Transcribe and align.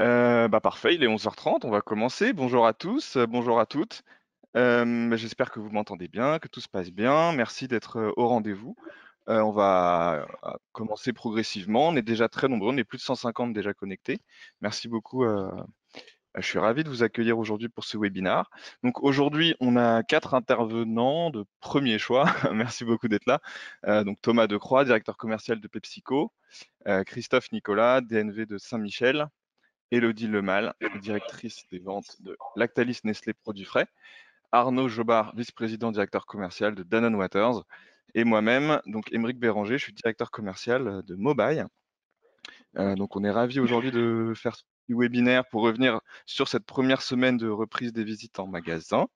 Euh, 0.00 0.48
bah 0.48 0.60
parfait, 0.60 0.94
il 0.94 1.02
est 1.02 1.08
11h30, 1.08 1.60
on 1.64 1.70
va 1.70 1.80
commencer. 1.80 2.32
Bonjour 2.32 2.66
à 2.66 2.72
tous, 2.72 3.16
euh, 3.16 3.26
bonjour 3.26 3.60
à 3.60 3.66
toutes. 3.66 4.02
Euh, 4.56 5.16
J'espère 5.16 5.50
que 5.50 5.60
vous 5.60 5.70
m'entendez 5.70 6.08
bien, 6.08 6.38
que 6.38 6.48
tout 6.48 6.60
se 6.60 6.68
passe 6.68 6.90
bien. 6.90 7.32
Merci 7.32 7.68
d'être 7.68 8.12
au 8.16 8.28
rendez-vous. 8.28 8.76
On 9.26 9.52
va 9.52 10.26
commencer 10.72 11.12
progressivement. 11.12 11.88
On 11.88 11.96
est 11.96 12.02
déjà 12.02 12.28
très 12.28 12.48
nombreux, 12.48 12.72
on 12.72 12.76
est 12.76 12.84
plus 12.84 12.98
de 12.98 13.02
150 13.02 13.52
déjà 13.52 13.72
connectés. 13.72 14.18
Merci 14.60 14.88
beaucoup. 14.88 15.24
Je 16.36 16.42
suis 16.46 16.58
ravi 16.58 16.84
de 16.84 16.88
vous 16.88 17.02
accueillir 17.02 17.38
aujourd'hui 17.38 17.68
pour 17.68 17.84
ce 17.84 17.98
webinaire. 17.98 18.50
Donc 18.82 19.02
aujourd'hui, 19.02 19.56
on 19.60 19.76
a 19.76 20.02
quatre 20.02 20.34
intervenants 20.34 21.30
de 21.30 21.44
premier 21.60 21.98
choix. 21.98 22.24
Merci 22.52 22.84
beaucoup 22.84 23.08
d'être 23.08 23.26
là. 23.26 23.40
Euh, 23.86 24.04
donc 24.04 24.20
Thomas 24.22 24.46
Decroix, 24.46 24.84
directeur 24.84 25.16
commercial 25.16 25.60
de 25.60 25.68
PepsiCo, 25.68 26.32
euh, 26.86 27.02
Christophe 27.04 27.50
Nicolas, 27.52 28.00
DNV 28.00 28.46
de 28.46 28.58
Saint-Michel, 28.58 29.26
Elodie 29.90 30.28
Lemal, 30.28 30.74
directrice 31.00 31.64
des 31.72 31.80
ventes 31.80 32.22
de 32.22 32.36
Lactalis 32.54 33.00
Nestlé 33.04 33.32
Produits 33.32 33.64
Frais, 33.64 33.86
Arnaud 34.52 34.88
Jobard, 34.88 35.34
vice-président 35.34 35.90
directeur 35.90 36.26
commercial 36.26 36.74
de 36.76 36.84
Danone 36.84 37.16
Waters, 37.16 37.64
et 38.14 38.24
moi-même, 38.24 38.80
donc 38.86 39.12
Émeric 39.12 39.38
Béranger, 39.38 39.78
je 39.78 39.84
suis 39.84 39.92
directeur 39.92 40.30
commercial 40.30 41.02
de 41.04 41.14
Mobile. 41.14 41.66
Euh, 42.78 42.94
donc 42.94 43.16
on 43.16 43.24
est 43.24 43.30
ravi 43.30 43.58
aujourd'hui 43.58 43.90
de 43.90 44.32
faire 44.36 44.54
ce 44.54 44.62
webinaire 44.94 45.46
pour 45.46 45.62
revenir 45.62 46.00
sur 46.26 46.48
cette 46.48 46.64
première 46.64 47.02
semaine 47.02 47.36
de 47.36 47.48
reprise 47.48 47.92
des 47.92 48.04
visites 48.04 48.38
en 48.38 48.46
magasin. 48.46 49.06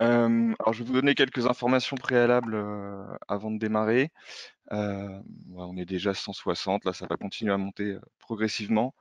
Euh, 0.00 0.54
alors 0.60 0.72
je 0.72 0.82
vais 0.82 0.84
vous 0.84 0.92
donner 0.92 1.14
quelques 1.14 1.46
informations 1.46 1.96
préalables 1.96 2.54
euh, 2.54 3.04
avant 3.26 3.50
de 3.50 3.58
démarrer. 3.58 4.12
Euh, 4.72 5.20
on 5.56 5.76
est 5.76 5.86
déjà 5.86 6.14
160, 6.14 6.84
là 6.84 6.92
ça 6.92 7.06
va 7.08 7.16
continuer 7.16 7.52
à 7.52 7.58
monter 7.58 7.96
progressivement. 8.18 8.94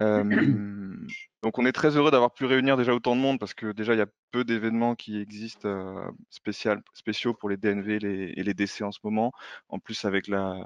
Donc 0.00 1.58
on 1.58 1.66
est 1.66 1.72
très 1.72 1.96
heureux 1.96 2.12
d'avoir 2.12 2.32
pu 2.32 2.44
réunir 2.44 2.76
déjà 2.76 2.94
autant 2.94 3.16
de 3.16 3.20
monde 3.20 3.40
parce 3.40 3.52
que 3.52 3.72
déjà 3.72 3.94
il 3.94 3.98
y 3.98 4.02
a 4.02 4.06
peu 4.30 4.44
d'événements 4.44 4.94
qui 4.94 5.20
existent 5.20 5.68
spécial, 6.30 6.82
spéciaux 6.94 7.34
pour 7.34 7.48
les 7.48 7.56
DNV 7.56 7.98
les, 7.98 8.32
et 8.36 8.44
les 8.44 8.54
DC 8.54 8.82
en 8.82 8.92
ce 8.92 9.00
moment, 9.02 9.32
en 9.68 9.80
plus 9.80 10.04
avec 10.04 10.28
la, 10.28 10.62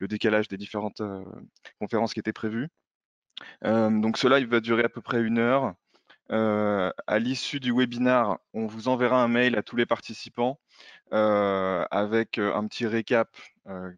le 0.00 0.08
décalage 0.08 0.48
des 0.48 0.58
différentes 0.58 1.00
conférences 1.80 2.12
qui 2.12 2.20
étaient 2.20 2.34
prévues. 2.34 2.68
Donc 3.62 4.18
cela 4.18 4.38
il 4.38 4.46
va 4.46 4.60
durer 4.60 4.84
à 4.84 4.88
peu 4.88 5.00
près 5.00 5.20
une 5.20 5.38
heure. 5.38 5.74
À 6.30 7.18
l'issue 7.18 7.60
du 7.60 7.72
webinar, 7.72 8.38
on 8.52 8.66
vous 8.66 8.88
enverra 8.88 9.22
un 9.22 9.28
mail 9.28 9.56
à 9.56 9.62
tous 9.62 9.76
les 9.76 9.86
participants 9.86 10.58
avec 11.10 12.38
un 12.38 12.66
petit 12.66 12.86
récap 12.86 13.28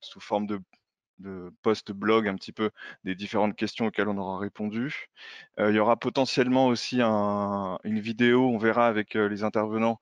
sous 0.00 0.20
forme 0.20 0.46
de, 0.46 0.60
de 1.18 1.52
post-blog 1.62 2.28
un 2.28 2.34
petit 2.34 2.52
peu 2.52 2.70
des 3.04 3.14
différentes 3.14 3.56
questions 3.56 3.86
auxquelles 3.86 4.08
on 4.08 4.18
aura 4.18 4.38
répondu. 4.38 5.08
Il 5.58 5.74
y 5.74 5.78
aura 5.78 5.96
potentiellement 5.96 6.66
aussi 6.66 7.00
un, 7.00 7.78
une 7.84 8.00
vidéo, 8.00 8.48
on 8.48 8.58
verra 8.58 8.86
avec 8.88 9.14
les 9.14 9.44
intervenants 9.44 10.00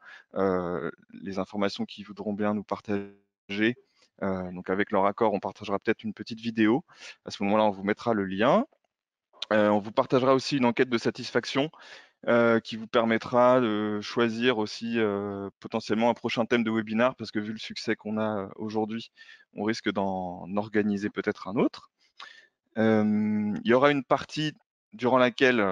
les 1.12 1.38
informations 1.38 1.84
qu'ils 1.84 2.06
voudront 2.06 2.32
bien 2.32 2.54
nous 2.54 2.64
partager. 2.64 3.76
Donc 4.22 4.70
avec 4.70 4.90
leur 4.92 5.04
accord, 5.06 5.34
on 5.34 5.40
partagera 5.40 5.78
peut-être 5.78 6.04
une 6.04 6.14
petite 6.14 6.40
vidéo. 6.40 6.84
À 7.26 7.30
ce 7.30 7.42
moment-là, 7.42 7.64
on 7.64 7.70
vous 7.70 7.84
mettra 7.84 8.14
le 8.14 8.24
lien. 8.24 8.64
Euh, 9.52 9.68
on 9.68 9.78
vous 9.78 9.92
partagera 9.92 10.34
aussi 10.34 10.56
une 10.56 10.64
enquête 10.64 10.88
de 10.88 10.98
satisfaction 10.98 11.70
euh, 12.28 12.60
qui 12.60 12.76
vous 12.76 12.86
permettra 12.86 13.60
de 13.60 14.00
choisir 14.00 14.58
aussi 14.58 14.98
euh, 14.98 15.50
potentiellement 15.60 16.08
un 16.08 16.14
prochain 16.14 16.46
thème 16.46 16.64
de 16.64 16.70
webinar 16.70 17.14
parce 17.16 17.30
que 17.30 17.38
vu 17.38 17.52
le 17.52 17.58
succès 17.58 17.96
qu'on 17.96 18.18
a 18.18 18.48
aujourd'hui, 18.56 19.10
on 19.54 19.64
risque 19.64 19.90
d'en 19.92 20.48
organiser 20.56 21.10
peut-être 21.10 21.48
un 21.48 21.56
autre. 21.56 21.90
Il 22.76 23.60
y 23.64 23.72
aura 23.72 23.92
une 23.92 24.02
partie 24.02 24.52
durant 24.92 25.18
laquelle 25.18 25.64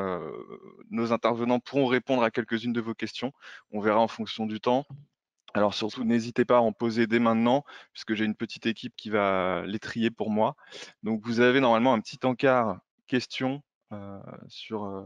nos 0.91 1.13
intervenants 1.13 1.59
pourront 1.59 1.87
répondre 1.87 2.23
à 2.23 2.31
quelques-unes 2.31 2.73
de 2.73 2.81
vos 2.81 2.95
questions. 2.95 3.33
On 3.73 3.81
verra 3.81 3.99
en 3.99 4.07
fonction 4.07 4.47
du 4.47 4.61
temps. 4.61 4.85
Alors 5.55 5.75
surtout, 5.75 6.05
n'hésitez 6.05 6.45
pas 6.45 6.59
à 6.59 6.61
en 6.61 6.73
poser 6.73 7.09
dès 7.09 7.19
maintenant, 7.19 7.65
puisque 7.93 8.15
j'ai 8.15 8.25
une 8.25 8.37
petite 8.37 8.67
équipe 8.67 8.95
qui 8.97 9.11
va 9.11 9.65
les 9.67 9.81
trier 9.81 10.13
pour 10.13 10.31
moi. 10.31 10.55
Donc 11.03 11.23
vous 11.25 11.41
avez 11.41 11.59
normalement 11.61 11.93
un 11.93 12.01
petit 12.01 12.19
encart 12.25 12.79
questions 13.13 13.63
sur 14.49 14.85
euh, 14.85 15.05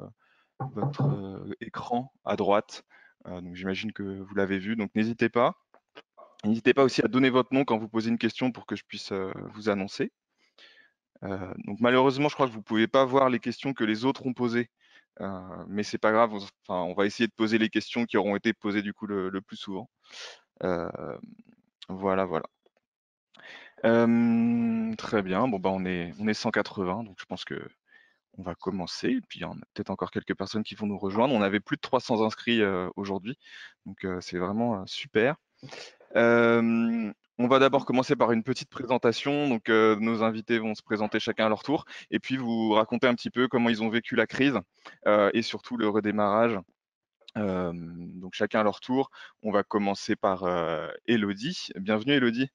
votre 0.61 1.03
euh, 1.03 1.55
écran 1.61 2.13
à 2.25 2.37
droite. 2.37 2.85
Euh, 3.27 3.41
donc 3.41 3.55
j'imagine 3.55 3.93
que 3.93 4.03
vous 4.03 4.35
l'avez 4.35 4.59
vu, 4.59 4.77
donc 4.77 4.91
n'hésitez 4.95 5.29
pas. 5.29 5.55
N'hésitez 6.45 6.75
pas 6.75 6.85
aussi 6.85 7.03
à 7.05 7.09
donner 7.09 7.31
votre 7.31 7.53
nom 7.55 7.65
quand 7.65 7.79
vous 7.79 7.89
posez 7.89 8.11
une 8.11 8.19
question 8.19 8.53
pour 8.53 8.67
que 8.67 8.77
je 8.77 8.85
puisse 8.85 9.13
euh, 9.13 9.33
vous 9.55 9.69
annoncer. 9.69 10.13
Euh, 11.25 11.53
donc 11.65 11.81
malheureusement, 11.81 12.29
je 12.29 12.35
crois 12.35 12.47
que 12.47 12.53
vous 12.53 12.59
ne 12.59 12.65
pouvez 12.65 12.89
pas 12.89 13.05
voir 13.05 13.31
les 13.31 13.41
questions 13.41 13.73
que 13.73 13.85
les 13.85 14.05
autres 14.05 14.27
ont 14.27 14.35
posées, 14.35 14.71
euh, 15.21 15.65
mais 15.69 15.83
c'est 15.83 15.99
pas 15.99 16.13
grave. 16.13 16.35
Enfin, 16.35 16.83
on 16.83 16.95
va 16.95 17.07
essayer 17.07 17.27
de 17.27 17.33
poser 17.33 17.59
les 17.59 17.71
questions 17.71 18.05
qui 18.05 18.17
auront 18.17 18.37
été 18.37 18.53
posées 18.53 18.83
du 18.83 18.93
coup 18.93 19.07
le, 19.07 19.41
plus 19.41 19.57
souvent. 19.57 19.91
Euh, 20.63 20.89
voilà, 21.89 22.25
voilà. 22.27 22.47
Euh, 23.85 24.95
très 24.97 25.23
bien. 25.23 25.49
Bon 25.49 25.59
bah 25.59 25.71
on 25.73 25.85
est 25.85 26.13
on 26.19 26.29
est 26.29 26.35
180, 26.35 27.05
donc 27.05 27.17
je 27.21 27.27
pense 27.27 27.45
que 27.45 27.69
on 28.39 28.43
va 28.43 28.55
commencer. 28.55 29.09
Et 29.09 29.21
puis, 29.21 29.41
il 29.41 29.43
y 29.43 29.45
en 29.45 29.53
a 29.53 29.65
peut-être 29.75 29.91
encore 29.91 30.11
quelques 30.11 30.35
personnes 30.35 30.65
qui 30.65 30.75
vont 30.75 30.87
nous 30.87 30.99
rejoindre. 30.99 31.35
On 31.35 31.43
avait 31.43 31.61
plus 31.61 31.77
de 31.77 31.81
300 31.81 32.25
inscrits 32.25 32.63
euh, 32.63 32.89
aujourd'hui, 32.97 33.39
donc 33.87 34.05
euh, 34.05 34.21
c'est 34.21 34.39
vraiment 34.39 34.87
super. 34.87 35.37
On 37.39 37.49
va 37.49 37.59
d'abord 37.59 37.85
commencer 37.85 38.17
par 38.17 38.33
une 38.33 38.43
petite 38.43 38.71
présentation. 38.71 39.49
Donc, 39.49 39.69
nos 39.69 40.23
invités 40.23 40.59
vont 40.59 40.75
se 40.75 40.83
présenter 40.83 41.21
chacun 41.21 41.47
à 41.47 41.49
leur 41.51 41.63
tour 41.63 41.85
et 42.11 42.19
puis 42.19 42.39
vous 42.39 42.71
raconter 42.71 43.07
un 43.07 43.15
petit 43.15 43.29
peu 43.29 43.47
comment 43.47 43.69
ils 43.69 43.83
ont 43.83 43.91
vécu 43.91 44.17
la 44.17 44.27
crise 44.27 44.59
euh, 45.07 45.31
et 45.35 45.43
surtout 45.43 45.77
le 45.77 45.87
redémarrage. 45.89 46.59
Donc, 47.35 48.33
chacun 48.33 48.61
à 48.61 48.63
leur 48.63 48.81
tour. 48.81 49.11
On 49.43 49.53
va 49.53 49.63
commencer 49.65 50.17
par 50.17 50.49
Elodie. 51.07 51.69
Bienvenue, 51.77 52.15
Elodie. 52.15 52.49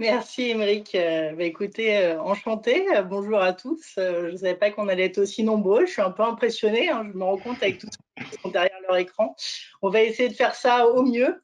Merci 0.00 0.44
Émeric. 0.48 0.94
Euh, 0.94 1.34
bah, 1.34 1.44
écoutez, 1.44 1.98
euh, 1.98 2.22
enchanté. 2.22 2.86
Euh, 2.96 3.02
bonjour 3.02 3.38
à 3.38 3.52
tous. 3.52 3.96
Euh, 3.98 4.28
je 4.28 4.32
ne 4.32 4.36
savais 4.38 4.54
pas 4.54 4.70
qu'on 4.70 4.88
allait 4.88 5.04
être 5.04 5.18
aussi 5.18 5.42
nombreux. 5.42 5.84
Je 5.84 5.92
suis 5.92 6.00
un 6.00 6.10
peu 6.10 6.22
impressionnée. 6.22 6.88
Hein, 6.88 7.06
je 7.12 7.18
me 7.18 7.22
rends 7.22 7.36
compte 7.36 7.62
avec 7.62 7.76
tous 7.80 7.88
ceux 7.92 8.24
qui 8.24 8.40
sont 8.40 8.48
derrière 8.48 8.78
leur 8.88 8.96
écran. 8.96 9.36
On 9.82 9.90
va 9.90 10.00
essayer 10.00 10.30
de 10.30 10.34
faire 10.34 10.54
ça 10.54 10.86
au 10.86 11.02
mieux. 11.02 11.42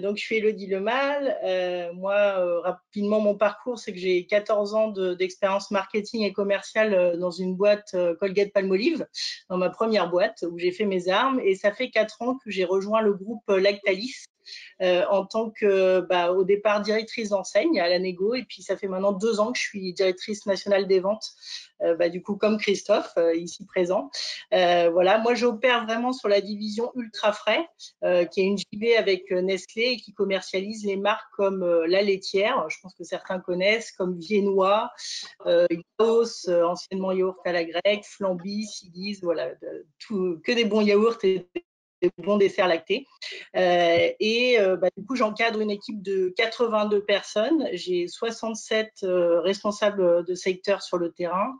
Donc, 0.00 0.16
je 0.16 0.22
suis 0.22 0.36
Elodie 0.36 0.68
Lemal. 0.68 1.92
Moi, 1.96 2.62
rapidement, 2.62 3.20
mon 3.20 3.34
parcours, 3.34 3.78
c'est 3.78 3.92
que 3.92 3.98
j'ai 3.98 4.24
14 4.24 4.74
ans 4.74 4.88
de- 4.88 5.12
d'expérience 5.12 5.70
marketing 5.70 6.22
et 6.22 6.32
commerciale 6.32 7.18
dans 7.18 7.30
une 7.30 7.56
boîte 7.56 7.94
Colgate 8.20 8.54
Palmolive, 8.54 9.06
dans 9.50 9.58
ma 9.58 9.68
première 9.68 10.08
boîte 10.08 10.46
où 10.50 10.58
j'ai 10.58 10.72
fait 10.72 10.86
mes 10.86 11.08
armes. 11.10 11.40
Et 11.44 11.54
ça 11.54 11.72
fait 11.72 11.90
4 11.90 12.22
ans 12.22 12.38
que 12.42 12.50
j'ai 12.50 12.64
rejoint 12.64 13.02
le 13.02 13.12
groupe 13.12 13.46
Lactalis 13.48 14.24
en 14.80 15.24
tant 15.26 15.50
que, 15.50 16.00
bah, 16.00 16.32
au 16.32 16.44
départ, 16.44 16.80
directrice 16.80 17.30
d'enseigne 17.30 17.80
à 17.80 17.88
la 17.88 17.98
Négo. 17.98 18.34
Et 18.34 18.44
puis, 18.44 18.62
ça 18.62 18.76
fait 18.76 18.88
maintenant 18.88 19.12
deux 19.12 19.40
ans 19.40 19.52
que 19.52 19.58
je 19.58 19.64
suis 19.64 19.92
directrice 19.92 20.46
nationale 20.46 20.86
des 20.86 21.00
ventes, 21.00 21.32
euh, 21.82 21.94
bah, 21.94 22.08
du 22.08 22.22
coup, 22.22 22.36
comme 22.36 22.58
Christophe, 22.58 23.12
euh, 23.18 23.34
ici 23.34 23.64
présent. 23.66 24.10
Euh, 24.54 24.90
voilà, 24.90 25.18
moi, 25.18 25.34
j'opère 25.34 25.84
vraiment 25.84 26.12
sur 26.12 26.28
la 26.28 26.40
division 26.40 26.90
ultra 26.94 27.32
frais, 27.32 27.68
euh, 28.04 28.24
qui 28.24 28.40
est 28.40 28.44
une 28.44 28.58
JV 28.58 28.96
avec 28.96 29.30
euh, 29.32 29.42
Nestlé 29.42 29.82
et 29.82 29.96
qui 29.96 30.14
commercialise 30.14 30.84
les 30.86 30.96
marques 30.96 31.30
comme 31.36 31.62
euh, 31.62 31.86
La 31.86 32.02
Laitière, 32.02 32.68
je 32.68 32.78
pense 32.82 32.94
que 32.94 33.04
certains 33.04 33.40
connaissent, 33.40 33.92
comme 33.92 34.18
Viennois, 34.18 34.90
euh, 35.46 35.66
Yaos, 36.00 36.48
euh, 36.48 36.64
anciennement 36.64 37.12
yaourt 37.12 37.38
à 37.44 37.52
la 37.52 37.64
grecque, 37.64 38.04
Flamby, 38.04 38.64
Sidiz, 38.64 39.20
voilà, 39.22 39.50
que 40.08 40.54
des 40.54 40.64
bons 40.64 40.80
yaourts 40.80 41.18
et 41.24 41.46
des 42.02 42.10
bons 42.18 42.36
desserts 42.36 42.68
lactés. 42.68 43.06
Euh, 43.56 44.10
et 44.20 44.58
euh, 44.58 44.76
bah, 44.76 44.88
du 44.96 45.04
coup, 45.04 45.16
j'encadre 45.16 45.60
une 45.60 45.70
équipe 45.70 46.02
de 46.02 46.32
82 46.36 47.04
personnes. 47.04 47.68
J'ai 47.72 48.08
67 48.08 48.92
euh, 49.02 49.40
responsables 49.40 50.24
de 50.24 50.34
secteur 50.34 50.82
sur 50.82 50.98
le 50.98 51.12
terrain, 51.12 51.56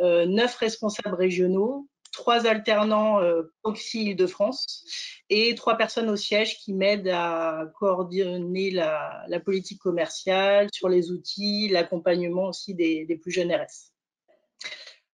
euh, 0.00 0.26
9 0.26 0.54
responsables 0.56 1.14
régionaux, 1.14 1.88
trois 2.12 2.46
alternants 2.46 3.20
proxy 3.62 4.14
de 4.14 4.26
france 4.26 4.84
et 5.30 5.54
trois 5.54 5.76
personnes 5.76 6.08
au 6.08 6.16
siège 6.16 6.58
qui 6.58 6.72
m'aident 6.72 7.12
à 7.12 7.66
coordonner 7.78 8.70
la, 8.70 9.40
politique 9.44 9.80
commerciale 9.80 10.68
sur 10.72 10.88
les 10.88 11.10
outils, 11.10 11.68
l'accompagnement 11.68 12.48
aussi 12.48 12.74
des, 12.74 13.18
plus 13.22 13.30
jeunes 13.30 13.52
RS. 13.52 13.92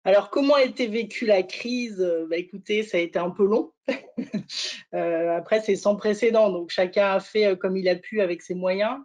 Alors, 0.06 0.30
comment 0.30 0.56
a 0.56 0.64
été 0.64 0.88
vécue 0.88 1.26
la 1.26 1.44
crise? 1.44 2.06
Bah, 2.30 2.38
Écoutez, 2.38 2.84
ça 2.84 2.98
a 2.98 3.00
été 3.00 3.20
un 3.20 3.30
peu 3.30 3.46
long. 3.46 3.72
euh, 4.94 5.38
après, 5.38 5.62
c'est 5.62 5.76
sans 5.76 5.96
précédent, 5.96 6.50
donc 6.50 6.70
chacun 6.70 7.12
a 7.14 7.20
fait 7.20 7.48
euh, 7.48 7.56
comme 7.56 7.78
il 7.78 7.90
a 7.90 7.96
pu 7.96 8.22
avec 8.22 8.42
ses 8.42 8.54
moyens. 8.54 8.98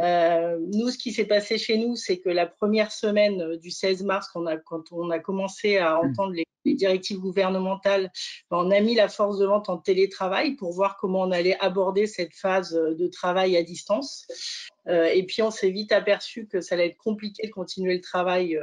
Euh, 0.00 0.58
nous, 0.72 0.90
ce 0.90 0.98
qui 0.98 1.12
s'est 1.12 1.24
passé 1.26 1.58
chez 1.58 1.78
nous, 1.78 1.96
c'est 1.96 2.18
que 2.18 2.28
la 2.28 2.46
première 2.46 2.92
semaine 2.92 3.56
du 3.56 3.70
16 3.70 4.04
mars, 4.04 4.28
quand 4.32 4.42
on 4.42 4.46
a, 4.46 4.56
quand 4.56 4.92
on 4.92 5.10
a 5.10 5.18
commencé 5.18 5.78
à 5.78 5.98
entendre 5.98 6.32
les, 6.32 6.44
les 6.64 6.74
directives 6.74 7.18
gouvernementales, 7.18 8.10
ben, 8.50 8.58
on 8.58 8.70
a 8.70 8.80
mis 8.80 8.94
la 8.94 9.08
force 9.08 9.38
de 9.38 9.46
vente 9.46 9.68
en 9.68 9.78
télétravail 9.78 10.54
pour 10.54 10.72
voir 10.72 10.96
comment 10.98 11.22
on 11.22 11.30
allait 11.30 11.58
aborder 11.60 12.06
cette 12.06 12.34
phase 12.34 12.72
de 12.72 13.06
travail 13.08 13.56
à 13.56 13.62
distance. 13.62 14.26
Et 14.88 15.24
puis, 15.26 15.42
on 15.42 15.50
s'est 15.50 15.70
vite 15.70 15.92
aperçu 15.92 16.46
que 16.46 16.60
ça 16.60 16.74
allait 16.74 16.88
être 16.88 16.96
compliqué 16.96 17.46
de 17.46 17.52
continuer 17.52 17.94
le 17.94 18.00
travail 18.00 18.58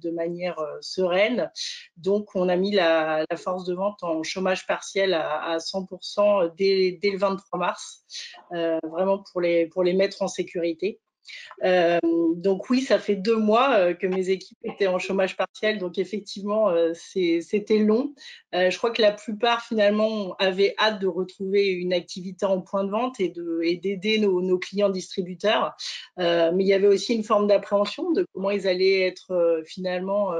de 0.00 0.10
manière 0.10 0.56
sereine. 0.80 1.50
Donc, 1.96 2.34
on 2.34 2.48
a 2.48 2.56
mis 2.56 2.72
la, 2.72 3.24
force 3.36 3.64
de 3.64 3.74
vente 3.74 4.02
en 4.02 4.22
chômage 4.22 4.66
partiel 4.66 5.12
à, 5.14 5.58
100% 5.58 6.54
dès, 6.56 6.98
dès, 7.02 7.10
le 7.10 7.18
23 7.18 7.58
mars, 7.58 8.04
vraiment 8.50 9.22
pour 9.30 9.40
les, 9.40 9.66
pour 9.66 9.84
les 9.84 9.92
mettre 9.92 10.22
en 10.22 10.28
sécurité. 10.28 11.00
Euh, 11.64 11.98
donc 12.36 12.68
oui, 12.70 12.82
ça 12.82 12.98
fait 12.98 13.16
deux 13.16 13.36
mois 13.36 13.74
euh, 13.74 13.94
que 13.94 14.06
mes 14.06 14.28
équipes 14.30 14.58
étaient 14.62 14.86
en 14.86 14.98
chômage 14.98 15.36
partiel, 15.36 15.78
donc 15.78 15.98
effectivement, 15.98 16.68
euh, 16.70 16.92
c'était 16.94 17.78
long. 17.78 18.14
je 18.52 18.76
crois 18.76 18.90
que 18.90 19.02
la 19.02 19.12
plupart 19.12 19.64
finalement 19.64 20.34
avaient 20.38 20.74
hâte 20.78 21.00
de 21.00 21.06
retrouver 21.06 21.68
une 21.68 21.92
activité 21.92 22.46
en 22.46 22.60
point 22.60 22.84
de 22.84 22.90
vente 22.90 23.20
et 23.20 23.28
d'aider 23.28 24.18
nos, 24.18 24.40
nos, 24.40 24.58
clients 24.58 24.90
distributeurs. 24.90 25.76
mais 26.18 26.52
il 26.60 26.66
y 26.66 26.72
avait 26.72 26.86
aussi 26.86 27.14
une 27.14 27.24
forme 27.24 27.46
d'appréhension 27.46 28.12
de 28.12 28.26
comment 28.32 28.50
ils 28.50 28.66
allaient 28.66 29.02
être 29.02 29.62
finalement 29.66 30.32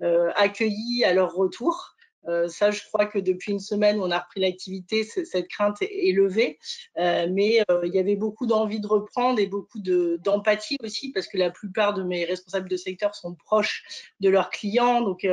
accueillis 0.00 1.04
à 1.04 1.12
leur 1.12 1.34
retour. 1.34 1.94
Euh, 2.28 2.48
ça, 2.48 2.70
je 2.70 2.82
crois 2.84 3.06
que 3.06 3.18
depuis 3.18 3.52
une 3.52 3.60
semaine, 3.60 4.00
on 4.00 4.10
a 4.10 4.18
repris 4.18 4.40
l'activité, 4.40 5.04
cette 5.04 5.48
crainte 5.48 5.78
est, 5.80 6.12
levée. 6.12 6.58
Euh, 6.98 7.26
mais 7.30 7.62
euh, 7.70 7.82
il 7.84 7.94
y 7.94 7.98
avait 7.98 8.16
beaucoup 8.16 8.46
d'envie 8.46 8.80
de 8.80 8.86
reprendre 8.86 9.40
et 9.40 9.46
beaucoup 9.46 9.78
d'empathie 9.80 10.76
aussi, 10.82 11.12
parce 11.12 11.26
que 11.26 11.38
la 11.38 11.50
plupart 11.50 11.94
de 11.94 12.02
mes 12.02 12.24
responsables 12.24 12.68
de 12.68 12.76
secteur 12.76 13.14
sont 13.14 13.34
proches 13.34 13.84
de 14.20 14.28
leurs 14.28 14.50
clients, 14.50 15.00
donc 15.00 15.26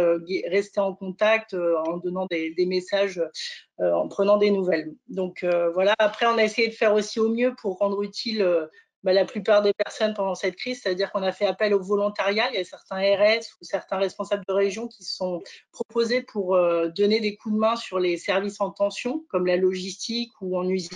rester 0.47 0.79
en 0.79 0.93
contact 0.93 1.53
en 1.53 1.97
donnant 1.97 2.27
des, 2.29 2.51
des 2.51 2.65
messages, 2.65 3.21
en 3.79 4.07
prenant 4.07 4.37
des 4.37 4.51
nouvelles. 4.51 4.93
Donc 5.09 5.45
voilà, 5.73 5.95
après, 5.99 6.25
on 6.25 6.37
a 6.37 6.43
essayé 6.43 6.67
de 6.67 6.73
faire 6.73 6.93
aussi 6.93 7.19
au 7.19 7.29
mieux 7.29 7.55
pour 7.55 7.77
rendre 7.77 8.01
utile 8.03 8.69
bah, 9.07 9.13
la 9.13 9.23
plupart 9.23 9.61
des 9.61 9.71
personnes 9.71 10.13
pendant 10.13 10.35
cette 10.35 10.57
crise, 10.57 10.81
c'est-à-dire 10.81 11.13
qu'on 11.13 11.23
a 11.23 11.31
fait 11.31 11.45
appel 11.45 11.73
au 11.73 11.81
volontariat. 11.81 12.49
Il 12.51 12.55
y 12.55 12.59
a 12.59 12.65
certains 12.65 12.97
RS 12.97 13.55
ou 13.61 13.63
certains 13.63 13.95
responsables 13.99 14.43
de 14.45 14.53
région 14.53 14.89
qui 14.89 15.05
sont 15.05 15.41
proposés 15.71 16.23
pour 16.23 16.55
euh, 16.55 16.89
donner 16.89 17.21
des 17.21 17.37
coups 17.37 17.55
de 17.55 17.59
main 17.59 17.77
sur 17.77 17.99
les 17.99 18.17
services 18.17 18.59
en 18.59 18.69
tension, 18.69 19.23
comme 19.29 19.45
la 19.45 19.55
logistique 19.55 20.33
ou 20.41 20.57
en 20.57 20.67
usine. 20.67 20.91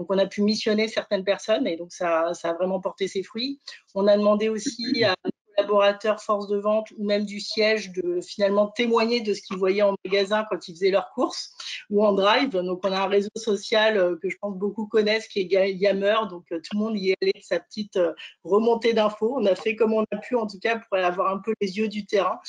Donc, 0.00 0.08
on 0.08 0.18
a 0.18 0.26
pu 0.26 0.42
missionner 0.42 0.88
certaines 0.88 1.22
personnes 1.22 1.68
et 1.68 1.76
donc 1.76 1.92
ça, 1.92 2.34
ça 2.34 2.50
a 2.50 2.54
vraiment 2.54 2.80
porté 2.80 3.06
ses 3.06 3.22
fruits. 3.22 3.60
On 3.94 4.08
a 4.08 4.16
demandé 4.16 4.48
aussi 4.48 5.04
à 5.04 5.14
collaborateurs 5.60 6.22
force 6.22 6.48
de 6.48 6.56
vente 6.56 6.90
ou 6.96 7.04
même 7.04 7.24
du 7.24 7.40
siège 7.40 7.92
de 7.92 8.20
finalement 8.20 8.68
témoigner 8.68 9.20
de 9.20 9.34
ce 9.34 9.42
qu'ils 9.42 9.56
voyaient 9.56 9.82
en 9.82 9.94
magasin 10.04 10.46
quand 10.48 10.68
ils 10.68 10.74
faisaient 10.74 10.90
leurs 10.90 11.10
courses 11.10 11.52
ou 11.90 12.04
en 12.04 12.12
drive. 12.12 12.50
Donc, 12.50 12.80
on 12.84 12.92
a 12.92 13.00
un 13.00 13.06
réseau 13.06 13.30
social 13.36 13.96
euh, 13.96 14.16
que 14.22 14.28
je 14.28 14.36
pense 14.40 14.56
beaucoup 14.56 14.86
connaissent 14.86 15.28
qui 15.28 15.40
est 15.40 15.72
Yammer. 15.74 16.16
Donc, 16.30 16.44
euh, 16.52 16.58
tout 16.58 16.76
le 16.76 16.78
monde 16.78 16.98
y 16.98 17.10
est 17.10 17.16
allé 17.20 17.32
de 17.34 17.42
sa 17.42 17.60
petite 17.60 17.96
euh, 17.96 18.12
remontée 18.44 18.92
d'infos. 18.92 19.36
On 19.38 19.44
a 19.46 19.54
fait 19.54 19.76
comme 19.76 19.92
on 19.92 20.04
a 20.10 20.16
pu, 20.16 20.34
en 20.36 20.46
tout 20.46 20.58
cas, 20.58 20.78
pour 20.78 20.98
avoir 20.98 21.32
un 21.32 21.38
peu 21.38 21.52
les 21.60 21.78
yeux 21.78 21.88
du 21.88 22.06
terrain 22.06 22.40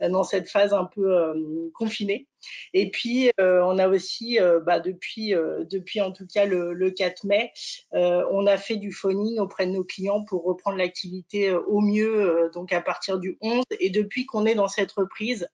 dans 0.00 0.24
cette 0.24 0.48
phase 0.48 0.72
un 0.72 0.84
peu 0.84 1.70
confinée. 1.74 2.26
Et 2.74 2.90
puis, 2.90 3.30
euh, 3.40 3.62
on 3.64 3.78
a 3.78 3.88
aussi, 3.88 4.40
euh, 4.40 4.60
bah, 4.60 4.80
depuis, 4.80 5.34
euh, 5.34 5.64
depuis 5.64 6.00
en 6.00 6.12
tout 6.12 6.26
cas 6.26 6.44
le, 6.44 6.90
4 6.90 7.24
mai, 7.24 7.52
on 7.92 8.46
a 8.46 8.56
fait 8.56 8.76
du 8.76 8.92
phoning 8.92 9.38
auprès 9.38 9.66
de 9.66 9.72
nos 9.72 9.84
clients 9.84 10.24
pour 10.24 10.44
reprendre 10.44 10.76
l'activité 10.76 11.52
au 11.52 11.80
mieux, 11.80 12.50
donc 12.52 12.72
à 12.72 12.80
partir 12.80 13.18
du 13.18 13.38
11. 13.40 13.64
Et 13.78 13.90
depuis 13.90 14.26
qu'on 14.26 14.44
est 14.46 14.54
dans 14.54 14.68
cette 14.68 14.92
reprise, 14.92 15.48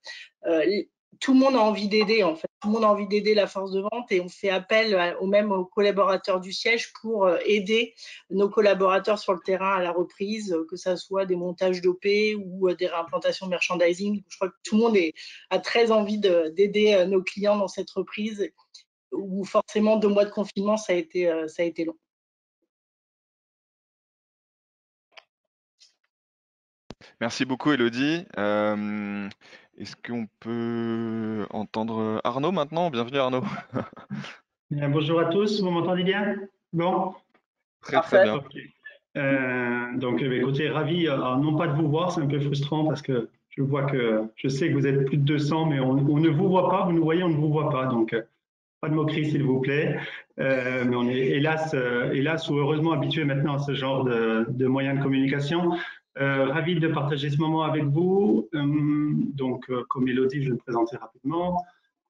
tout 1.19 1.33
le 1.33 1.39
monde 1.39 1.55
a 1.55 1.59
envie 1.59 1.87
d'aider 1.87 2.23
en 2.23 2.35
fait. 2.35 2.47
Tout 2.61 2.69
le 2.69 2.73
monde 2.73 2.83
a 2.83 2.89
envie 2.89 3.07
d'aider 3.07 3.33
la 3.33 3.47
force 3.47 3.71
de 3.71 3.81
vente 3.81 4.11
et 4.11 4.21
on 4.21 4.29
fait 4.29 4.49
appel 4.49 5.15
aux 5.19 5.65
collaborateurs 5.65 6.39
du 6.39 6.51
siège 6.51 6.91
pour 7.01 7.25
euh, 7.25 7.37
aider 7.45 7.93
nos 8.29 8.49
collaborateurs 8.49 9.19
sur 9.19 9.33
le 9.33 9.39
terrain 9.39 9.75
à 9.75 9.81
la 9.81 9.91
reprise, 9.91 10.55
que 10.69 10.75
ce 10.75 10.95
soit 10.95 11.25
des 11.25 11.35
montages 11.35 11.81
d'OP 11.81 12.05
ou 12.37 12.69
euh, 12.69 12.75
des 12.75 12.87
réimplantations 12.87 13.47
merchandising. 13.47 14.23
Je 14.27 14.35
crois 14.35 14.49
que 14.49 14.55
tout 14.63 14.75
le 14.75 14.81
monde 14.81 14.97
a 15.49 15.59
très 15.59 15.91
envie 15.91 16.19
d'aider 16.19 16.93
euh, 16.93 17.05
nos 17.05 17.21
clients 17.21 17.57
dans 17.57 17.67
cette 17.67 17.89
reprise 17.91 18.49
où 19.11 19.45
forcément 19.45 19.97
deux 19.97 20.09
mois 20.09 20.25
de 20.25 20.31
confinement, 20.31 20.77
ça 20.77 20.93
a 20.93 20.95
été 20.95 21.85
long. 21.85 21.95
Merci 27.19 27.45
beaucoup, 27.45 27.71
Elodie. 27.71 28.25
Est-ce 29.77 29.95
qu'on 29.95 30.27
peut 30.39 31.45
entendre 31.49 32.21
Arnaud 32.23 32.51
maintenant? 32.51 32.89
Bienvenue 32.91 33.17
Arnaud. 33.17 33.43
bonjour 34.71 35.19
à 35.19 35.25
tous, 35.25 35.61
vous 35.61 35.69
m'entendez 35.69 36.03
bien? 36.03 36.35
Bon 36.73 37.13
Très 37.81 38.01
très 38.01 38.23
bien. 38.23 38.43
Euh, 39.17 39.97
donc 39.97 40.21
écoutez, 40.21 40.69
ravi, 40.69 41.07
euh, 41.07 41.17
non 41.37 41.55
pas 41.55 41.67
de 41.67 41.73
vous 41.73 41.89
voir, 41.89 42.11
c'est 42.11 42.21
un 42.21 42.27
peu 42.27 42.39
frustrant 42.39 42.85
parce 42.85 43.01
que 43.01 43.29
je 43.49 43.63
vois 43.63 43.83
que 43.83 44.23
je 44.35 44.47
sais 44.47 44.69
que 44.69 44.73
vous 44.73 44.85
êtes 44.85 45.05
plus 45.05 45.17
de 45.17 45.23
200, 45.23 45.67
mais 45.67 45.79
on, 45.79 45.95
ne 45.95 46.29
vous 46.29 46.49
voit 46.49 46.69
pas, 46.69 46.85
vous 46.85 46.91
nous 46.91 47.03
voyez, 47.03 47.23
on 47.23 47.29
ne 47.29 47.37
vous 47.37 47.51
voit 47.51 47.69
pas. 47.71 47.87
Donc 47.87 48.13
euh, 48.13 48.21
pas 48.81 48.89
de 48.89 48.93
moquerie 48.93 49.31
s'il 49.31 49.41
vous 49.41 49.59
plaît. 49.59 49.99
mais 50.37 50.95
on 50.95 51.09
est 51.09 51.17
hélas, 51.17 51.75
hélas 52.13 52.47
ou 52.49 52.57
heureusement 52.57 52.91
habitué 52.91 53.25
maintenant 53.25 53.55
à 53.55 53.59
ce 53.59 53.73
genre 53.73 54.03
de, 54.03 54.45
de 54.49 54.67
moyens 54.67 54.99
de 54.99 55.03
communication. 55.03 55.71
Euh, 56.19 56.45
ravi 56.45 56.79
de 56.79 56.87
partager 56.87 57.29
ce 57.29 57.37
moment 57.37 57.63
avec 57.63 57.83
vous. 57.83 58.49
Euh, 58.55 59.11
donc, 59.33 59.69
euh, 59.69 59.83
comme 59.89 60.07
Elodie, 60.07 60.41
je 60.41 60.49
vais 60.49 60.55
me 60.55 60.59
présenter 60.59 60.97
rapidement. 60.97 61.63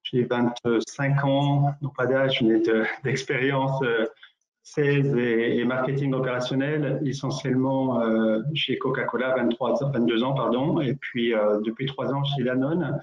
J'ai 0.04 0.24
25 0.24 1.25
ans, 1.25 1.74
non 1.81 1.89
pas 1.89 2.06
d'âge, 2.06 2.42
mais 2.42 2.62
d'expérience 3.04 3.83
16 4.63 5.18
et, 5.18 5.65
marketing 5.65 6.13
opérationnel, 6.13 7.01
essentiellement 7.06 8.01
chez 8.54 8.77
Coca-Cola, 8.77 9.36
23, 9.36 9.92
22 9.92 10.24
ans, 10.24 10.33
pardon, 10.33 10.80
et 10.80 10.94
puis 10.94 11.33
depuis 11.65 11.88
trois 11.88 12.13
ans 12.13 12.24
chez 12.24 12.44
Danone, 12.45 13.01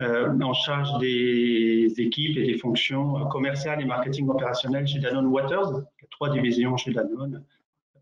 en 0.00 0.52
charge 0.54 0.98
des 1.00 1.92
équipes 1.98 2.38
et 2.38 2.46
des 2.46 2.56
fonctions 2.56 3.26
commerciales 3.26 3.82
et 3.82 3.84
marketing 3.84 4.30
opérationnel 4.30 4.86
chez 4.86 5.00
Danone 5.00 5.26
Waters. 5.26 5.82
Trois 6.10 6.30
divisions 6.30 6.78
chez 6.78 6.94
Danone 6.94 7.44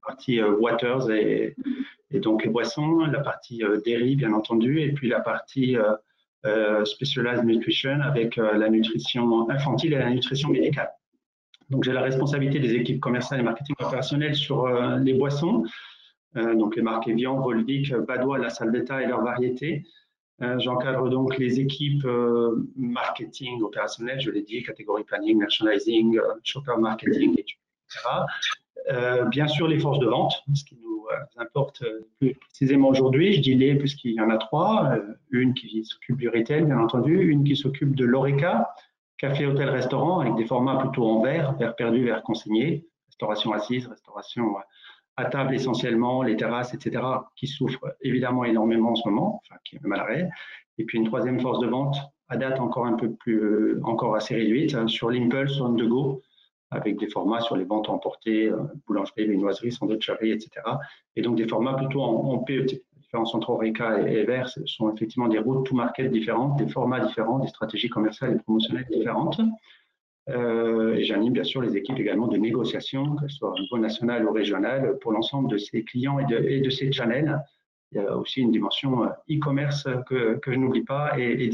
partie 0.06 0.42
Waters 0.42 1.10
et, 1.10 1.56
et 2.10 2.20
donc 2.20 2.44
les 2.44 2.50
boissons, 2.50 2.98
la 2.98 3.20
partie 3.20 3.62
euh, 3.64 3.80
dairy 3.84 4.16
bien 4.16 4.32
entendu, 4.32 4.80
et 4.80 4.92
puis 4.92 5.08
la 5.08 5.20
partie 5.20 5.76
euh, 5.76 5.92
euh, 6.46 6.84
Specialized 6.84 7.44
Nutrition 7.44 8.00
avec 8.00 8.36
la 8.36 8.68
nutrition 8.68 9.50
infantile 9.50 9.94
et 9.94 9.98
la 9.98 10.10
nutrition 10.10 10.48
médicale. 10.50 10.90
Donc 11.70 11.82
j'ai 11.82 11.92
la 11.92 12.02
responsabilité 12.02 12.60
des 12.60 12.74
équipes 12.74 13.00
commerciales 13.00 13.40
et 13.40 13.42
marketing 13.42 13.74
opérationnel 13.80 14.36
sur 14.36 14.68
les 15.00 15.14
boissons, 15.14 15.64
donc 16.36 16.76
les 16.76 16.82
marques 16.82 17.08
Evian, 17.08 17.40
Volvic, 17.40 17.92
Badois, 17.92 18.38
la 18.38 18.50
salle 18.50 18.70
d'état 18.70 19.02
et 19.02 19.06
leurs 19.06 19.24
variétés. 19.24 19.82
J'encadre 20.58 21.08
donc 21.08 21.36
les 21.38 21.58
équipes 21.58 22.06
marketing 22.76 23.60
opérationnelles, 23.62 24.20
je 24.20 24.30
l'ai 24.30 24.42
dit, 24.42 24.62
catégorie 24.62 25.02
planning, 25.02 25.38
merchandising, 25.38 26.20
shopper 26.44 26.76
marketing, 26.78 27.32
etc. 27.32 27.58
bien 29.30 29.48
sûr 29.48 29.68
les 29.68 29.78
forces 29.78 29.98
de 29.98 30.06
vente, 30.06 30.42
ce 30.54 30.64
qui 30.64 30.76
nous 30.76 30.96
importe 31.36 31.84
plus 32.18 32.34
précisément 32.34 32.88
aujourd'hui. 32.88 33.32
Je 33.32 33.40
dis 33.40 33.54
les 33.54 33.74
puisqu'il 33.74 34.12
y 34.12 34.20
en 34.20 34.30
a 34.30 34.38
trois. 34.38 34.92
Euh, 34.92 35.14
une 35.30 35.54
qui 35.54 35.84
s'occupe 35.84 36.16
du 36.16 36.28
retail, 36.28 36.64
bien 36.64 36.78
entendu, 36.78 37.28
une 37.28 37.44
qui 37.44 37.56
s'occupe 37.56 37.94
de 37.94 38.04
l'ORECA, 38.04 38.70
café, 39.18 39.46
hôtel, 39.46 39.68
restaurant, 39.68 40.20
avec 40.20 40.34
des 40.36 40.46
formats 40.46 40.76
plutôt 40.76 41.04
en 41.04 41.22
verre, 41.22 41.54
verre 41.56 41.74
perdu, 41.76 42.04
verre 42.04 42.22
consigné, 42.22 42.86
restauration 43.08 43.52
assise, 43.52 43.86
restauration 43.86 44.56
à 45.18 45.24
table 45.26 45.54
essentiellement, 45.54 46.22
les 46.22 46.36
terrasses, 46.36 46.74
etc., 46.74 47.02
qui 47.36 47.46
souffrent 47.46 47.96
évidemment 48.02 48.44
énormément 48.44 48.90
en 48.90 48.96
ce 48.96 49.08
moment, 49.08 49.40
enfin 49.42 49.58
qui 49.64 49.76
est 49.76 49.82
même 49.82 49.92
à 49.92 49.96
l'arrêt. 49.96 50.28
Et 50.76 50.84
puis 50.84 50.98
une 50.98 51.06
troisième 51.06 51.40
force 51.40 51.58
de 51.60 51.66
vente, 51.66 51.96
à 52.28 52.36
date 52.36 52.60
encore 52.60 52.84
un 52.84 52.94
peu 52.94 53.14
plus, 53.14 53.40
euh, 53.40 53.80
encore 53.84 54.14
assez 54.14 54.34
réduite, 54.34 54.74
hein, 54.74 54.86
sur 54.88 55.10
l'impulse, 55.10 55.58
on 55.60 55.74
the 55.74 55.88
go, 55.88 56.20
avec 56.70 56.98
des 56.98 57.08
formats 57.08 57.40
sur 57.40 57.56
les 57.56 57.64
ventes 57.64 57.88
emportées, 57.88 58.48
euh, 58.48 58.58
boulangerie, 58.86 59.26
viennoiserie, 59.26 59.72
sandwicherie, 59.72 60.32
etc. 60.32 60.50
Et 61.14 61.22
donc 61.22 61.36
des 61.36 61.46
formats 61.46 61.74
plutôt 61.74 62.02
en, 62.02 62.38
PET. 62.38 62.72
Les 62.72 63.00
différences 63.00 63.34
entre 63.34 63.50
Oreca 63.50 64.00
et, 64.00 64.16
Ever 64.16 64.44
sont 64.66 64.92
effectivement 64.92 65.28
des 65.28 65.38
routes 65.38 65.66
to 65.66 65.74
market 65.74 66.10
différentes, 66.10 66.58
des 66.58 66.68
formats 66.68 67.00
différents, 67.00 67.38
des 67.38 67.48
stratégies 67.48 67.88
commerciales 67.88 68.34
et 68.34 68.38
promotionnelles 68.38 68.86
différentes. 68.90 69.40
Euh, 70.28 70.94
et 70.94 71.04
j'anime 71.04 71.32
bien 71.32 71.44
sûr 71.44 71.62
les 71.62 71.76
équipes 71.76 72.00
également 72.00 72.26
de 72.26 72.36
négociation, 72.36 73.14
que 73.14 73.28
ce 73.28 73.36
soit 73.36 73.52
au 73.52 73.60
niveau 73.60 73.78
national 73.78 74.26
ou 74.26 74.32
régional, 74.32 74.98
pour 75.00 75.12
l'ensemble 75.12 75.48
de 75.48 75.56
ces 75.56 75.84
clients 75.84 76.18
et 76.18 76.24
de, 76.24 76.36
et 76.36 76.68
ces 76.70 76.90
channels. 76.90 77.40
Il 77.92 77.98
y 77.98 78.04
a 78.04 78.16
aussi 78.16 78.40
une 78.40 78.50
dimension 78.50 79.04
euh, 79.04 79.08
e-commerce 79.30 79.86
que, 80.08 80.40
je 80.44 80.58
n'oublie 80.58 80.82
pas 80.82 81.16
et, 81.16 81.44
et 81.44 81.50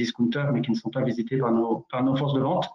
mais 0.55 0.63
qui 0.63 0.71
ne 0.71 0.77
sont 0.77 0.89
pas 0.89 1.03
visités 1.03 1.37
par 1.37 1.53
nos 1.53 2.17
forces 2.17 2.33
de 2.33 2.41
vente. 2.41 2.67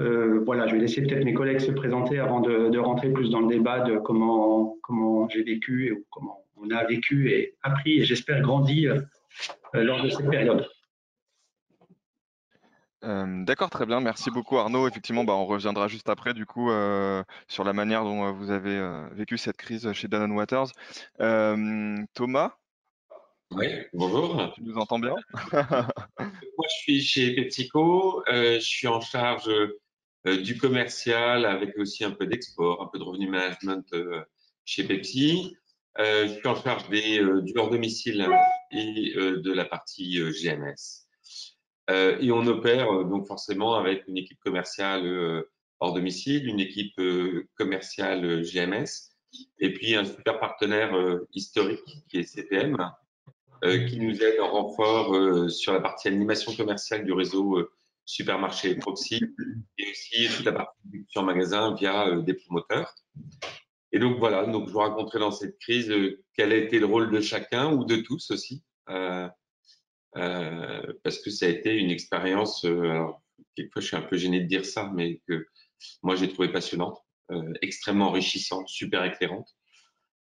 Euh, 0.00 0.42
voilà, 0.44 0.66
je 0.66 0.74
vais 0.74 0.80
laisser 0.80 1.02
peut-être 1.02 1.24
mes 1.24 1.34
collègues 1.34 1.60
se 1.60 1.70
présenter 1.70 2.18
avant 2.18 2.40
de, 2.40 2.78
rentrer 2.78 3.10
plus 3.10 3.30
dans 3.30 3.40
le 3.40 3.48
débat 3.48 3.80
de 3.80 3.98
comment, 3.98 4.76
comment 4.82 5.28
j'ai 5.28 5.42
vécu 5.42 5.86
et 5.86 6.04
comment 6.10 6.44
on 6.56 6.70
a 6.70 6.84
vécu 6.84 7.30
et 7.30 7.54
appris 7.62 8.00
et 8.00 8.04
j'espère 8.04 8.40
grandi 8.40 8.88
euh, 8.88 9.00
lors 9.74 10.02
de 10.02 10.08
cette 10.08 10.28
période. 10.28 10.66
D'accord, 13.02 13.68
très 13.68 13.84
bien. 13.84 14.00
Merci 14.00 14.30
beaucoup 14.30 14.56
Arnaud. 14.56 14.88
Effectivement, 14.88 15.24
bah, 15.24 15.34
on 15.34 15.44
reviendra 15.44 15.88
juste 15.88 16.08
après 16.08 16.32
du 16.32 16.46
coup 16.46 16.70
sur 17.48 17.62
la 17.62 17.72
manière 17.74 18.02
dont 18.02 18.32
vous 18.32 18.50
avez 18.50 18.80
vécu 19.12 19.36
cette 19.36 19.58
crise 19.58 19.92
chez 19.92 20.08
Danone 20.08 20.32
Waters. 20.32 20.68
Thomas, 21.18 22.52
Oui, 23.50 23.66
bonjour. 23.92 24.50
tu 24.54 24.62
nous 24.62 24.78
entends 24.78 24.98
bien? 24.98 25.14
Moi, 25.52 26.66
je 26.66 26.76
suis 26.78 27.02
chez 27.02 27.34
PepsiCo. 27.34 28.24
je 28.26 28.58
suis 28.58 28.88
en 28.88 29.02
charge 29.02 29.50
du 30.24 30.56
commercial 30.56 31.44
avec 31.44 31.76
aussi 31.78 32.04
un 32.04 32.10
peu 32.10 32.26
d'export, 32.26 32.82
un 32.82 32.86
peu 32.86 32.98
de 32.98 33.04
revenu 33.04 33.28
management 33.28 33.94
chez 34.64 34.84
Pepsi. 34.84 35.56
je 35.98 36.34
suis 36.38 36.48
en 36.48 36.54
charge 36.54 36.88
des, 36.88 37.18
du 37.42 37.52
hors 37.56 37.70
domicile 37.70 38.26
et 38.70 39.12
de 39.14 39.52
la 39.52 39.64
partie 39.64 40.18
GMS. 40.42 41.04
Euh, 41.90 42.16
et 42.20 42.32
on 42.32 42.46
opère 42.46 42.90
euh, 42.90 43.04
donc 43.04 43.26
forcément 43.26 43.74
avec 43.74 44.08
une 44.08 44.16
équipe 44.16 44.40
commerciale 44.40 45.06
euh, 45.06 45.50
hors 45.80 45.92
domicile, 45.92 46.46
une 46.48 46.60
équipe 46.60 46.98
commerciale 47.56 48.42
GMS, 48.42 49.10
et 49.58 49.72
puis 49.72 49.96
un 49.96 50.04
super 50.04 50.38
partenaire 50.38 50.96
historique 51.34 51.84
qui 52.08 52.18
est 52.18 52.22
CPM, 52.22 52.76
qui 53.62 53.98
nous 53.98 54.22
aide 54.22 54.40
en 54.40 54.50
renfort 54.50 55.50
sur 55.50 55.72
la 55.72 55.80
partie 55.80 56.08
animation 56.08 56.54
commerciale 56.54 57.04
du 57.04 57.12
réseau 57.12 57.68
supermarché 58.04 58.74
Proxy, 58.76 59.20
et 59.78 59.90
aussi 59.90 60.28
toute 60.36 60.46
la 60.46 60.52
partie 60.52 60.78
sur 61.08 61.22
magasin 61.22 61.74
via 61.74 62.20
des 62.20 62.34
promoteurs. 62.34 62.94
Et 63.92 63.98
donc 63.98 64.18
voilà, 64.18 64.44
donc 64.46 64.68
je 64.68 64.72
vous 64.72 64.80
raconterai 64.80 65.20
dans 65.20 65.30
cette 65.30 65.58
crise 65.58 65.92
quel 66.34 66.52
a 66.52 66.56
été 66.56 66.78
le 66.78 66.86
rôle 66.86 67.10
de 67.10 67.20
chacun 67.20 67.72
ou 67.72 67.84
de 67.84 67.96
tous 67.96 68.30
aussi. 68.30 68.62
Euh, 68.90 69.28
euh, 70.16 70.92
parce 71.02 71.18
que 71.18 71.30
ça 71.30 71.46
a 71.46 71.48
été 71.48 71.74
une 71.76 71.90
expérience, 71.90 72.64
euh, 72.64 72.82
alors, 72.82 73.22
quelquefois 73.56 73.82
je 73.82 73.86
suis 73.86 73.96
un 73.96 74.02
peu 74.02 74.16
gêné 74.16 74.40
de 74.40 74.46
dire 74.46 74.64
ça, 74.64 74.90
mais 74.94 75.20
que 75.26 75.46
moi 76.02 76.14
j'ai 76.14 76.28
trouvé 76.28 76.52
passionnante, 76.52 76.98
euh, 77.32 77.52
extrêmement 77.62 78.08
enrichissante, 78.08 78.68
super 78.68 79.04
éclairante, 79.04 79.48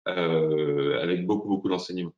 avec 0.06 1.26
beaucoup, 1.26 1.48
beaucoup 1.48 1.68
d'enseignements. 1.68 2.14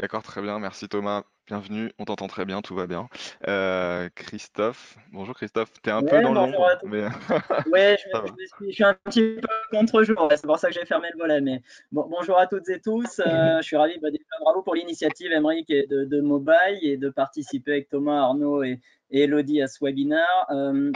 D'accord, 0.00 0.22
très 0.22 0.40
bien, 0.40 0.58
merci 0.58 0.88
Thomas. 0.88 1.24
Bienvenue, 1.46 1.92
on 1.98 2.06
t'entend 2.06 2.26
très 2.26 2.46
bien, 2.46 2.62
tout 2.62 2.74
va 2.74 2.86
bien. 2.86 3.08
Euh, 3.48 4.08
Christophe, 4.14 4.96
bonjour 5.12 5.34
Christophe, 5.34 5.70
tu 5.82 5.90
es 5.90 5.92
un 5.92 6.00
peu 6.00 6.22
dans 6.22 6.32
l'ombre, 6.32 6.66
mais... 6.84 7.02
ouais, 7.70 7.98
je, 7.98 8.08
je, 8.68 8.72
suis, 8.72 8.82
un 8.82 8.94
petit 9.04 9.34
peu 9.34 9.76
contre-jour, 9.76 10.28
c'est 10.30 10.46
pour 10.46 10.58
ça 10.58 10.68
que 10.68 10.74
j'ai 10.74 10.86
fermé 10.86 11.08
le 11.12 11.18
volet. 11.18 11.42
Mais 11.42 11.60
bon, 11.92 12.06
bonjour 12.08 12.38
à 12.38 12.46
toutes 12.46 12.70
et 12.70 12.80
tous, 12.80 13.20
euh, 13.20 13.56
je 13.60 13.62
suis 13.62 13.76
ravi, 13.76 13.98
bah, 14.00 14.08
bravo 14.40 14.62
pour 14.62 14.74
l'initiative 14.74 15.32
Emric 15.32 15.68
de, 15.68 16.06
de, 16.06 16.20
Mobile 16.22 16.78
et 16.80 16.96
de 16.96 17.10
participer 17.10 17.72
avec 17.72 17.90
Thomas, 17.90 18.20
Arnaud 18.22 18.62
et, 18.62 18.80
Elodie 19.10 19.60
à 19.60 19.66
ce 19.66 19.84
webinaire. 19.84 20.46
Euh, 20.50 20.90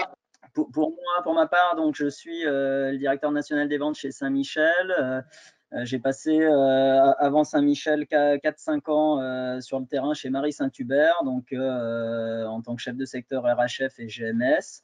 pour, 0.55 0.71
pour, 0.71 0.91
moi, 0.93 1.23
pour 1.25 1.35
ma 1.35 1.47
part, 1.47 1.77
donc 1.77 1.95
je 1.95 2.09
suis 2.09 2.45
le 2.45 2.97
directeur 2.97 3.33
national 3.33 3.69
des 3.69 3.77
ventes 3.77 3.97
chez 3.97 4.13
Saint-Michel. 4.13 5.25
Euh, 5.75 5.85
j'ai 5.85 5.99
passé 5.99 6.41
euh, 6.41 7.13
avant 7.19 7.43
Saint-Michel 7.43 8.05
4-5 8.05 8.91
ans 8.91 9.21
euh, 9.21 9.61
sur 9.61 9.81
le 9.81 9.87
terrain 9.87 10.15
chez 10.15 10.31
Marie 10.31 10.53
Saint-Hubert, 10.53 11.23
donc 11.25 11.53
en 11.53 12.63
tant 12.63 12.77
que 12.77 12.83
chef 12.83 12.97
de 12.97 13.05
secteur 13.05 13.43
RHF 13.45 13.99
et 13.99 14.07
GMS. 14.07 14.83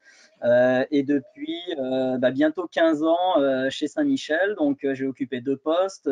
et 0.90 1.02
depuis 1.02 1.60
bah, 2.18 2.30
bientôt 2.30 2.66
15 2.66 3.02
ans 3.04 3.70
chez 3.70 3.88
Saint-Michel, 3.88 4.54
donc 4.56 4.78
j'ai 4.92 5.06
occupé 5.06 5.40
deux 5.40 5.56
postes, 5.56 6.10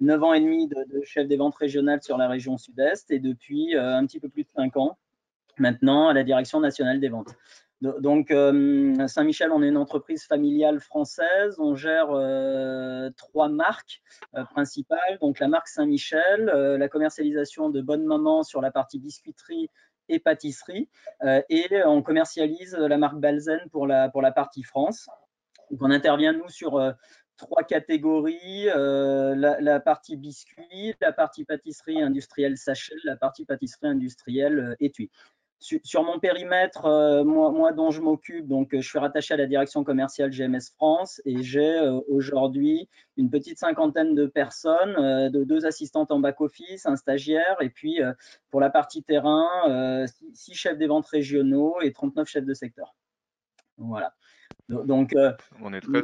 9 0.00 0.22
ans 0.22 0.34
et 0.34 0.40
demi 0.40 0.66
de, 0.66 0.76
de 0.92 1.04
chef 1.04 1.28
des 1.28 1.36
ventes 1.36 1.56
régionales 1.56 2.02
sur 2.02 2.16
la 2.16 2.28
région 2.28 2.58
sud-est 2.58 3.10
et 3.10 3.18
depuis 3.18 3.76
un 3.76 4.04
petit 4.06 4.20
peu 4.20 4.28
plus 4.28 4.44
de 4.44 4.50
5 4.50 4.76
ans 4.76 4.98
maintenant 5.58 6.08
à 6.08 6.14
la 6.14 6.24
direction 6.24 6.60
nationale 6.60 7.00
des 7.00 7.08
ventes. 7.08 7.34
Donc, 7.80 8.30
euh, 8.30 9.06
Saint-Michel, 9.06 9.52
on 9.52 9.62
est 9.62 9.68
une 9.68 9.78
entreprise 9.78 10.24
familiale 10.24 10.80
française. 10.80 11.56
On 11.58 11.74
gère 11.74 12.10
euh, 12.10 13.08
trois 13.16 13.48
marques 13.48 14.02
euh, 14.36 14.44
principales. 14.44 15.18
Donc, 15.22 15.38
la 15.38 15.48
marque 15.48 15.68
Saint-Michel, 15.68 16.44
la 16.44 16.88
commercialisation 16.88 17.70
de 17.70 17.80
Bonne 17.80 18.04
Maman 18.04 18.42
sur 18.42 18.60
la 18.60 18.70
partie 18.70 18.98
biscuiterie 18.98 19.70
et 20.10 20.18
pâtisserie. 20.18 20.90
et 21.22 21.68
on 21.86 22.02
commercialise 22.02 22.74
la 22.74 22.98
marque 22.98 23.18
Balzen 23.18 23.60
pour 23.70 23.86
la, 23.86 24.08
pour 24.10 24.20
la 24.20 24.32
partie 24.32 24.62
France. 24.62 25.08
Donc, 25.70 25.80
on 25.82 25.90
intervient, 25.90 26.34
nous, 26.34 26.48
sur 26.48 26.82
trois 27.38 27.62
catégories, 27.62 28.64
la, 28.66 29.34
la, 29.60 29.80
partie 29.80 30.16
biscuit, 30.16 30.94
la 31.00 31.12
partie 31.12 31.44
pâtisserie 31.44 32.02
industrielle 32.02 32.58
sachet, 32.58 32.94
la 33.04 33.16
partie 33.16 33.46
pâtisserie 33.46 33.86
industrielle 33.88 34.76
étui 34.80 35.10
sur, 35.60 36.04
mon 36.04 36.18
périmètre, 36.18 36.86
euh, 36.86 37.22
moi, 37.22 37.72
dont 37.72 37.90
je 37.90 38.00
m'occupe, 38.00 38.48
donc 38.48 38.70
je 38.72 38.80
suis 38.80 38.98
rattaché 38.98 39.34
à 39.34 39.36
la 39.36 39.46
direction 39.46 39.84
commerciale 39.84 40.30
GMS 40.30 40.72
France 40.74 41.20
et 41.26 41.42
j'ai 41.42 41.76
euh, 41.76 42.00
aujourd'hui 42.08 42.88
une 43.18 43.30
petite 43.30 43.58
cinquantaine 43.58 44.14
de 44.14 44.26
personnes, 44.26 44.96
euh, 44.96 45.28
de 45.28 45.44
deux 45.44 45.66
assistantes 45.66 46.10
en 46.12 46.18
back-office, 46.18 46.86
un 46.86 46.96
stagiaire 46.96 47.56
et 47.60 47.68
puis 47.68 48.00
pour 48.50 48.60
la 48.60 48.70
partie 48.70 49.02
terrain, 49.02 50.06
six, 50.32 50.54
chefs 50.54 50.78
des 50.78 50.86
ventes 50.86 51.06
régionaux 51.06 51.76
et 51.82 51.92
39 51.92 52.26
chefs 52.26 52.46
de 52.46 52.54
secteur. 52.54 52.94
Voilà. 53.76 54.14
Donc, 54.68 55.14
on 55.60 55.72
est 55.74 55.80
très 55.80 56.02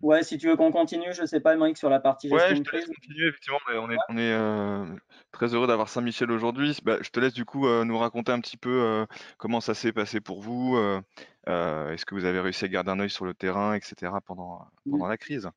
Ouais, 0.00 0.22
si 0.22 0.38
tu 0.38 0.48
veux 0.48 0.56
qu'on 0.56 0.70
continue, 0.70 1.12
je 1.12 1.24
sais 1.24 1.40
pas, 1.40 1.56
Mike, 1.56 1.76
sur 1.76 1.90
la 1.90 1.98
partie 1.98 2.28
gestion 2.28 2.48
ouais, 2.48 2.56
je 2.56 2.62
te 2.62 2.76
laisse 2.76 2.86
continuer, 2.86 3.28
effectivement. 3.28 3.58
On 3.68 3.90
est, 3.90 3.96
on 4.08 4.16
est 4.16 4.32
euh, 4.32 4.84
très 5.32 5.54
heureux 5.54 5.66
d'avoir 5.66 5.88
Saint-Michel 5.88 6.30
aujourd'hui. 6.30 6.78
Bah, 6.84 6.98
je 7.00 7.10
te 7.10 7.18
laisse 7.18 7.34
du 7.34 7.44
coup 7.44 7.66
euh, 7.66 7.84
nous 7.84 7.98
raconter 7.98 8.30
un 8.32 8.40
petit 8.40 8.56
peu 8.56 8.82
euh, 8.82 9.06
comment 9.38 9.60
ça 9.60 9.74
s'est 9.74 9.92
passé 9.92 10.20
pour 10.20 10.40
vous. 10.40 10.78
Est-ce 11.46 12.04
que 12.04 12.14
vous 12.14 12.24
avez 12.24 12.40
réussi 12.40 12.64
à 12.64 12.68
garder 12.68 12.90
un 12.90 13.00
œil 13.00 13.10
sur 13.10 13.24
le 13.24 13.34
terrain, 13.34 13.74
etc. 13.74 14.12
pendant, 14.24 14.66
pendant 14.88 15.08
la 15.08 15.16
crise? 15.16 15.50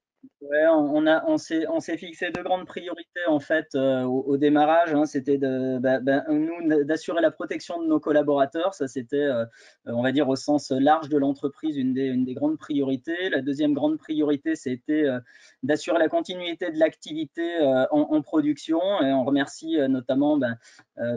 On, 0.54 1.08
a, 1.08 1.24
on 1.28 1.38
s'est, 1.38 1.98
fixé 1.98 2.32
deux 2.32 2.44
grandes 2.44 2.66
priorités 2.66 3.26
en 3.28 3.40
fait 3.40 3.68
euh, 3.76 4.04
au, 4.04 4.38
démarrage. 4.38 4.94
Hein. 4.94 5.06
c'était 5.06 5.38
bah, 5.38 6.00
bah, 6.00 6.24
nous 6.30 6.84
d'assurer 6.84 7.22
la 7.22 7.32
protection 7.32 7.82
de 7.82 7.88
nos 7.88 8.00
collaborateurs. 8.00 8.74
Ça, 8.74 8.88
c'était, 8.88 9.18
euh, 9.18 9.46
on 9.86 10.02
va 10.04 10.12
dire 10.12 10.30
au 10.30 10.36
sens 10.36 10.72
large 10.72 11.10
de 11.10 11.18
l'entreprise, 11.18 11.78
une 11.78 11.94
des, 11.94 12.34
grandes 12.34 12.58
priorités. 12.58 13.30
La 13.30 13.42
deuxième 13.42 13.74
grande 13.74 13.98
priorité, 13.98 14.56
c'était 14.56 15.06
euh, 15.06 15.20
d'assurer 15.64 16.00
la 16.00 16.10
continuité 16.10 16.72
de 16.72 16.80
l'activité 16.80 17.60
en, 17.92 18.22
production. 18.22 18.80
Et 19.02 19.12
on 19.14 19.24
remercie 19.24 19.78
notamment 19.90 20.38
ben, 20.38 20.58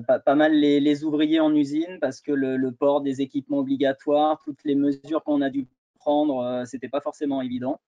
pas, 0.06 0.34
mal 0.34 0.52
les, 0.52 0.80
les, 0.80 1.04
ouvriers 1.04 1.40
en 1.40 1.54
usine 1.54 1.99
parce 2.00 2.20
que 2.20 2.32
le, 2.32 2.56
le, 2.56 2.73
port 2.73 3.00
des 3.00 3.20
équipements 3.20 3.58
obligatoires, 3.58 4.40
toutes 4.44 4.64
les 4.64 4.75
mesures 4.75 5.23
qu'on 5.25 5.42
a 5.42 5.50
dû 5.50 5.66
prendre, 5.99 6.64
c'était 6.66 6.88
pas 6.88 7.00
forcément 7.00 7.42
évident. 7.42 7.80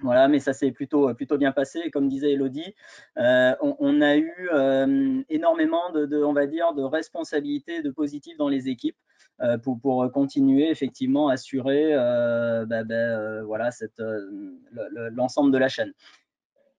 Voilà, 0.00 0.28
mais 0.28 0.40
ça 0.40 0.52
s'est 0.52 0.72
plutôt, 0.72 1.12
plutôt 1.14 1.38
bien 1.38 1.52
passé. 1.52 1.80
Et 1.84 1.90
comme 1.90 2.08
disait 2.08 2.32
Elodie, 2.32 2.74
euh, 3.18 3.54
on, 3.60 4.00
a 4.00 4.16
eu 4.16 4.48
euh, 4.52 5.22
énormément 5.28 5.90
de, 5.92 6.22
on 6.22 6.32
va 6.32 6.46
dire, 6.46 6.74
de 6.74 6.82
responsabilités, 6.82 7.82
de 7.82 7.90
positifs 7.90 8.36
dans 8.36 8.48
les 8.48 8.68
équipes 8.68 8.96
euh, 9.40 9.56
pour, 9.56 9.80
pour, 9.80 10.10
continuer 10.12 10.68
effectivement 10.68 11.28
à 11.28 11.34
assurer 11.34 11.94
bah, 11.94 12.84
bah, 12.84 13.40
l'ensemble 15.12 15.52
de 15.52 15.58
la 15.58 15.68
chaîne. 15.68 15.92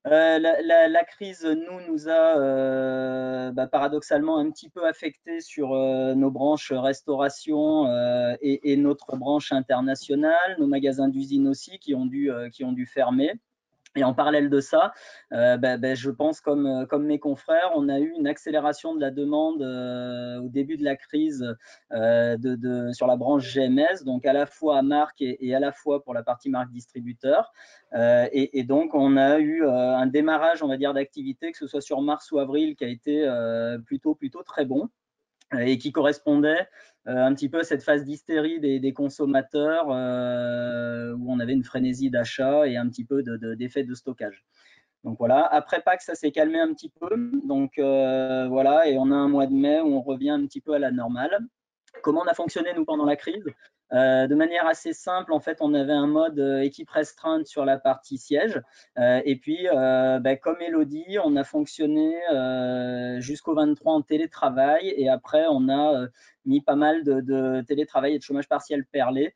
Euh, 0.07 0.37
la, 0.39 1.03
crise, 1.03 1.43
nous, 1.43 1.81
nous 1.87 2.07
a 2.07 2.37
euh, 2.37 3.51
bah, 3.51 3.65
paradoxalement 3.65 4.37
un 4.37 4.51
petit 4.51 4.69
peu 4.69 4.85
affecté 4.87 5.41
sur 5.41 5.73
euh, 5.73 6.13
nos 6.13 6.29
branches 6.29 6.71
restauration 6.71 7.87
et, 8.41 8.77
notre 8.77 9.15
branche 9.15 9.51
internationale, 9.51 10.57
nos 10.59 10.67
magasins 10.67 11.07
d'usine 11.07 11.47
aussi 11.47 11.79
qui 11.79 11.95
ont 11.95 12.05
dû, 12.05 12.29
qui 12.51 12.63
ont 12.63 12.71
dû 12.71 12.85
fermer. 12.85 13.33
Et 13.95 14.03
en 14.03 14.13
parallèle 14.13 14.49
de 14.49 14.59
ça, 14.59 14.93
euh, 15.31 15.57
ben, 15.57 15.79
ben, 15.79 15.95
je 15.95 16.11
pense 16.11 16.41
comme, 16.41 16.65
euh, 16.65 16.85
comme 16.85 17.05
mes 17.05 17.19
confrères, 17.19 17.71
on 17.75 17.87
a 17.87 17.99
eu 17.99 18.13
une 18.17 18.27
accélération 18.27 18.93
de 18.93 18.99
la 18.99 19.09
demande 19.09 19.61
euh, 19.61 20.41
au 20.41 20.49
début 20.49 20.75
de 20.75 20.83
la 20.83 20.97
crise 20.97 21.55
sur 22.93 23.07
la 23.07 23.15
branche 23.15 23.53
GMS, 23.53 24.03
donc 24.03 24.25
à 24.25 24.33
la 24.33 24.45
fois 24.45 24.77
à 24.77 24.81
marque 24.81 25.21
et, 25.21 25.55
à 25.55 25.59
la 25.59 25.71
fois 25.71 26.03
pour 26.03 26.13
la 26.13 26.23
partie 26.23 26.49
marque 26.49 26.71
distributeur. 26.71 27.53
Et, 27.93 28.59
et, 28.59 28.63
donc 28.63 28.93
on 28.93 29.15
a 29.15 29.39
eu 29.39 29.65
un 29.65 30.05
démarrage, 30.07 30.61
on 30.61 30.67
va 30.67 30.77
dire, 30.77 30.93
d'activité, 30.93 31.51
que 31.51 31.57
ce 31.57 31.67
soit 31.67 31.81
sur 31.81 32.01
mars 32.01 32.31
ou 32.31 32.39
avril, 32.39 32.75
qui 32.75 32.83
a 32.83 32.89
été 32.89 33.25
plutôt, 33.85 34.15
plutôt 34.15 34.43
très 34.43 34.65
bon 34.65 34.89
et 35.53 35.77
qui 35.77 35.91
correspondait 35.91 36.67
euh, 37.07 37.23
un 37.23 37.35
petit 37.35 37.49
peu 37.49 37.59
à 37.59 37.63
cette 37.63 37.83
phase 37.83 38.03
d'hystérie 38.03 38.59
des, 38.59 38.93
consommateurs 38.93 39.91
euh, 39.91 41.13
où 41.13 41.31
on 41.31 41.39
avait 41.39 41.53
une 41.53 41.63
frénésie 41.63 42.09
d'achat 42.09 42.67
et 42.67 42.77
un 42.77 42.89
petit 42.89 43.05
peu 43.05 43.23
d'effet 43.55 43.83
de, 43.83 43.93
stockage. 43.93 44.43
Donc 45.03 45.19
voilà, 45.19 45.45
après 45.45 45.81
Pâques, 45.81 46.01
ça 46.01 46.15
s'est 46.15 46.31
calmé 46.31 46.59
un 46.59 46.73
petit 46.73 46.91
peu. 46.99 47.31
Donc 47.45 47.77
euh, 47.77 48.47
voilà, 48.47 48.87
et 48.87 48.97
on 48.97 49.11
a 49.11 49.15
un 49.15 49.27
mois 49.27 49.45
de 49.45 49.53
mai 49.53 49.81
où 49.81 49.95
on 49.95 50.01
revient 50.01 50.31
un 50.31 50.45
petit 50.47 50.61
peu 50.61 50.73
à 50.73 50.79
la 50.79 50.89
normale. 50.89 51.37
Comment 52.01 52.21
on 52.21 52.27
a 52.27 52.33
fonctionné 52.33 52.73
nous 52.75 52.85
pendant 52.85 53.05
la 53.05 53.15
crise? 53.15 53.45
De 53.91 54.35
manière 54.35 54.65
assez 54.67 54.93
simple, 54.93 55.31
en 55.33 55.39
fait, 55.39 55.57
on 55.61 55.73
avait 55.73 55.93
un 55.93 56.07
mode 56.07 56.39
équipe 56.63 56.89
restreinte 56.89 57.47
sur 57.47 57.65
la 57.65 57.77
partie 57.77 58.17
siège. 58.17 58.61
et 58.97 59.35
puis, 59.37 59.67
bah, 59.71 60.35
comme 60.37 60.61
Elodie, 60.61 61.17
on 61.23 61.35
a 61.35 61.43
fonctionné 61.43 62.15
jusqu'au 63.19 63.55
23 63.55 63.93
en 63.93 64.01
télétravail. 64.01 64.93
Et 64.97 65.09
après, 65.09 65.45
on 65.49 65.69
a 65.69 66.07
mis 66.45 66.61
pas 66.61 66.75
mal 66.75 67.03
de, 67.03 67.61
télétravail 67.61 68.15
et 68.15 68.17
de 68.17 68.23
chômage 68.23 68.47
partiel 68.47 68.85
perlé 68.85 69.35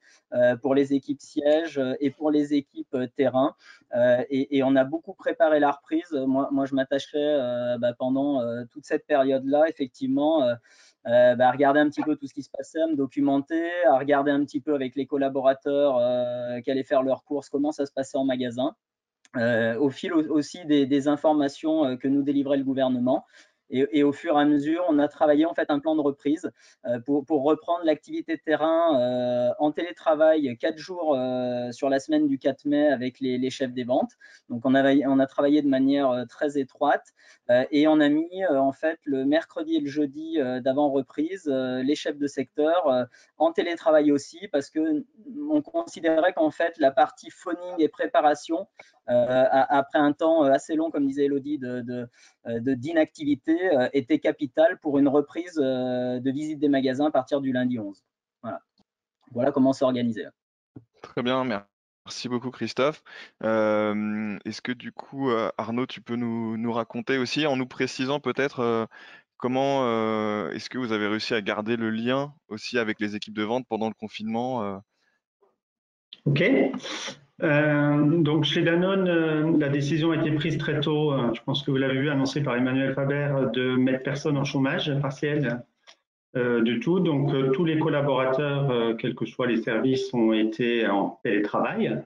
pour 0.61 0.75
les 0.75 0.93
équipes 0.93 1.21
sièges 1.21 1.81
et 1.99 2.11
pour 2.11 2.31
les 2.31 2.53
équipes 2.53 2.97
terrain. 3.15 3.55
Et, 4.29 4.63
on 4.63 4.75
a 4.75 4.83
beaucoup 4.83 5.13
préparé 5.13 5.59
la 5.59 5.71
reprise. 5.71 6.11
Moi, 6.11 6.49
moi 6.51 6.65
je 6.65 6.75
m'attacherai 6.75 7.77
bah, 7.79 7.93
pendant 7.97 8.41
toute 8.71 8.85
cette 8.85 9.05
période-là, 9.05 9.65
effectivement, 9.67 10.43
euh, 11.07 11.35
bah, 11.35 11.51
regarder 11.51 11.79
un 11.79 11.89
petit 11.89 12.01
peu 12.03 12.15
tout 12.15 12.27
ce 12.27 12.33
qui 12.33 12.43
se 12.43 12.49
passait, 12.49 12.81
à 12.81 12.87
me 12.87 12.95
documenter, 12.95 13.69
à 13.85 13.97
regarder 13.97 14.31
un 14.31 14.43
petit 14.43 14.59
peu 14.59 14.73
avec 14.75 14.95
les 14.95 15.05
collaborateurs 15.05 15.97
euh, 15.97 16.59
qui 16.61 16.71
allaient 16.71 16.83
faire 16.83 17.03
leurs 17.03 17.23
courses, 17.23 17.49
comment 17.49 17.71
ça 17.71 17.85
se 17.85 17.91
passait 17.91 18.17
en 18.17 18.25
magasin. 18.25 18.75
Euh, 19.37 19.77
au 19.77 19.91
fil 19.91 20.11
aussi 20.13 20.65
des, 20.65 21.07
informations 21.07 21.97
que 21.97 22.07
nous 22.07 22.23
délivrait 22.23 22.57
le 22.57 22.63
gouvernement. 22.63 23.25
Et, 23.71 24.03
au 24.03 24.11
fur 24.11 24.35
et 24.37 24.41
à 24.41 24.45
mesure, 24.45 24.83
on 24.89 24.97
a 24.97 25.07
travaillé 25.07 25.45
en 25.45 25.53
fait 25.53 25.69
un 25.69 25.79
plan 25.79 25.95
de 25.95 26.01
reprise 26.01 26.49
euh, 26.85 26.99
pour, 26.99 27.43
reprendre 27.43 27.85
l'activité 27.85 28.35
de 28.35 28.41
terrain 28.41 28.99
euh, 28.99 29.51
en 29.59 29.71
télétravail 29.71 30.57
quatre 30.57 30.77
jours 30.77 31.15
euh, 31.15 31.71
sur 31.71 31.89
la 31.89 31.99
semaine 31.99 32.27
du 32.27 32.39
4 32.39 32.65
mai 32.65 32.87
avec 32.87 33.19
les, 33.19 33.49
chefs 33.49 33.73
des 33.73 33.83
ventes. 33.83 34.13
Donc 34.49 34.65
on 34.65 34.73
a, 34.73 35.27
travaillé 35.27 35.61
de 35.61 35.67
manière 35.67 36.25
très 36.27 36.57
étroite 36.57 37.13
et 37.71 37.87
on 37.87 37.99
a 37.99 38.09
mis 38.09 38.45
en 38.45 38.71
fait 38.71 38.99
le 39.05 39.25
mercredi 39.25 39.75
et 39.75 39.79
le 39.79 39.89
jeudi 39.89 40.37
d'avant 40.61 40.89
reprise 40.89 41.45
les 41.47 41.95
chefs 41.95 42.17
de 42.17 42.27
secteur 42.27 43.07
en 43.37 43.51
télétravail 43.51 44.11
aussi 44.11 44.47
parce 44.51 44.69
que 44.69 45.03
on 45.51 45.61
considérait 45.61 46.33
qu'en 46.33 46.51
fait 46.51 46.77
la 46.77 46.91
partie 46.91 47.29
phoning 47.29 47.75
et 47.79 47.89
préparation 47.89 48.67
après 49.07 49.99
un 49.99 50.13
temps 50.13 50.43
assez 50.43 50.75
long, 50.75 50.91
comme 50.91 51.07
disait 51.07 51.25
Elodie, 51.25 51.57
de 51.57 52.07
d'inactivité, 52.45 53.75
euh, 53.75 53.89
était 53.93 54.19
capital 54.19 54.79
pour 54.79 54.97
une 54.97 55.07
reprise 55.07 55.59
euh, 55.61 56.19
de 56.19 56.31
visite 56.31 56.59
des 56.59 56.69
magasins 56.69 57.07
à 57.07 57.11
partir 57.11 57.41
du 57.41 57.51
lundi 57.51 57.79
11. 57.79 58.03
Voilà, 58.41 58.61
voilà 59.31 59.51
comment 59.51 59.73
s'organiser. 59.73 60.25
Très 61.01 61.21
bien, 61.21 61.43
merci 61.43 62.29
beaucoup 62.29 62.51
Christophe. 62.51 63.03
Euh, 63.43 64.37
est-ce 64.45 64.61
que 64.61 64.71
du 64.71 64.91
coup, 64.91 65.29
Arnaud, 65.57 65.85
tu 65.85 66.01
peux 66.01 66.15
nous, 66.15 66.73
raconter 66.73 67.17
aussi, 67.17 67.45
en 67.45 67.55
nous 67.55 67.67
précisant 67.67 68.19
peut-être 68.19 68.87
comment 69.37 70.49
est-ce 70.51 70.69
que 70.69 70.77
vous 70.77 70.91
avez 70.91 71.07
réussi 71.07 71.33
à 71.33 71.41
garder 71.41 71.77
le 71.77 71.89
lien 71.89 72.33
aussi 72.47 72.77
avec 72.77 72.99
les 72.99 73.15
équipes 73.15 73.35
de 73.35 73.43
vente 73.43 73.65
pendant 73.67 73.87
le 73.87 73.93
confinement 73.93 74.81
Ok. 76.25 76.43
Euh, 77.41 78.21
donc 78.21 78.43
chez 78.43 78.61
Danone, 78.63 79.07
euh, 79.07 79.57
la 79.57 79.69
décision 79.69 80.11
a 80.11 80.17
été 80.17 80.31
prise 80.31 80.57
très 80.57 80.79
tôt, 80.81 81.13
euh, 81.13 81.33
je 81.33 81.41
pense 81.43 81.63
que 81.63 81.71
vous 81.71 81.77
l'avez 81.77 81.99
vu 81.99 82.09
annoncé 82.09 82.43
par 82.43 82.55
Emmanuel 82.55 82.93
Faber, 82.93 83.33
de 83.53 83.75
mettre 83.75 84.03
personne 84.03 84.37
en 84.37 84.43
chômage 84.43 84.91
partiel 85.01 85.63
du 86.35 86.79
tout. 86.79 86.99
Donc 86.99 87.33
tous 87.53 87.65
les 87.65 87.79
collaborateurs, 87.79 88.95
quels 88.97 89.15
que 89.15 89.25
soient 89.25 89.47
les 89.47 89.63
services, 89.63 90.13
ont 90.13 90.31
été 90.31 90.87
en 90.87 91.19
télétravail. 91.23 91.99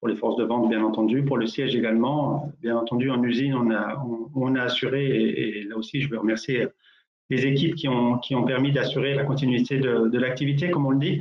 Pour 0.00 0.08
les 0.08 0.16
forces 0.16 0.36
de 0.36 0.44
vente, 0.44 0.70
bien 0.70 0.82
entendu, 0.82 1.22
pour 1.22 1.36
le 1.36 1.46
siège 1.46 1.76
également. 1.76 2.50
Bien 2.62 2.78
entendu, 2.78 3.10
en 3.10 3.22
usine, 3.22 3.54
on 3.54 4.54
a, 4.54 4.62
assuré, 4.62 5.06
et, 5.06 5.64
là 5.64 5.76
aussi, 5.76 6.00
je 6.00 6.08
veux 6.08 6.18
remercier 6.18 6.68
les 7.28 7.44
équipes 7.44 7.74
qui 7.74 7.86
ont, 7.88 8.44
permis 8.46 8.72
d'assurer 8.72 9.14
la 9.14 9.24
continuité 9.24 9.78
de 9.78 10.18
l'activité, 10.18 10.70
comme 10.70 10.86
on 10.86 10.92
le 10.92 10.98
dit 10.98 11.20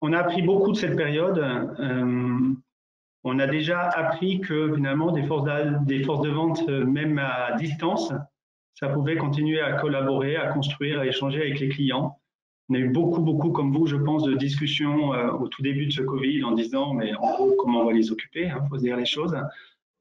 on 0.00 0.12
a 0.12 0.18
appris 0.18 0.42
beaucoup 0.42 0.72
de 0.72 0.76
cette 0.76 0.96
période. 0.96 1.38
Euh, 1.38 2.54
on 3.24 3.38
a 3.38 3.46
déjà 3.46 3.80
appris 3.80 4.40
que 4.40 4.74
finalement 4.74 5.10
des 5.10 5.24
forces, 5.24 5.44
de 5.44 6.30
vente, 6.30 6.62
euh, 6.68 6.84
même 6.84 7.18
à 7.18 7.56
distance, 7.56 8.12
ça 8.74 8.88
pouvait 8.88 9.16
continuer 9.16 9.60
à 9.60 9.72
collaborer, 9.72 10.36
à 10.36 10.48
construire, 10.52 11.00
à 11.00 11.06
échanger 11.06 11.40
avec 11.40 11.58
les 11.60 11.68
clients. 11.68 12.18
On 12.68 12.74
a 12.74 12.78
eu 12.78 12.90
beaucoup, 12.90 13.22
beaucoup, 13.22 13.50
comme 13.50 13.72
vous, 13.72 13.86
je 13.86 13.96
pense, 13.96 14.24
de 14.24 14.34
discussions 14.34 15.14
euh, 15.14 15.30
au 15.30 15.48
tout 15.48 15.62
début 15.62 15.86
de 15.86 15.92
ce 15.92 16.02
Covid 16.02 16.44
en 16.44 16.52
disant, 16.52 16.92
mais 16.94 17.14
en 17.14 17.32
gros, 17.32 17.54
comment 17.58 17.80
on 17.80 17.84
va 17.86 17.92
les 17.92 18.12
occuper 18.12 18.42
Il 18.42 18.50
hein, 18.50 18.64
faut 18.68 18.76
se 18.76 18.82
dire 18.82 18.96
les 18.96 19.06
choses. 19.06 19.36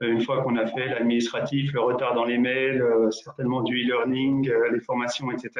Une 0.01 0.19
fois 0.19 0.43
qu'on 0.43 0.57
a 0.57 0.65
fait 0.65 0.89
l'administratif, 0.89 1.71
le 1.71 1.79
retard 1.79 2.15
dans 2.15 2.25
les 2.25 2.37
mails, 2.37 2.83
certainement 3.11 3.61
du 3.61 3.81
e-learning, 3.81 4.51
les 4.73 4.81
formations, 4.81 5.31
etc., 5.31 5.51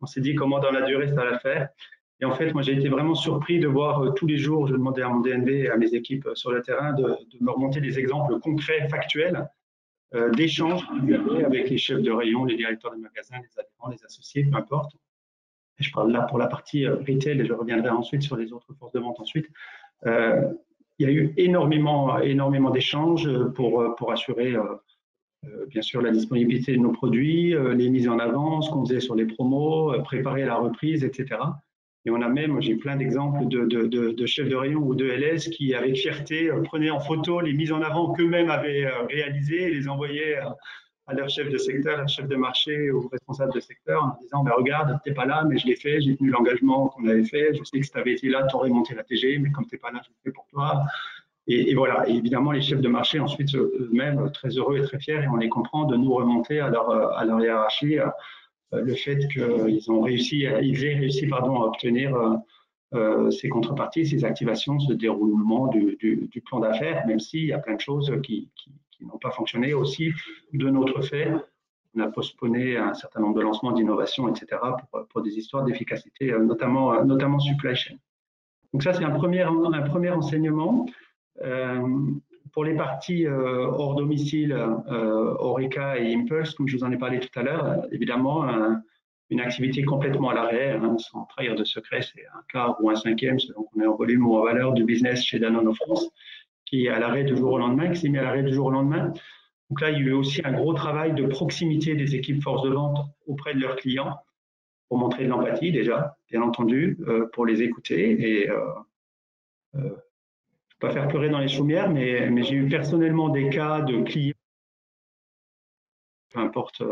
on 0.00 0.06
s'est 0.06 0.20
dit 0.20 0.36
comment 0.36 0.60
dans 0.60 0.70
la 0.70 0.82
durée 0.82 1.08
ça 1.08 1.24
va 1.24 1.40
faire. 1.40 1.70
Et 2.20 2.24
en 2.24 2.34
fait, 2.34 2.52
moi, 2.52 2.62
j'ai 2.62 2.72
été 2.72 2.88
vraiment 2.88 3.14
surpris 3.14 3.60
de 3.60 3.68
voir 3.68 4.02
euh, 4.02 4.10
tous 4.10 4.26
les 4.26 4.38
jours, 4.38 4.66
je 4.66 4.72
demandais 4.72 5.02
à 5.02 5.08
mon 5.08 5.20
DNB 5.20 5.48
et 5.48 5.70
à 5.70 5.76
mes 5.76 5.94
équipes 5.94 6.26
euh, 6.26 6.34
sur 6.34 6.50
le 6.50 6.62
terrain 6.62 6.92
de, 6.92 7.16
me 7.40 7.50
remonter 7.50 7.80
des 7.80 7.98
exemples 7.98 8.40
concrets, 8.40 8.88
factuels, 8.88 9.48
euh, 10.14 10.30
d'échanges 10.30 10.82
avec 11.44 11.70
les 11.70 11.78
chefs 11.78 12.02
de 12.02 12.10
rayon, 12.10 12.44
les 12.44 12.56
directeurs 12.56 12.92
de 12.92 13.00
magasins, 13.00 13.36
les 13.36 13.58
adhérents, 13.58 13.90
les 13.90 14.04
associés, 14.04 14.44
peu 14.44 14.56
importe. 14.56 14.96
Et 15.78 15.84
je 15.84 15.92
parle 15.92 16.10
là 16.10 16.22
pour 16.22 16.38
la 16.38 16.48
partie 16.48 16.88
retail 16.88 17.40
et 17.40 17.44
je 17.44 17.52
reviendrai 17.52 17.90
ensuite 17.90 18.22
sur 18.22 18.36
les 18.36 18.52
autres 18.52 18.74
forces 18.74 18.92
de 18.92 18.98
vente 18.98 19.20
ensuite. 19.20 19.46
il 20.04 20.50
y 20.98 21.04
a 21.04 21.10
eu 21.12 21.32
énormément, 21.36 22.18
énormément 22.18 22.70
d'échanges 22.70 23.30
pour, 23.54 23.94
pour 23.96 24.10
assurer 24.10 24.56
bien 25.68 25.82
sûr 25.82 26.02
la 26.02 26.10
disponibilité 26.10 26.72
de 26.72 26.78
nos 26.78 26.90
produits, 26.90 27.54
les 27.76 27.90
mises 27.90 28.08
en 28.08 28.18
avant, 28.18 28.60
ce 28.60 28.72
qu'on 28.72 28.84
faisait 28.84 28.98
sur 28.98 29.14
les 29.14 29.26
promos, 29.26 29.92
préparer 30.02 30.44
la 30.44 30.56
reprise, 30.56 31.04
etc. 31.04 31.36
Et 32.04 32.10
on 32.10 32.22
a 32.22 32.28
même, 32.28 32.60
j'ai 32.60 32.76
plein 32.76 32.96
d'exemples 32.96 33.48
de, 33.48 34.26
chefs 34.26 34.48
de 34.48 34.54
rayon 34.54 34.80
ou 34.80 34.94
de 34.94 35.04
LS 35.04 35.48
qui, 35.48 35.74
avec 35.74 35.96
fierté, 35.96 36.50
euh, 36.50 36.62
prenaient 36.62 36.90
en 36.90 37.00
photo 37.00 37.40
les 37.40 37.52
mises 37.52 37.72
en 37.72 37.82
avant 37.82 38.12
qu'eux-mêmes 38.12 38.50
avaient 38.50 38.86
euh, 38.86 39.02
réalisées 39.08 39.64
et 39.64 39.74
les 39.74 39.88
envoyaient 39.88 40.38
à 41.08 41.14
leur 41.14 41.28
chef 41.28 41.50
de 41.50 41.58
secteur, 41.58 41.96
leur 41.96 42.08
chef 42.08 42.28
de 42.28 42.36
marché 42.36 42.90
ou 42.90 43.08
responsable 43.08 43.52
de 43.54 43.60
secteur 43.60 44.04
en 44.04 44.18
disant 44.22 44.44
ben, 44.44 44.52
Regarde, 44.56 44.98
tu 45.02 45.10
n'es 45.10 45.14
pas 45.14 45.24
là, 45.24 45.42
mais 45.44 45.58
je 45.58 45.66
l'ai 45.66 45.74
fait, 45.74 46.00
j'ai 46.00 46.16
tenu 46.16 46.30
l'engagement 46.30 46.88
qu'on 46.88 47.08
avait 47.08 47.24
fait. 47.24 47.54
Je 47.54 47.64
sais 47.64 47.78
que 47.80 47.84
si 47.84 47.90
tu 47.90 47.98
avais 47.98 48.12
été 48.12 48.28
là, 48.28 48.46
tu 48.48 48.54
aurais 48.54 48.68
monté 48.68 48.94
la 48.94 49.02
TG, 49.02 49.38
mais 49.38 49.50
comme 49.50 49.66
tu 49.66 49.74
n'es 49.74 49.78
pas 49.78 49.90
là, 49.90 50.00
je 50.04 50.10
le 50.10 50.16
fais 50.22 50.32
pour 50.32 50.46
toi. 50.48 50.84
Et, 51.46 51.74
voilà. 51.74 52.06
Et 52.08 52.12
évidemment, 52.12 52.52
les 52.52 52.60
chefs 52.60 52.82
de 52.82 52.88
marché, 52.88 53.18
ensuite, 53.20 53.54
eux-mêmes, 53.54 54.30
très 54.32 54.50
heureux 54.50 54.76
et 54.76 54.82
très 54.82 55.00
fiers, 55.00 55.22
et 55.22 55.28
on 55.28 55.36
les 55.36 55.48
comprend, 55.48 55.86
de 55.86 55.96
nous 55.96 56.12
remonter 56.12 56.60
à 56.60 56.68
leur, 56.68 56.90
à 57.16 57.24
leur 57.24 57.40
hiérarchie 57.40 57.98
euh, 57.98 58.06
le 58.72 58.94
fait 58.94 59.26
qu'ils 59.28 59.90
ont 59.90 60.00
réussi, 60.00 60.46
ils 60.62 60.84
aient 60.84 60.94
réussi 60.94 61.26
pardon, 61.26 61.62
à 61.62 61.66
obtenir 61.66 62.14
euh, 62.14 62.36
euh, 62.94 63.30
ces 63.30 63.48
contreparties, 63.48 64.06
ces 64.06 64.24
activations, 64.24 64.78
ce 64.80 64.92
déroulement 64.92 65.68
du, 65.68 66.42
plan 66.44 66.60
d'affaires, 66.60 67.06
même 67.06 67.20
s'il 67.20 67.46
y 67.46 67.52
a 67.52 67.58
plein 67.58 67.74
de 67.74 67.80
choses 67.80 68.12
qui, 68.22 68.48
n'ont 69.00 69.18
pas 69.18 69.30
fonctionné 69.30 69.74
aussi 69.74 70.10
de 70.52 70.68
notre 70.68 71.02
fait. 71.02 71.32
On 71.94 72.00
a 72.00 72.08
postponé 72.08 72.76
un 72.76 72.94
certain 72.94 73.20
nombre 73.20 73.36
de 73.36 73.42
lancements 73.42 73.72
d'innovation, 73.72 74.28
etc., 74.28 74.60
pour, 75.10 75.22
des 75.22 75.38
histoires 75.38 75.64
d'efficacité, 75.64 76.32
notamment, 76.32 77.04
notamment 77.04 77.38
supply 77.38 77.74
chain. 77.74 77.96
Donc 78.72 78.82
ça, 78.82 78.92
c'est 78.92 79.04
un 79.04 79.10
premier, 79.10 79.42
un 79.42 79.82
premier 79.82 80.10
enseignement 80.10 80.86
pour 82.52 82.64
les 82.64 82.74
parties 82.74 83.26
euh, 83.26 83.66
hors 83.66 83.94
domicile, 83.94 84.52
euh, 84.52 85.34
Oreca 85.38 85.98
et 85.98 86.14
Impulse, 86.14 86.54
comme 86.54 86.68
je 86.68 86.76
vous 86.76 86.84
en 86.84 86.92
ai 86.92 86.98
parlé 86.98 87.20
tout 87.20 87.38
à 87.38 87.42
l'heure, 87.42 87.64
euh, 87.64 87.76
évidemment, 87.92 88.44
une 89.30 89.40
activité 89.40 89.82
complètement 89.84 90.30
à 90.30 90.34
l'arrêt, 90.34 90.72
hein, 90.72 90.96
sans 90.98 91.24
trahir 91.24 91.54
de 91.54 91.64
secret, 91.64 92.02
c'est 92.02 92.24
un 92.26 92.42
quart 92.50 92.76
ou 92.82 92.90
un 92.90 92.96
cinquième, 92.96 93.38
selon 93.38 93.64
qu'on 93.64 93.80
est 93.80 93.86
en 93.86 93.96
volume 93.96 94.26
ou 94.26 94.36
en 94.36 94.44
valeur 94.44 94.72
du 94.72 94.84
business 94.84 95.22
chez 95.22 95.38
Danone 95.38 95.74
France, 95.74 96.08
qui 96.64 96.86
est 96.86 96.88
à 96.88 96.98
l'arrêt 96.98 97.24
du 97.24 97.36
jour 97.36 97.52
au 97.52 97.58
lendemain, 97.58 97.90
qui 97.90 98.00
s'est 98.00 98.08
mis 98.08 98.18
à 98.18 98.22
l'arrêt 98.22 98.42
du 98.42 98.52
jour 98.52 98.66
au 98.66 98.70
lendemain. 98.70 99.12
Donc 99.70 99.80
là, 99.80 99.90
il 99.90 99.98
y 99.98 100.02
a 100.02 100.06
eu 100.06 100.12
aussi 100.12 100.40
un 100.44 100.52
gros 100.52 100.72
travail 100.72 101.14
de 101.14 101.26
proximité 101.26 101.94
des 101.94 102.14
équipes 102.14 102.42
force 102.42 102.62
de 102.62 102.70
vente 102.70 102.98
auprès 103.26 103.54
de 103.54 103.60
leurs 103.60 103.76
clients 103.76 104.16
pour 104.88 104.98
montrer 104.98 105.24
de 105.24 105.28
l'empathie 105.28 105.72
déjà, 105.72 106.16
bien 106.30 106.40
entendu, 106.40 106.98
pour 107.34 107.44
les 107.44 107.60
écouter 107.60 108.42
et 108.42 108.50
pas 110.80 110.90
faire 110.90 111.08
pleurer 111.08 111.28
dans 111.28 111.40
les 111.40 111.48
chaumières, 111.48 111.90
mais, 111.90 112.42
j'ai 112.42 112.54
eu 112.54 112.68
personnellement 112.68 113.28
des 113.28 113.48
cas 113.48 113.80
de 113.80 114.02
clients, 114.02 114.34
peu 116.32 116.40
importe, 116.40 116.82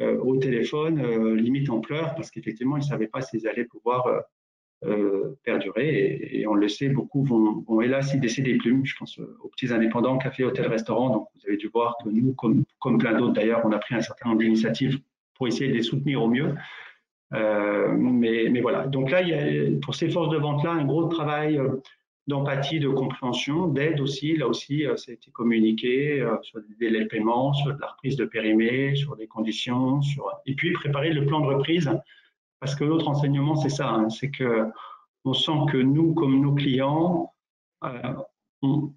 euh, 0.00 0.18
au 0.18 0.36
téléphone, 0.36 1.00
euh, 1.00 1.34
limite 1.34 1.68
en 1.68 1.80
pleurs, 1.80 2.14
parce 2.14 2.30
qu'effectivement, 2.30 2.76
ils 2.76 2.80
ne 2.80 2.84
savaient 2.84 3.08
pas 3.08 3.20
s'ils 3.20 3.46
allaient 3.46 3.64
pouvoir 3.64 4.06
euh, 4.84 5.36
perdurer. 5.44 6.30
Et, 6.32 6.46
on 6.46 6.54
le 6.54 6.68
sait, 6.68 6.88
beaucoup 6.88 7.22
vont, 7.24 7.80
hélas 7.82 8.14
y 8.14 8.20
laisser 8.20 8.42
des 8.42 8.56
plumes. 8.56 8.86
Je 8.86 8.96
pense 8.96 9.18
aux 9.18 9.48
petits 9.48 9.72
indépendants, 9.72 10.16
café, 10.16 10.44
hôtel, 10.44 10.68
restaurant. 10.68 11.10
Donc, 11.10 11.28
vous 11.34 11.46
avez 11.46 11.56
dû 11.56 11.68
voir 11.68 11.96
que 12.02 12.08
nous, 12.08 12.34
comme, 12.34 12.98
plein 12.98 13.18
d'autres 13.18 13.34
d'ailleurs, 13.34 13.60
on 13.64 13.72
a 13.72 13.78
pris 13.78 13.94
un 13.94 14.00
certain 14.00 14.30
nombre 14.30 14.40
d'initiatives 14.40 15.00
pour 15.34 15.48
essayer 15.48 15.68
de 15.68 15.74
les 15.74 15.82
soutenir 15.82 16.22
au 16.22 16.28
mieux. 16.28 16.54
mais, 17.32 18.60
voilà. 18.60 18.86
Donc 18.86 19.10
là, 19.10 19.20
pour 19.82 19.94
ces 19.94 20.08
forces 20.08 20.30
de 20.30 20.38
vente-là, 20.38 20.70
un 20.70 20.84
gros 20.84 21.04
travail 21.08 21.60
d'empathie, 22.30 22.80
de 22.80 22.88
compréhension, 22.88 23.68
d'aide 23.68 24.00
aussi. 24.00 24.36
Là 24.36 24.48
aussi, 24.48 24.86
euh, 24.86 24.96
ça 24.96 25.10
a 25.10 25.14
été 25.14 25.30
communiqué 25.30 26.22
euh, 26.22 26.36
sur 26.42 26.60
des 26.60 26.74
délais 26.78 27.04
de 27.04 27.08
paiement, 27.08 27.52
sur 27.52 27.76
la 27.78 27.88
reprise 27.88 28.16
de 28.16 28.24
périmètre, 28.24 28.96
sur 28.96 29.16
des 29.16 29.26
conditions, 29.26 30.00
sur... 30.00 30.30
et 30.46 30.54
puis 30.54 30.72
préparer 30.72 31.12
le 31.12 31.26
plan 31.26 31.40
de 31.40 31.46
reprise. 31.46 31.90
Parce 32.60 32.74
que 32.74 32.84
l'autre 32.84 33.08
enseignement, 33.08 33.56
c'est 33.56 33.68
ça, 33.68 33.90
hein, 33.90 34.08
c'est 34.08 34.30
que 34.30 34.66
on 35.24 35.34
sent 35.34 35.66
que 35.70 35.76
nous, 35.76 36.14
comme 36.14 36.40
nos 36.40 36.54
clients, 36.54 37.34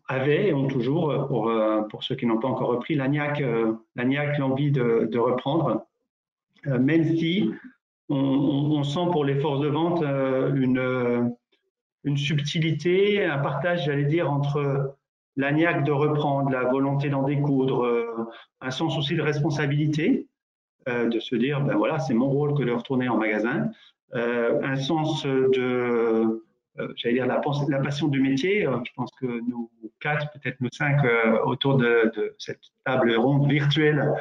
avait 0.07 0.47
et 0.47 0.53
ont 0.53 0.67
toujours, 0.67 1.27
pour, 1.27 1.51
pour 1.89 2.03
ceux 2.03 2.15
qui 2.15 2.25
n'ont 2.25 2.39
pas 2.39 2.47
encore 2.47 2.69
repris, 2.69 2.95
l'ANIAC, 2.95 3.41
l'envie 4.39 4.71
de, 4.71 5.09
de, 5.11 5.19
reprendre, 5.19 5.85
même 6.65 7.03
si 7.17 7.51
on, 8.07 8.15
on, 8.15 8.83
sent 8.83 9.07
pour 9.11 9.25
les 9.25 9.35
forces 9.35 9.59
de 9.61 9.67
vente 9.67 10.01
une, 10.01 11.33
une 12.03 12.17
subtilité, 12.17 13.25
un 13.25 13.39
partage, 13.39 13.85
j'allais 13.85 14.05
dire, 14.05 14.31
entre 14.31 14.95
l'agnac 15.35 15.83
de 15.83 15.91
reprendre, 15.91 16.49
la 16.51 16.63
volonté 16.63 17.09
d'en 17.09 17.23
découdre, 17.23 17.85
euh, 17.85 18.29
un 18.61 18.71
sens 18.71 18.97
aussi 18.97 19.15
de 19.15 19.21
responsabilité, 19.21 20.27
euh, 20.89 21.07
de 21.07 21.19
se 21.19 21.35
dire, 21.35 21.61
ben 21.61 21.75
voilà, 21.75 21.99
c'est 21.99 22.13
mon 22.13 22.29
rôle 22.29 22.57
que 22.57 22.63
de 22.63 22.71
retourner 22.71 23.09
en 23.09 23.17
magasin, 23.17 23.71
euh, 24.15 24.61
un 24.63 24.75
sens 24.75 25.25
de, 25.25 26.43
j'allais 26.95 27.15
dire, 27.15 27.25
la, 27.25 27.39
passion 27.79 28.07
du 28.07 28.21
métier. 28.21 28.63
je 28.63 28.91
pense 28.95 29.11
que 29.19 29.25
nous 29.25 29.71
quatre, 29.99 30.31
peut-être 30.33 30.59
nous 30.59 30.69
cinq, 30.71 30.97
autour 31.45 31.77
de, 31.77 32.11
cette 32.37 32.61
table 32.85 33.15
ronde 33.15 33.49
virtuelle, 33.49 34.13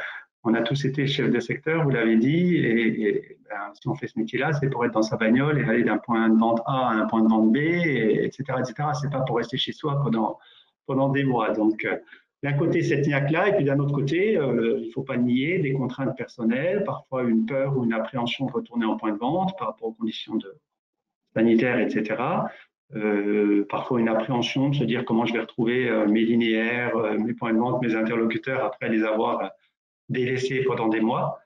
on 0.44 0.54
a 0.54 0.62
tous 0.62 0.84
été 0.84 1.06
chefs 1.06 1.30
de 1.30 1.40
secteur, 1.40 1.84
vous 1.84 1.90
l'avez 1.90 2.16
dit, 2.16 2.56
et, 2.56 3.38
ben, 3.48 3.72
si 3.74 3.88
on 3.88 3.94
fait 3.94 4.08
ce 4.08 4.18
métier-là, 4.18 4.52
c'est 4.54 4.68
pour 4.68 4.84
être 4.84 4.92
dans 4.92 5.02
sa 5.02 5.16
bagnole 5.16 5.60
et 5.60 5.64
aller 5.64 5.84
d'un 5.84 5.98
point 5.98 6.28
de 6.28 6.38
vente 6.38 6.60
A 6.66 6.88
à 6.88 6.94
un 6.94 7.06
point 7.06 7.22
de 7.22 7.28
vente 7.28 7.52
B, 7.52 7.56
et, 7.56 8.24
etc., 8.24 8.58
etc. 8.58 8.88
C'est 9.00 9.10
pas 9.10 9.20
pour 9.20 9.36
rester 9.36 9.56
chez 9.56 9.72
soi 9.72 10.00
pendant 10.02 10.38
pendant 10.86 11.08
des 11.08 11.24
mois. 11.24 11.50
Donc, 11.50 11.84
euh, 11.84 11.96
d'un 12.42 12.54
côté 12.54 12.82
cette 12.82 13.06
niaque-là, 13.06 13.48
et 13.48 13.56
puis 13.56 13.64
d'un 13.64 13.78
autre 13.78 13.94
côté, 13.94 14.36
euh, 14.36 14.80
il 14.82 14.90
faut 14.92 15.02
pas 15.02 15.16
nier 15.16 15.58
des 15.58 15.72
contraintes 15.72 16.16
personnelles, 16.16 16.82
parfois 16.84 17.22
une 17.22 17.46
peur 17.46 17.76
ou 17.76 17.84
une 17.84 17.92
appréhension 17.92 18.46
de 18.46 18.52
retourner 18.52 18.84
en 18.84 18.96
point 18.96 19.12
de 19.12 19.18
vente 19.18 19.56
par 19.58 19.68
rapport 19.68 19.88
aux 19.88 19.92
conditions 19.92 20.38
sanitaires, 21.34 21.78
etc. 21.78 22.20
Euh, 22.94 23.64
parfois 23.70 24.00
une 24.00 24.08
appréhension 24.08 24.70
de 24.70 24.74
se 24.74 24.84
dire 24.84 25.04
comment 25.04 25.24
je 25.24 25.32
vais 25.32 25.40
retrouver 25.40 25.90
mes 26.08 26.24
linéaires, 26.24 26.96
mes 27.18 27.32
points 27.32 27.52
de 27.52 27.58
vente, 27.58 27.80
mes 27.80 27.94
interlocuteurs 27.94 28.64
après 28.64 28.88
les 28.88 29.04
avoir 29.04 29.52
délaissés 30.08 30.62
pendant 30.64 30.88
des 30.88 31.00
mois. 31.00 31.40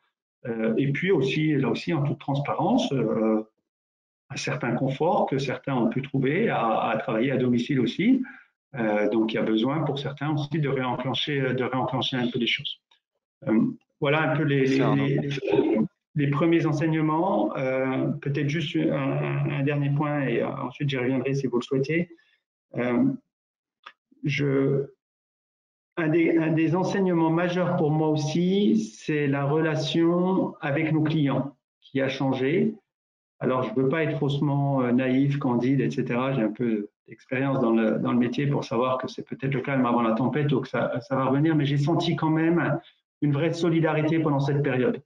et 0.77 0.93
puis 0.93 1.11
aussi, 1.11 1.55
là 1.55 1.69
aussi, 1.69 1.93
en 1.93 2.03
toute 2.03 2.19
transparence, 2.19 2.93
un 2.93 4.37
certain 4.37 4.73
confort 4.73 5.27
que 5.27 5.39
certains 5.39 5.75
ont 5.75 5.89
pu 5.89 6.03
trouver 6.03 6.49
à, 6.49 6.81
à 6.91 6.97
travailler 6.99 7.33
à 7.33 7.37
domicile 7.37 7.81
aussi. 7.81 8.23
Euh, 8.75 9.09
donc, 9.09 9.33
il 9.33 9.37
y 9.37 9.39
a 9.39 9.43
besoin 9.43 9.83
pour 9.85 9.99
certains 9.99 10.33
aussi 10.33 10.59
de 10.59 10.69
réenclencher, 10.69 11.55
de 11.55 11.65
réenclencher 11.65 12.17
un 12.17 12.29
peu 12.29 12.39
les 12.39 12.47
choses. 12.47 12.81
Euh, 13.47 13.61
voilà 14.01 14.31
un 14.31 14.37
peu 14.37 14.43
les, 14.43 14.81
les, 16.15 16.31
premiers 16.31 16.67
enseignements. 16.67 17.57
Euh, 17.57 18.09
peut-être 18.21 18.49
juste 18.49 18.77
un, 18.77 19.63
dernier 19.63 19.91
point 19.91 20.23
et 20.23 20.43
ensuite 20.43 20.91
j'y 20.91 20.99
reviendrai 20.99 21.35
si 21.35 21.47
vous 21.47 21.59
le 21.59 21.63
souhaitez. 21.63 22.11
Je, 24.25 24.87
un 25.97 26.09
des, 26.09 26.77
enseignements 26.77 27.31
majeurs 27.31 27.77
pour 27.77 27.91
moi 27.91 28.09
aussi, 28.09 28.93
c'est 28.99 29.27
la 29.27 29.45
relation 29.45 30.55
avec 30.61 30.93
nos 30.93 31.03
clients 31.03 31.57
qui 31.81 32.01
a 32.01 32.09
changé. 32.09 32.75
Alors, 33.41 33.63
je 33.63 33.71
ne 33.71 33.75
veux 33.77 33.89
pas 33.89 34.03
être 34.03 34.19
faussement 34.19 34.83
naïf, 34.93 35.39
candide, 35.39 35.81
etc. 35.81 36.05
J'ai 36.35 36.43
un 36.43 36.53
peu 36.53 36.89
d'expérience 37.09 37.61
dans 37.61 37.73
le, 37.73 38.19
métier 38.19 38.47
pour 38.47 38.65
savoir 38.65 38.99
que 38.99 39.09
c'est 39.09 39.27
peut-être 39.27 39.55
le 39.55 39.61
calme 39.61 39.87
avant 39.87 40.03
la 40.03 40.13
tempête 40.13 40.53
ou 40.53 40.61
que 40.61 40.69
ça, 40.69 41.01
ça 41.01 41.17
va 41.17 41.27
revenir, 41.27 41.55
mais 41.55 41.65
j'ai 41.65 41.79
senti 41.79 42.17
quand 42.17 42.31
même 42.31 42.79
une 43.23 43.33
vraie 43.33 43.53
solidarité 43.53 44.19
pendant 44.19 44.41
cette 44.41 44.63
période. 44.63 45.03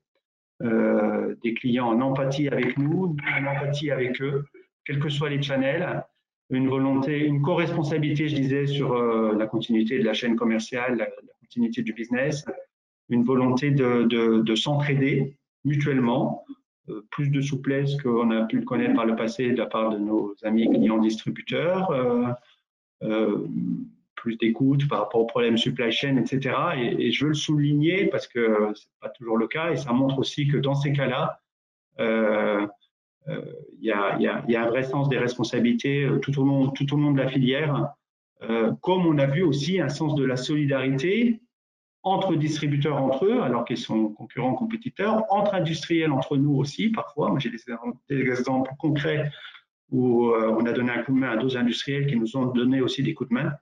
Euh, 0.63 1.35
des 1.43 1.55
clients 1.55 1.87
en 1.87 2.01
empathie 2.03 2.49
avec 2.49 2.77
nous, 2.77 3.17
en 3.35 3.47
empathie 3.47 3.91
avec 3.91 4.21
eux, 4.21 4.45
quels 4.85 4.99
que 4.99 5.09
soient 5.09 5.31
les 5.31 5.41
channels, 5.41 6.05
une 6.51 6.69
volonté, 6.69 7.19
une 7.21 7.43
co-responsabilité, 7.43 8.29
je 8.29 8.37
disais, 8.37 8.67
sur 8.67 8.93
euh, 8.93 9.35
la 9.37 9.47
continuité 9.47 9.99
de 9.99 10.05
la 10.05 10.13
chaîne 10.13 10.37
commerciale, 10.37 10.97
la, 10.99 11.07
continuité 11.41 11.83
du 11.83 11.93
business, 11.93 12.45
une 13.09 13.25
volonté 13.25 13.73
de, 13.73 14.05
de, 14.05 14.41
de 14.41 14.55
s'entraider 14.55 15.37
mutuellement, 15.65 16.45
euh, 16.89 17.05
plus 17.11 17.29
de 17.29 17.41
souplesse 17.41 18.01
qu'on 18.01 18.31
a 18.31 18.45
pu 18.45 18.59
le 18.59 18.65
connaître 18.65 18.95
par 18.95 19.05
le 19.05 19.17
passé 19.17 19.51
de 19.51 19.59
la 19.59 19.67
part 19.67 19.91
de 19.91 19.99
nos 19.99 20.35
amis 20.43 20.69
clients 20.71 20.99
distributeurs, 20.99 21.91
euh, 23.03 23.47
plus 24.15 24.37
d'écoute 24.37 24.87
par 24.89 25.01
rapport 25.01 25.23
aux 25.23 25.27
problèmes 25.27 25.57
supply 25.57 25.91
chain, 25.91 26.17
etc. 26.19 26.55
Et, 26.77 27.11
je 27.11 27.25
veux 27.25 27.31
le 27.31 27.35
souligner 27.35 28.07
parce 28.07 28.29
que 28.29 28.73
c'est 28.75 28.91
pas 29.01 29.09
toujours 29.09 29.39
le 29.39 29.49
cas 29.49 29.73
et 29.73 29.77
ça 29.77 29.93
montre 29.93 30.19
aussi 30.19 30.47
que 30.47 30.59
dans 30.59 30.75
ces 30.75 30.93
cas-là, 30.93 31.41
il 33.81 33.85
y, 33.85 33.93
a, 33.93 34.63
un 34.63 34.69
vrai 34.69 34.83
sens 34.83 35.09
des 35.09 35.19
responsabilités 35.19 36.09
tout 36.23 36.39
au 36.41 36.45
long, 36.45 36.69
tout 36.71 36.93
au 36.95 36.97
long 36.97 37.13
de 37.13 37.19
la 37.19 37.29
filière, 37.29 37.95
comme 38.81 39.07
on 39.07 39.19
a 39.19 39.27
vu 39.27 39.43
aussi 39.43 39.81
un 39.81 39.89
sens 39.89 40.15
de 40.15 40.25
la 40.25 40.37
solidarité 40.37 41.41
entre 42.03 42.35
distributeurs 42.35 42.97
entre 42.97 43.27
eux, 43.27 43.43
alors 43.43 43.65
qu'ils 43.65 43.77
sont 43.77 44.09
concurrents, 44.09 44.55
compétiteurs, 44.55 45.25
entre 45.31 45.55
industriels 45.55 46.13
entre 46.13 46.37
nous 46.37 46.55
aussi, 46.57 46.89
parfois. 46.89 47.35
J'ai 47.39 47.51
des, 47.51 48.31
exemples 48.31 48.71
concrets 48.79 49.31
où 49.91 50.29
euh, 50.29 50.55
on 50.59 50.65
a 50.67 50.73
donné 50.73 50.93
un 50.93 51.03
coup 51.03 51.13
de 51.13 51.19
main 51.19 51.31
à 51.31 51.37
d'autres 51.37 51.57
industriels 51.57 52.07
qui 52.07 52.17
nous 52.17 52.37
ont 52.37 52.47
donné 52.47 52.81
aussi 52.81 53.03
des 53.03 53.13
coups 53.13 53.31
de 53.31 53.35
main. 53.35 53.53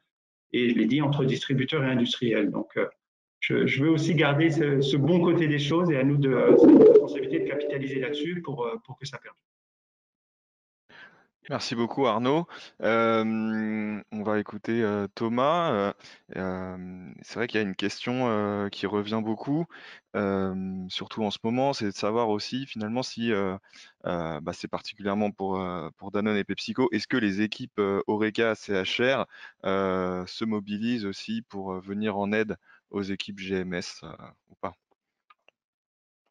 Et 0.53 0.71
je 0.71 0.79
l'ai 0.79 0.87
dit, 0.87 1.03
entre 1.03 1.25
distributeurs 1.25 1.83
et 1.85 1.89
industriels. 1.89 2.51
Donc, 2.51 2.77
euh, 2.77 2.87
je, 3.41 3.83
veux 3.83 3.91
aussi 3.91 4.15
garder 4.15 4.51
ce, 4.51 4.97
bon 4.97 5.21
côté 5.21 5.49
des 5.49 5.59
choses 5.59 5.91
et 5.91 5.97
à 5.97 6.05
nous 6.05 6.17
de, 6.17 6.57
cette 6.59 6.89
responsabilité 6.89 7.41
de 7.41 7.49
capitaliser 7.49 8.01
là-dessus 8.01 8.41
pour, 8.43 8.67
euh, 8.67 8.77
pour 8.85 8.99
que 8.99 9.07
ça 9.07 9.19
perdure. 9.19 9.43
Merci 11.51 11.75
beaucoup 11.75 12.07
Arnaud. 12.07 12.47
on 12.81 14.23
va 14.23 14.39
écouter 14.39 14.85
Thomas. 15.15 15.95
c'est 16.35 17.35
vrai 17.35 17.47
qu'il 17.47 17.59
y 17.59 17.63
a 17.65 17.67
une 17.67 17.75
question 17.75 18.69
qui 18.71 18.87
revient 18.87 19.21
beaucoup, 19.25 19.65
surtout 20.89 21.25
en 21.25 21.31
ce 21.31 21.39
moment, 21.43 21.73
c'est 21.73 21.87
de 21.87 21.91
savoir 21.93 22.29
aussi 22.29 22.67
finalement 22.67 23.03
si, 23.03 23.33
bah, 24.05 24.41
c'est 24.53 24.69
particulièrement 24.69 25.31
pour, 25.31 25.63
pour 25.97 26.11
Danone 26.11 26.37
et 26.37 26.45
PepsiCo, 26.45 26.89
est-ce 26.93 27.09
que 27.09 27.17
les 27.17 27.41
équipes 27.41 27.81
Oreca 28.07 28.55
CHR 28.55 29.25
se 29.65 30.45
mobilisent 30.45 31.07
aussi 31.07 31.43
pour 31.49 31.81
venir 31.81 32.19
en 32.19 32.33
aide 32.33 32.57
aux 32.91 33.03
équipes 33.03 33.39
GMS 33.41 34.03
ou 34.51 34.55
pas? 34.61 34.75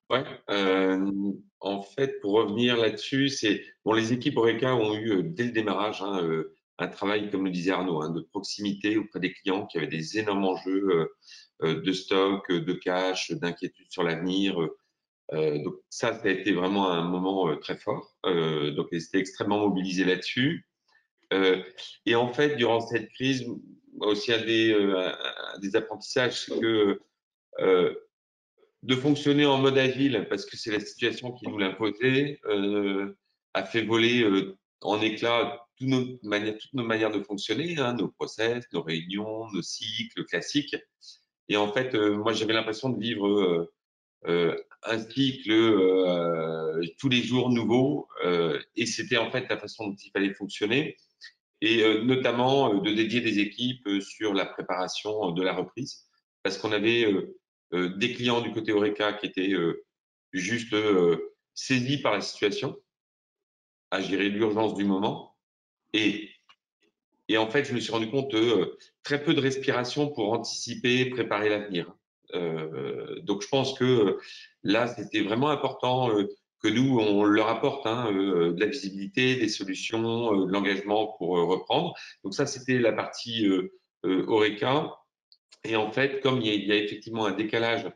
Ouais, 0.09 0.23
euh, 0.49 1.11
en 1.59 1.81
fait, 1.81 2.21
pour 2.21 2.33
revenir 2.33 2.77
là-dessus, 2.77 3.27
c'est 3.27 3.61
bon, 3.83 3.91
les 3.91 4.13
équipes 4.13 4.37
Oreca 4.37 4.73
ont 4.73 4.95
eu 4.95 5.21
dès 5.21 5.45
le 5.45 5.51
démarrage 5.51 6.01
hein, 6.01 6.43
un 6.77 6.87
travail, 6.87 7.29
comme 7.29 7.43
le 7.43 7.51
disait 7.51 7.71
Arnaud, 7.71 8.01
hein, 8.01 8.11
de 8.11 8.21
proximité 8.21 8.97
auprès 8.97 9.19
des 9.19 9.33
clients 9.33 9.65
qui 9.65 9.77
avaient 9.77 9.87
des 9.87 10.17
énormes 10.17 10.45
enjeux 10.45 11.09
de 11.61 11.91
stock, 11.91 12.49
de 12.49 12.73
cash, 12.73 13.31
d'inquiétude 13.31 13.87
sur 13.89 14.03
l'avenir. 14.03 14.55
donc 15.33 15.75
ça, 15.89 16.13
ça 16.13 16.21
a 16.23 16.29
été 16.29 16.53
vraiment 16.53 16.89
un 16.89 17.03
moment 17.03 17.57
très 17.57 17.77
fort. 17.77 18.15
donc 18.23 18.87
ils 18.93 19.03
étaient 19.03 19.19
extrêmement 19.19 19.59
mobilisés 19.59 20.05
là-dessus. 20.05 20.69
et 22.05 22.15
en 22.15 22.31
fait, 22.31 22.55
durant 22.55 22.79
cette 22.79 23.09
crise, 23.09 23.45
aussi 23.99 24.31
un 24.31 24.45
des, 24.45 24.73
un 24.73 25.59
des 25.59 25.75
apprentissages, 25.75 26.45
c'est 26.45 26.59
que 26.61 27.01
de 28.83 28.95
fonctionner 28.95 29.45
en 29.45 29.57
mode 29.57 29.77
agile 29.77 30.27
parce 30.29 30.45
que 30.45 30.57
c'est 30.57 30.71
la 30.71 30.79
situation 30.79 31.31
qui 31.31 31.47
nous 31.47 31.57
l'imposait, 31.57 32.39
euh, 32.45 33.15
a 33.57 33.65
fait 33.65 33.83
voler 33.83 34.23
euh, 34.23 34.57
en 34.81 35.01
éclat 35.01 35.65
toutes 35.77 35.87
nos, 35.87 36.05
manières, 36.23 36.57
toutes 36.57 36.73
nos 36.73 36.83
manières 36.83 37.11
de 37.11 37.21
fonctionner, 37.21 37.77
hein, 37.77 37.93
nos 37.93 38.09
process, 38.09 38.65
nos 38.73 38.81
réunions, 38.81 39.49
nos 39.51 39.61
cycles 39.61 40.25
classiques. 40.25 40.75
Et 41.49 41.57
en 41.57 41.71
fait, 41.71 41.95
euh, 41.95 42.17
moi, 42.17 42.33
j'avais 42.33 42.53
l'impression 42.53 42.89
de 42.89 42.99
vivre 42.99 43.69
euh, 44.25 44.55
un 44.83 44.99
cycle 44.99 45.49
tous 46.97 47.09
les 47.09 47.21
jours 47.21 47.49
nouveau. 47.49 48.07
et 48.75 48.85
c'était 48.85 49.17
en 49.17 49.31
fait 49.31 49.47
la 49.49 49.57
façon 49.57 49.87
dont 49.87 49.95
il 49.95 50.11
fallait 50.11 50.33
fonctionner. 50.33 50.97
Et 51.61 51.83
notamment 52.03 52.75
de 52.75 52.91
dédier 52.91 53.21
des 53.21 53.39
équipes 53.39 53.87
sur 54.01 54.33
la 54.33 54.45
préparation 54.45 55.31
de 55.31 55.41
la 55.41 55.53
reprise. 55.53 56.05
Parce 56.43 56.57
qu'on 56.57 56.71
avait 56.71 57.07
des 57.71 58.13
clients 58.13 58.41
du 58.41 58.51
côté 58.51 58.71
Oreca 58.71 59.13
qui 59.13 59.25
étaient 59.25 59.53
euh, 59.53 59.85
juste 60.31 60.73
euh, 60.73 61.33
saisis 61.53 61.97
par 61.97 62.13
la 62.13 62.21
situation, 62.21 62.77
à 63.91 64.01
gérer 64.01 64.29
l'urgence 64.29 64.75
du 64.75 64.85
moment. 64.85 65.35
Et, 65.93 66.29
et 67.27 67.37
en 67.37 67.49
fait, 67.49 67.65
je 67.65 67.73
me 67.73 67.79
suis 67.79 67.91
rendu 67.91 68.09
compte 68.09 68.31
de 68.31 68.77
très 69.03 69.23
peu 69.23 69.33
de 69.33 69.41
respiration 69.41 70.09
pour 70.09 70.31
anticiper, 70.33 71.09
préparer 71.09 71.49
l'avenir. 71.49 71.93
Euh, 72.33 73.19
donc, 73.21 73.41
je 73.41 73.47
pense 73.47 73.77
que 73.77 74.17
là, 74.63 74.87
c'était 74.87 75.21
vraiment 75.21 75.49
important 75.49 76.09
que 76.59 76.67
nous, 76.67 76.99
on 76.99 77.23
leur 77.23 77.47
apporte 77.47 77.85
hein, 77.85 78.11
de 78.11 78.59
la 78.59 78.65
visibilité, 78.65 79.35
des 79.35 79.49
solutions, 79.49 80.45
de 80.45 80.51
l'engagement 80.51 81.15
pour 81.17 81.29
reprendre. 81.29 81.93
Donc, 82.23 82.33
ça, 82.33 82.45
c'était 82.45 82.79
la 82.79 82.91
partie 82.91 83.47
Oreca. 84.03 84.96
Et 85.63 85.75
en 85.75 85.91
fait, 85.91 86.21
comme 86.21 86.41
il 86.41 86.65
y 86.65 86.71
a, 86.71 86.75
effectivement 86.75 87.25
un 87.25 87.33
décalage 87.33 87.89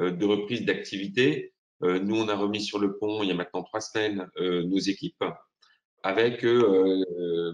euh, 0.00 0.10
de 0.10 0.24
reprise 0.24 0.64
d'activité, 0.64 1.52
euh, 1.82 1.98
nous, 1.98 2.16
on 2.16 2.28
a 2.28 2.36
remis 2.36 2.62
sur 2.62 2.78
le 2.78 2.96
pont 2.96 3.22
il 3.22 3.28
y 3.28 3.32
a 3.32 3.34
maintenant 3.34 3.62
trois 3.62 3.80
semaines 3.80 4.28
euh, 4.38 4.62
nos 4.62 4.78
équipes 4.78 5.24
avec 6.02 6.46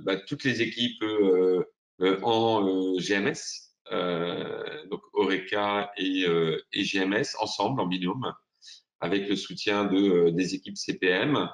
bah, 0.05 0.17
toutes 0.29 0.45
les 0.45 0.61
équipes 0.61 1.03
en 2.23 2.97
GMS, 2.99 3.73
donc 4.91 5.01
Oreca 5.15 5.91
et, 5.97 6.27
GMS 6.75 7.35
ensemble 7.41 7.81
en 7.81 7.87
binôme, 7.87 8.31
avec 9.01 9.27
le 9.27 9.37
soutien 9.37 9.87
de, 9.87 10.29
des 10.29 10.55
équipes 10.55 10.77
CPM. 10.77 11.49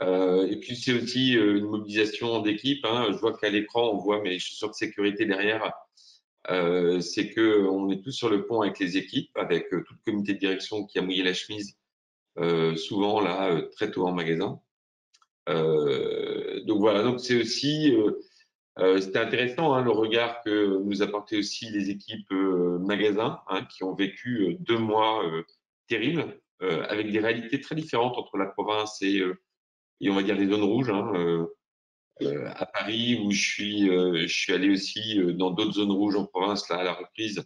et 0.00 0.56
puis 0.60 0.74
c'est 0.74 0.94
aussi 0.94 1.34
une 1.34 1.66
mobilisation 1.66 2.40
d'équipe. 2.40 2.84
Hein. 2.86 3.10
Je 3.12 3.18
vois 3.18 3.38
qu'à 3.38 3.48
l'écran 3.48 3.90
on 3.92 3.98
voit 3.98 4.20
mes 4.20 4.40
chaussures 4.40 4.70
de 4.70 4.74
sécurité 4.74 5.26
derrière. 5.26 5.72
C'est 6.48 7.30
que 7.30 7.66
on 7.68 7.90
est 7.90 8.02
tous 8.02 8.12
sur 8.12 8.28
le 8.28 8.46
pont 8.46 8.62
avec 8.62 8.78
les 8.78 8.96
équipes, 8.96 9.30
avec 9.36 9.68
tout 9.70 9.76
le 9.76 10.12
comité 10.12 10.34
de 10.34 10.38
direction 10.38 10.84
qui 10.86 10.98
a 10.98 11.02
mouillé 11.02 11.22
la 11.22 11.34
chemise 11.34 11.76
souvent 12.76 13.20
là 13.20 13.60
très 13.72 13.90
tôt 13.90 14.06
en 14.06 14.12
magasin. 14.12 14.60
donc 15.46 16.80
voilà, 16.80 17.02
donc 17.02 17.20
c'est 17.20 17.40
aussi 17.40 17.94
euh, 18.78 19.00
C'était 19.00 19.18
intéressant 19.18 19.74
hein, 19.74 19.82
le 19.82 19.90
regard 19.90 20.42
que 20.42 20.78
nous 20.82 21.02
apportaient 21.02 21.36
aussi 21.36 21.70
les 21.70 21.90
équipes 21.90 22.30
euh, 22.32 22.78
magasins 22.78 23.40
hein, 23.48 23.64
qui 23.66 23.84
ont 23.84 23.94
vécu 23.94 24.48
euh, 24.48 24.56
deux 24.60 24.78
mois 24.78 25.24
euh, 25.26 25.42
terribles 25.88 26.38
avec 26.88 27.10
des 27.10 27.18
réalités 27.18 27.60
très 27.60 27.74
différentes 27.74 28.16
entre 28.16 28.36
la 28.36 28.46
province 28.46 29.02
et, 29.02 29.20
et 30.00 30.10
on 30.10 30.14
va 30.14 30.22
dire 30.22 30.36
les 30.36 30.46
zones 30.46 30.62
rouges. 30.62 30.90
Hein, 30.90 31.44
à 32.54 32.66
Paris 32.66 33.20
où 33.22 33.30
je 33.30 33.40
suis, 33.40 33.86
je 33.86 34.26
suis 34.26 34.52
allé 34.52 34.70
aussi 34.70 35.18
dans 35.34 35.50
d'autres 35.50 35.72
zones 35.72 35.92
rouges 35.92 36.16
en 36.16 36.26
province 36.26 36.68
là 36.68 36.76
à 36.76 36.84
la 36.84 36.92
reprise 36.92 37.42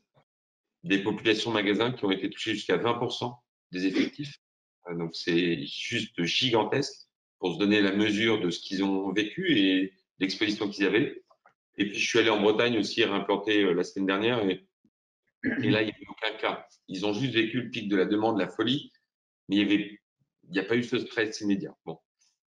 des 0.84 1.02
populations 1.02 1.50
magasins 1.50 1.92
qui 1.92 2.04
ont 2.04 2.10
été 2.10 2.30
touchées 2.30 2.54
jusqu'à 2.54 2.76
20% 2.76 3.34
des 3.72 3.86
effectifs. 3.86 4.36
donc 4.98 5.14
c'est 5.14 5.66
juste 5.66 6.22
gigantesque 6.24 7.06
pour 7.38 7.54
se 7.54 7.58
donner 7.58 7.80
la 7.80 7.92
mesure 7.92 8.40
de 8.40 8.50
ce 8.50 8.60
qu'ils 8.60 8.84
ont 8.84 9.12
vécu 9.12 9.58
et 9.58 9.92
l'exposition 10.18 10.68
qu'ils 10.68 10.86
avaient. 10.86 11.22
Et 11.78 11.86
puis, 11.86 11.98
je 11.98 12.08
suis 12.08 12.18
allé 12.18 12.30
en 12.30 12.40
Bretagne 12.40 12.78
aussi 12.78 13.04
réimplanter 13.04 13.62
euh, 13.62 13.74
la 13.74 13.84
semaine 13.84 14.06
dernière 14.06 14.48
et, 14.48 14.66
et 15.44 15.70
là, 15.70 15.82
il 15.82 15.86
n'y 15.86 15.92
avait 15.92 16.06
aucun 16.08 16.36
cas. 16.38 16.66
Ils 16.88 17.04
ont 17.04 17.12
juste 17.12 17.34
vécu 17.34 17.62
le 17.62 17.70
pic 17.70 17.88
de 17.88 17.96
la 17.96 18.06
demande, 18.06 18.38
la 18.38 18.48
folie, 18.48 18.92
mais 19.48 19.56
il 19.56 19.98
n'y 20.50 20.58
a 20.58 20.64
pas 20.64 20.76
eu 20.76 20.82
ce 20.82 20.98
stress 20.98 21.40
immédiat. 21.40 21.76
Bon. 21.84 21.98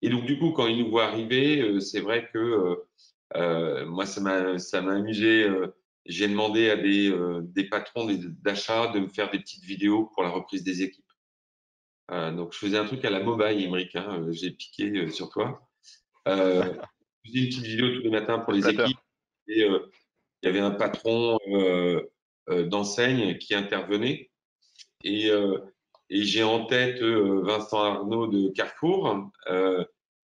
Et 0.02 0.10
donc, 0.10 0.24
du 0.26 0.38
coup, 0.38 0.52
quand 0.52 0.66
ils 0.66 0.78
nous 0.78 0.90
voient 0.90 1.06
arriver, 1.06 1.60
euh, 1.60 1.80
c'est 1.80 2.00
vrai 2.00 2.28
que 2.32 2.38
euh, 2.38 2.76
euh, 3.36 3.86
moi, 3.86 4.06
ça 4.06 4.20
m'a, 4.20 4.58
ça 4.58 4.80
m'a 4.80 4.94
amusé. 4.94 5.44
Euh, 5.44 5.74
j'ai 6.06 6.28
demandé 6.28 6.70
à 6.70 6.76
des, 6.76 7.14
des 7.42 7.64
patrons 7.64 8.08
d'achat 8.42 8.86
de 8.92 9.00
me 9.00 9.08
faire 9.08 9.30
des 9.30 9.40
petites 9.40 9.64
vidéos 9.64 10.06
pour 10.14 10.22
la 10.22 10.30
reprise 10.30 10.64
des 10.64 10.80
équipes. 10.82 11.04
donc, 12.08 12.54
je 12.54 12.58
faisais 12.58 12.78
un 12.78 12.86
truc 12.86 13.04
à 13.04 13.10
la 13.10 13.20
mobile, 13.22 13.62
Emmerich. 13.62 13.94
Hein, 13.94 14.26
j'ai 14.30 14.52
piqué 14.52 15.10
sur 15.10 15.28
toi. 15.28 15.68
Euh, 16.26 16.62
je 17.24 17.30
faisais 17.30 17.44
une 17.44 17.48
petite 17.48 17.64
vidéo 17.64 17.94
tous 17.94 18.02
les 18.02 18.10
matins 18.10 18.38
pour 18.38 18.54
les 18.54 18.66
équipes. 18.66 18.98
Et, 19.48 19.64
euh, 19.64 19.90
il 20.42 20.46
y 20.46 20.48
avait 20.50 20.60
un 20.60 20.70
patron 20.70 21.38
euh, 21.48 22.02
euh, 22.48 22.66
d'enseigne 22.66 23.38
qui 23.38 23.54
intervenait. 23.54 24.30
Et, 25.04 25.30
et 26.10 26.22
j'ai 26.24 26.42
en 26.42 26.64
tête 26.66 27.02
Vincent 27.02 27.82
Arnaud 27.82 28.26
de 28.26 28.48
Carrefour 28.50 29.30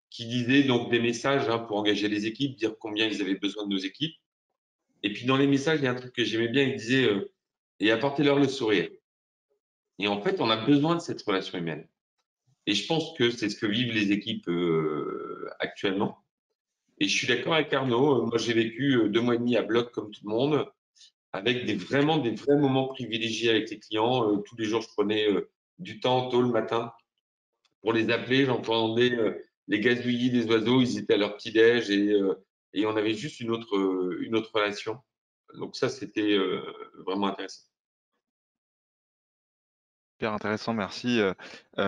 qui 0.10 0.26
disait 0.26 0.63
donc 0.63 0.91
des 0.91 1.00
messages 1.00 1.48
hein, 1.50 1.60
pour 1.60 1.78
engager 1.78 2.10
les 2.10 2.26
équipes, 2.26 2.58
dire 2.58 2.76
combien 2.80 3.08
ils 3.08 3.22
avaient 3.22 3.36
besoin 3.36 3.65
de 3.65 3.74
nos 3.74 3.80
équipes. 3.80 4.15
Et 5.04 5.13
puis 5.13 5.26
dans 5.26 5.38
les 5.38 5.48
messages, 5.48 5.80
il 5.80 5.86
y 5.86 5.88
a 5.88 5.91
un 5.91 5.96
truc 5.96 6.13
que 6.13 6.24
j'aimais 6.24 6.50
bien, 6.50 6.63
il 6.63 6.76
disait 6.76 7.10
et 7.80 7.91
apportez-leur 7.91 8.38
le 8.38 8.48
sourire. 8.48 8.89
Et 10.00 10.08
en 10.08 10.22
fait, 10.22 10.41
on 10.41 10.50
a 10.50 10.58
besoin 10.58 10.96
de 10.96 11.02
cette 11.02 11.22
relation 11.22 11.58
humaine. 11.58 11.88
Et 12.67 12.74
je 12.74 12.86
pense 12.86 13.17
que 13.17 13.30
c'est 13.32 13.50
ce 13.50 13.56
que 13.56 13.65
vivent 13.65 13.94
les 13.94 14.12
équipes 14.12 14.50
actuellement. 15.60 16.22
Et 17.02 17.08
je 17.08 17.17
suis 17.17 17.26
d'accord 17.26 17.56
avec 17.56 17.74
Arnaud. 17.74 18.28
Moi, 18.28 18.38
j'ai 18.38 18.54
vécu 18.54 18.96
euh, 18.96 19.10
deux 19.10 19.22
mois 19.22 19.34
et 19.34 19.39
demi 19.39 19.58
à 19.58 19.63
bloc 19.63 19.91
comme 19.91 20.12
tout 20.12 20.22
le 20.24 20.30
monde, 20.30 20.67
avec 21.34 21.65
des 21.65 21.74
vraiment 21.74 22.20
des 22.20 22.30
vrais 22.30 22.56
moments 22.56 22.89
privilégiés 22.89 23.50
avec 23.50 23.72
les 23.72 23.80
clients. 23.80 24.32
Euh, 24.32 24.38
tous 24.38 24.56
les 24.56 24.65
jours, 24.65 24.84
je 24.84 24.88
prenais 24.89 25.28
euh, 25.28 25.50
du 25.82 26.00
temps 26.00 26.30
tôt 26.30 26.41
le 26.41 26.50
matin 26.50 26.94
pour 27.82 27.94
les 27.94 28.10
appeler. 28.10 28.46
J'entendais 28.46 29.12
les 29.67 29.80
gazouillis 29.80 30.32
des 30.32 30.46
oiseaux. 30.46 30.82
Ils 30.82 31.00
étaient 31.00 31.15
à 31.15 31.17
leur 31.17 31.36
petit 31.36 31.52
déj 31.52 31.89
et, 31.89 32.20
et 32.74 32.86
on 32.86 32.96
avait 32.96 33.13
juste 33.13 33.39
une 33.39 33.52
autre 33.52 34.17
une 34.22 34.36
autre 34.36 34.52
relation. 34.54 35.00
Donc 35.56 35.76
ça, 35.76 35.89
c'était 35.89 36.38
vraiment 37.06 37.28
intéressant. 37.28 37.63
Super 40.20 40.34
intéressant, 40.34 40.74
merci. 40.74 41.20
c'est 41.76 41.82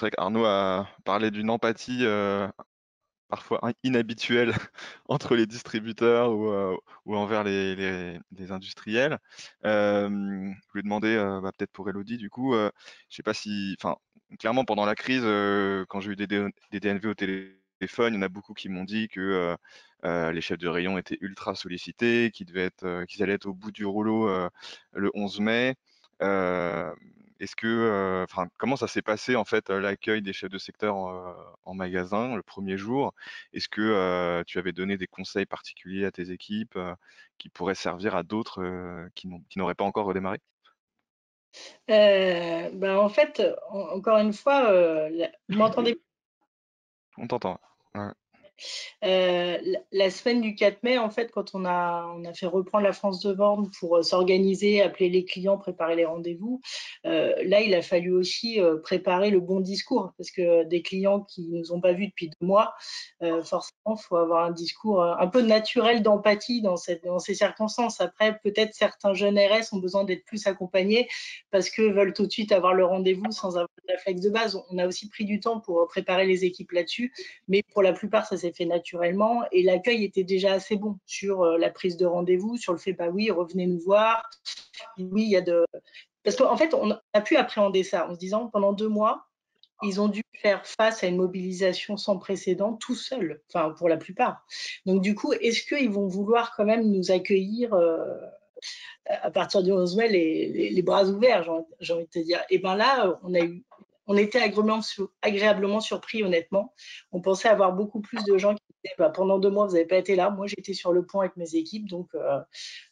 vrai 0.00 0.10
qu'Arnaud 0.10 0.44
a 0.44 0.88
parlé 1.04 1.30
d'une 1.30 1.50
empathie 1.50 2.04
parfois 3.30 3.60
inhabituel 3.84 4.52
entre 5.08 5.36
les 5.36 5.46
distributeurs 5.46 6.32
ou, 6.32 6.50
euh, 6.50 6.76
envers 7.06 7.44
les, 7.44 8.18
industriels. 8.50 9.18
Je 9.64 10.80
demander, 10.82 11.14
euh, 11.16 11.40
bah, 11.40 11.52
peut-être 11.56 11.72
pour 11.72 11.88
Elodie, 11.88 12.18
du 12.18 12.28
coup, 12.28 12.54
je 12.54 12.70
sais 13.08 13.22
pas 13.22 13.34
si, 13.34 13.76
clairement 14.38 14.64
pendant 14.64 14.84
la 14.84 14.94
crise, 14.94 15.22
quand 15.88 16.00
j'ai 16.00 16.12
eu 16.12 16.16
des, 16.16 16.26
DNV 16.26 17.06
au 17.06 17.14
téléphone, 17.14 18.14
il 18.14 18.16
y 18.16 18.18
en 18.18 18.22
a 18.22 18.28
beaucoup 18.28 18.52
qui 18.54 18.68
m'ont 18.68 18.84
dit 18.84 19.08
que 19.08 19.56
les 20.04 20.40
chefs 20.40 20.58
de 20.58 20.68
rayon 20.68 20.98
étaient 20.98 21.18
ultra 21.20 21.54
sollicités, 21.54 22.30
qu'ils 22.32 22.56
être, 22.58 23.04
qu'ils 23.06 23.22
allaient 23.22 23.34
être 23.34 23.46
au 23.46 23.54
bout 23.54 23.70
du 23.70 23.84
rouleau 23.86 24.28
le 24.92 25.10
11 25.14 25.40
mai. 25.40 25.76
Est-ce 27.40 27.56
que, 27.56 27.66
euh, 27.66 28.24
enfin, 28.24 28.48
comment 28.58 28.76
ça 28.76 28.86
s'est 28.86 29.02
passé 29.02 29.34
en 29.34 29.44
fait 29.44 29.70
l'accueil 29.70 30.22
des 30.22 30.32
chefs 30.32 30.50
de 30.50 30.58
secteur 30.58 30.96
en, 30.96 31.74
magasin 31.74 32.36
le 32.36 32.42
premier 32.42 32.76
jour? 32.76 33.14
Est-ce 33.52 33.68
que 33.68 34.42
tu 34.46 34.58
avais 34.58 34.72
donné 34.72 34.96
des 34.96 35.06
conseils 35.06 35.46
particuliers 35.46 36.04
à 36.04 36.12
tes 36.12 36.30
équipes 36.30 36.78
qui 37.38 37.48
pourraient 37.48 37.74
servir 37.74 38.14
à 38.14 38.22
d'autres 38.22 39.08
qui 39.14 39.28
n'auraient 39.56 39.74
pas 39.74 39.84
encore 39.84 40.06
redémarré? 40.06 40.38
Ben, 41.88 42.96
en 42.96 43.08
fait, 43.08 43.42
encore 43.70 44.18
une 44.18 44.32
fois, 44.32 45.08
vous 45.48 45.56
m'entendez? 45.56 46.00
On 47.18 47.26
t'entend. 47.26 47.58
Euh, 49.04 49.58
la 49.92 50.10
semaine 50.10 50.40
du 50.40 50.54
4 50.54 50.82
mai, 50.82 50.98
en 50.98 51.10
fait, 51.10 51.30
quand 51.30 51.54
on 51.54 51.64
a, 51.64 52.14
fait 52.34 52.46
reprendre 52.46 52.84
la 52.84 52.92
France 52.92 53.20
de 53.20 53.32
Borne 53.32 53.70
pour 53.78 53.98
euh, 53.98 54.02
s'organiser, 54.02 54.82
appeler 54.82 55.08
les 55.08 55.24
clients, 55.24 55.58
préparer 55.58 55.96
les 55.96 56.04
rendez-vous, 56.04 56.60
euh, 57.06 57.32
là, 57.44 57.60
il 57.60 57.74
a 57.74 57.82
fallu 57.82 58.12
aussi 58.12 58.58
préparer 58.82 59.30
le 59.30 59.40
bon 59.40 59.60
discours 59.60 60.12
parce 60.16 60.30
que 60.30 60.64
des 60.64 60.82
clients 60.82 61.20
qui 61.20 61.48
ne 61.48 61.58
nous 61.58 61.72
ont 61.72 61.80
pas 61.80 61.92
vus 61.92 62.08
depuis 62.08 62.28
deux 62.28 62.46
mois, 62.46 62.74
forcément, 63.20 63.96
il 63.96 64.02
faut 64.02 64.16
avoir 64.16 64.44
un 64.44 64.50
discours 64.50 65.02
un 65.02 65.26
peu 65.26 65.42
naturel 65.42 66.02
d'empathie 66.02 66.62
dans, 66.62 66.76
ces 66.76 67.34
circonstances. 67.34 68.00
Après, 68.00 68.38
peut-être 68.42 68.74
certains 68.74 69.14
jeunes 69.14 69.38
RS 69.38 69.72
ont 69.72 69.78
besoin 69.78 70.04
d'être 70.04 70.24
plus 70.24 70.46
accompagnés 70.46 71.08
parce 71.50 71.70
que 71.70 71.82
veulent 71.82 72.12
tout 72.12 72.26
de 72.26 72.32
suite 72.32 72.52
avoir 72.52 72.74
le 72.74 72.84
rendez-vous 72.84 73.30
sans 73.30 73.56
avoir 73.56 73.68
de 73.86 73.92
réflexe 73.92 74.20
de 74.20 74.30
base. 74.30 74.62
On 74.70 74.78
a 74.78 74.86
aussi 74.86 75.08
pris 75.08 75.24
du 75.24 75.40
temps 75.40 75.60
pour 75.60 75.86
préparer 75.88 76.26
les 76.26 76.44
équipes 76.44 76.72
là-dessus, 76.72 77.12
mais 77.48 77.62
pour 77.72 77.82
la 77.82 77.92
plupart, 77.92 78.26
ça 78.26 78.36
s'est 78.36 78.49
fait 78.52 78.64
naturellement 78.64 79.42
et 79.52 79.62
l'accueil 79.62 80.04
était 80.04 80.24
déjà 80.24 80.52
assez 80.52 80.76
bon 80.76 80.98
sur 81.06 81.42
euh, 81.42 81.58
la 81.58 81.70
prise 81.70 81.96
de 81.96 82.06
rendez-vous, 82.06 82.56
sur 82.56 82.72
le 82.72 82.78
fait, 82.78 82.92
bah 82.92 83.08
oui, 83.08 83.30
revenez 83.30 83.66
nous 83.66 83.80
voir. 83.80 84.28
Oui, 84.98 85.24
il 85.24 85.30
y 85.30 85.36
a 85.36 85.40
de. 85.40 85.64
Parce 86.22 86.36
qu'en 86.36 86.56
fait, 86.56 86.74
on 86.74 86.96
a 87.12 87.20
pu 87.20 87.36
appréhender 87.36 87.82
ça 87.82 88.08
en 88.08 88.14
se 88.14 88.18
disant 88.18 88.48
pendant 88.48 88.72
deux 88.72 88.88
mois, 88.88 89.26
ils 89.82 90.00
ont 90.00 90.08
dû 90.08 90.22
faire 90.40 90.66
face 90.66 91.02
à 91.02 91.06
une 91.06 91.16
mobilisation 91.16 91.96
sans 91.96 92.18
précédent 92.18 92.74
tout 92.74 92.94
seuls, 92.94 93.42
enfin 93.48 93.70
pour 93.70 93.88
la 93.88 93.96
plupart. 93.96 94.44
Donc 94.86 95.02
du 95.02 95.14
coup, 95.14 95.32
est-ce 95.32 95.64
qu'ils 95.64 95.90
vont 95.90 96.06
vouloir 96.06 96.54
quand 96.56 96.64
même 96.64 96.90
nous 96.90 97.10
accueillir 97.10 97.72
euh, 97.74 98.04
à 99.06 99.30
partir 99.30 99.62
du 99.62 99.72
11 99.72 99.96
mai 99.96 100.08
les, 100.08 100.70
les, 100.70 100.82
bras 100.82 101.04
ouverts, 101.04 101.48
j'ai 101.80 101.92
envie 101.94 102.04
de 102.04 102.10
te 102.10 102.18
dire? 102.18 102.42
Et 102.50 102.58
bien 102.58 102.76
là, 102.76 103.18
on 103.22 103.34
a 103.34 103.40
eu 103.40 103.64
on 104.10 104.16
était 104.16 104.40
agréablement, 104.40 105.80
surpris, 105.80 106.24
honnêtement. 106.24 106.74
On 107.12 107.20
pensait 107.20 107.48
avoir 107.48 107.72
beaucoup 107.72 108.00
plus 108.00 108.24
de 108.24 108.36
gens 108.38 108.56
qui 108.56 108.62
disaient 108.82 108.96
bah, 108.98 109.08
pendant 109.08 109.38
deux 109.38 109.50
mois, 109.50 109.66
vous 109.68 109.74
n'avez 109.74 109.86
pas 109.86 109.98
été 109.98 110.16
là. 110.16 110.30
Moi, 110.30 110.48
j'étais 110.48 110.74
sur 110.74 110.92
le 110.92 111.06
pont 111.06 111.20
avec 111.20 111.36
mes 111.36 111.54
équipes. 111.54 111.88
Donc, 111.88 112.08
euh, 112.16 112.40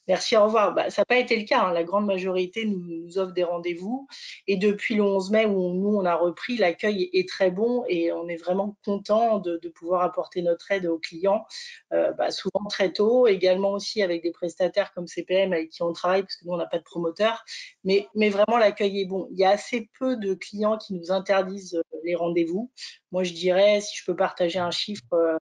merci, 0.09 0.37
au 0.37 0.45
revoir. 0.45 0.75
Bah, 0.75 0.91
ça 0.91 1.03
n'a 1.03 1.07
pas 1.07 1.19
été 1.19 1.37
le 1.37 1.45
cas. 1.45 1.61
Hein. 1.61 1.73
La 1.73 1.85
grande 1.85 2.07
majorité 2.07 2.65
nous, 2.65 3.19
offre 3.19 3.33
des 3.33 3.45
rendez-vous. 3.45 4.09
Et 4.47 4.57
depuis 4.57 4.95
le 4.95 5.03
11 5.03 5.31
mai, 5.31 5.47
où 5.47 5.75
nous, 5.75 5.97
on 5.97 6.05
a 6.05 6.15
repris, 6.15 6.57
l'accueil 6.57 7.11
est 7.13 7.29
très 7.29 7.51
bon 7.51 7.85
et 7.89 8.13
on 8.13 8.29
est 8.29 8.37
vraiment 8.37 8.77
content 8.85 9.39
de, 9.39 9.59
pouvoir 9.69 10.03
apporter 10.03 10.41
notre 10.41 10.73
aide 10.73 10.87
aux 10.87 10.99
clients, 10.99 11.45
euh, 11.93 12.13
bah, 12.13 12.31
souvent 12.31 12.65
très 12.69 12.91
tôt, 12.91 13.27
également 13.27 13.73
aussi 13.73 14.03
avec 14.03 14.23
des 14.23 14.33
prestataires 14.33 14.93
comme 14.95 15.07
CPM 15.07 15.53
avec 15.53 15.71
qui 15.71 15.83
on 15.83 15.93
travaille, 15.93 16.23
parce 16.23 16.37
que 16.37 16.47
nous, 16.47 16.55
on 16.55 16.57
n'a 16.57 16.67
pas 16.67 16.79
de 16.79 16.83
promoteur. 16.83 17.45
Mais, 17.85 18.09
vraiment, 18.31 18.57
l'accueil 18.59 19.03
est 19.03 19.05
bon. 19.05 19.29
Il 19.31 19.39
y 19.39 19.45
a 19.45 19.51
assez 19.51 19.89
peu 19.99 20.17
de 20.17 20.35
clients 20.35 20.79
qui 20.79 20.95
nous 20.95 21.13
interdisent 21.13 21.75
euh, 21.75 21.99
les 22.05 22.15
rendez-vous. 22.15 22.71
Moi, 23.13 23.25
je 23.25 23.33
dirais, 23.33 23.81
si 23.81 23.97
je 23.97 24.05
peux 24.05 24.17
partager 24.17 24.59
un 24.59 24.71
chiffre 24.71 25.13
euh, 25.13 25.37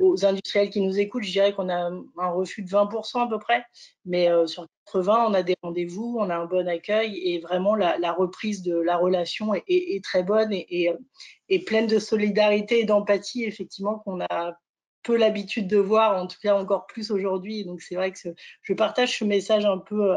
aux 0.00 0.24
industriels 0.24 0.70
qui 0.70 0.80
nous 0.80 0.98
écoutent, 0.98 1.24
je 1.24 1.32
dirais 1.32 1.52
qu'on 1.52 1.68
a 1.68 1.90
un 2.18 2.30
refus 2.30 2.62
de 2.62 2.68
20% 2.68 3.24
à 3.24 3.28
peu 3.28 3.38
près. 3.38 3.64
Mais 4.06 4.30
euh, 4.30 4.46
sur 4.46 4.66
80, 4.86 5.26
on 5.28 5.34
a 5.34 5.42
des 5.42 5.56
rendez-vous, 5.62 6.16
on 6.18 6.30
a 6.30 6.36
un 6.36 6.46
bon 6.46 6.66
accueil 6.68 7.18
et 7.18 7.40
vraiment 7.40 7.74
la, 7.74 8.12
reprise 8.12 8.62
de 8.62 8.76
la 8.76 8.96
relation 8.96 9.52
est, 9.54 10.02
très 10.02 10.22
bonne 10.22 10.52
et, 10.52 10.90
et, 11.48 11.64
pleine 11.64 11.86
de 11.86 11.98
solidarité 11.98 12.80
et 12.80 12.84
d'empathie, 12.84 13.44
effectivement, 13.44 13.98
qu'on 13.98 14.20
a 14.20 14.56
peu 15.02 15.16
l'habitude 15.16 15.68
de 15.68 15.78
voir, 15.78 16.20
en 16.20 16.26
tout 16.26 16.38
cas 16.42 16.56
encore 16.56 16.86
plus 16.86 17.10
aujourd'hui. 17.10 17.64
Donc 17.64 17.82
c'est 17.82 17.94
vrai 17.96 18.12
que 18.12 18.18
je 18.62 18.72
partage 18.72 19.18
ce 19.18 19.24
message 19.24 19.64
un 19.64 19.78
peu 19.78 20.14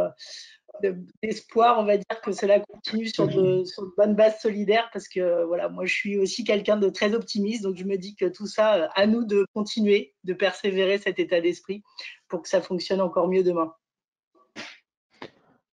d'espoir, 1.24 1.80
on 1.80 1.86
va 1.86 1.98
dire 1.98 2.22
que 2.24 2.32
cela 2.32 2.60
continue 2.60 3.08
sur 3.08 3.28
de, 3.28 3.64
sur 3.66 3.84
de, 3.84 3.92
bonnes 3.98 4.16
bases 4.16 4.40
solidaires 4.40 4.90
parce 4.94 5.08
que 5.08 5.46
voilà, 5.46 5.70
moi 5.70 5.86
je 5.86 5.94
suis 5.94 6.18
aussi 6.18 6.44
quelqu'un 6.44 6.78
de 6.78 6.90
très 6.90 7.14
optimiste, 7.14 7.64
donc 7.64 7.78
je 7.78 7.84
me 7.84 7.98
dis 7.98 8.16
que 8.16 8.26
tout 8.26 8.48
ça, 8.48 8.90
à 8.96 9.08
nous 9.08 9.24
de 9.24 9.46
continuer, 9.54 10.14
de 10.24 10.34
persévérer 10.34 10.98
cet 10.98 11.20
état 11.20 11.42
d'esprit 11.42 11.84
pour 12.28 12.42
que 12.42 12.50
ça 12.50 12.62
fonctionne 12.62 13.02
encore 13.02 13.28
mieux 13.28 13.44
demain. 13.44 13.74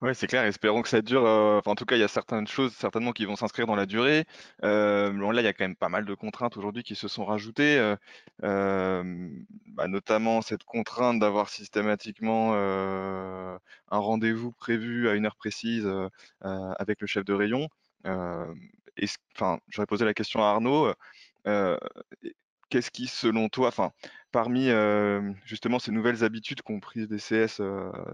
Oui, 0.04 0.14
c'est 0.14 0.28
clair. 0.28 0.44
Espérons 0.44 0.82
que 0.82 0.90
ça 0.90 1.02
dure. 1.02 1.26
Euh, 1.26 1.62
en 1.66 1.76
tout 1.76 1.86
cas, 1.86 1.96
il 1.96 2.00
y 2.00 2.04
a 2.04 2.10
certaines 2.10 2.46
choses 2.46 2.74
certainement 2.76 3.14
qui 3.14 3.24
vont 3.24 3.38
s'inscrire 3.38 3.68
dans 3.68 3.76
la 3.76 3.86
durée. 3.86 4.26
Euh, 4.66 5.14
là, 5.32 5.42
il 5.42 5.46
y 5.46 5.48
a 5.48 5.54
quand 5.54 5.64
même 5.64 5.78
pas 5.78 5.88
mal 5.88 6.04
de 6.04 6.14
contraintes 6.14 6.58
aujourd'hui 6.58 6.84
qui 6.84 6.94
se 6.96 7.08
sont 7.08 7.24
rajoutées, 7.24 7.96
euh, 8.44 9.40
bah, 9.68 9.88
notamment 9.88 10.42
cette 10.42 10.66
contrainte 10.66 11.20
d'avoir 11.20 11.48
systématiquement 11.48 12.54
un 12.54 13.60
rendez-vous 13.98 14.52
prévu 14.52 15.08
à 15.08 15.14
une 15.14 15.26
heure 15.26 15.38
précise 15.38 15.90
avec 16.42 17.00
le 17.00 17.08
chef 17.08 17.24
de 17.24 17.34
rayon. 17.34 17.70
enfin, 18.06 19.60
j'aurais 19.70 19.88
posé 19.88 20.04
la 20.04 20.14
question 20.14 20.44
à 20.44 20.48
Arnaud. 20.48 20.94
Qu'est-ce 22.70 22.92
qui, 22.92 23.08
selon 23.08 23.50
toi, 23.50 23.68
enfin, 23.70 23.92
parmi 24.32 24.70
justement 25.46 25.80
ces 25.80 25.92
nouvelles 25.92 26.24
habitudes 26.26 26.62
qu'ont 26.62 26.80
prises 26.82 27.08
des 27.08 27.20
CS 27.20 27.62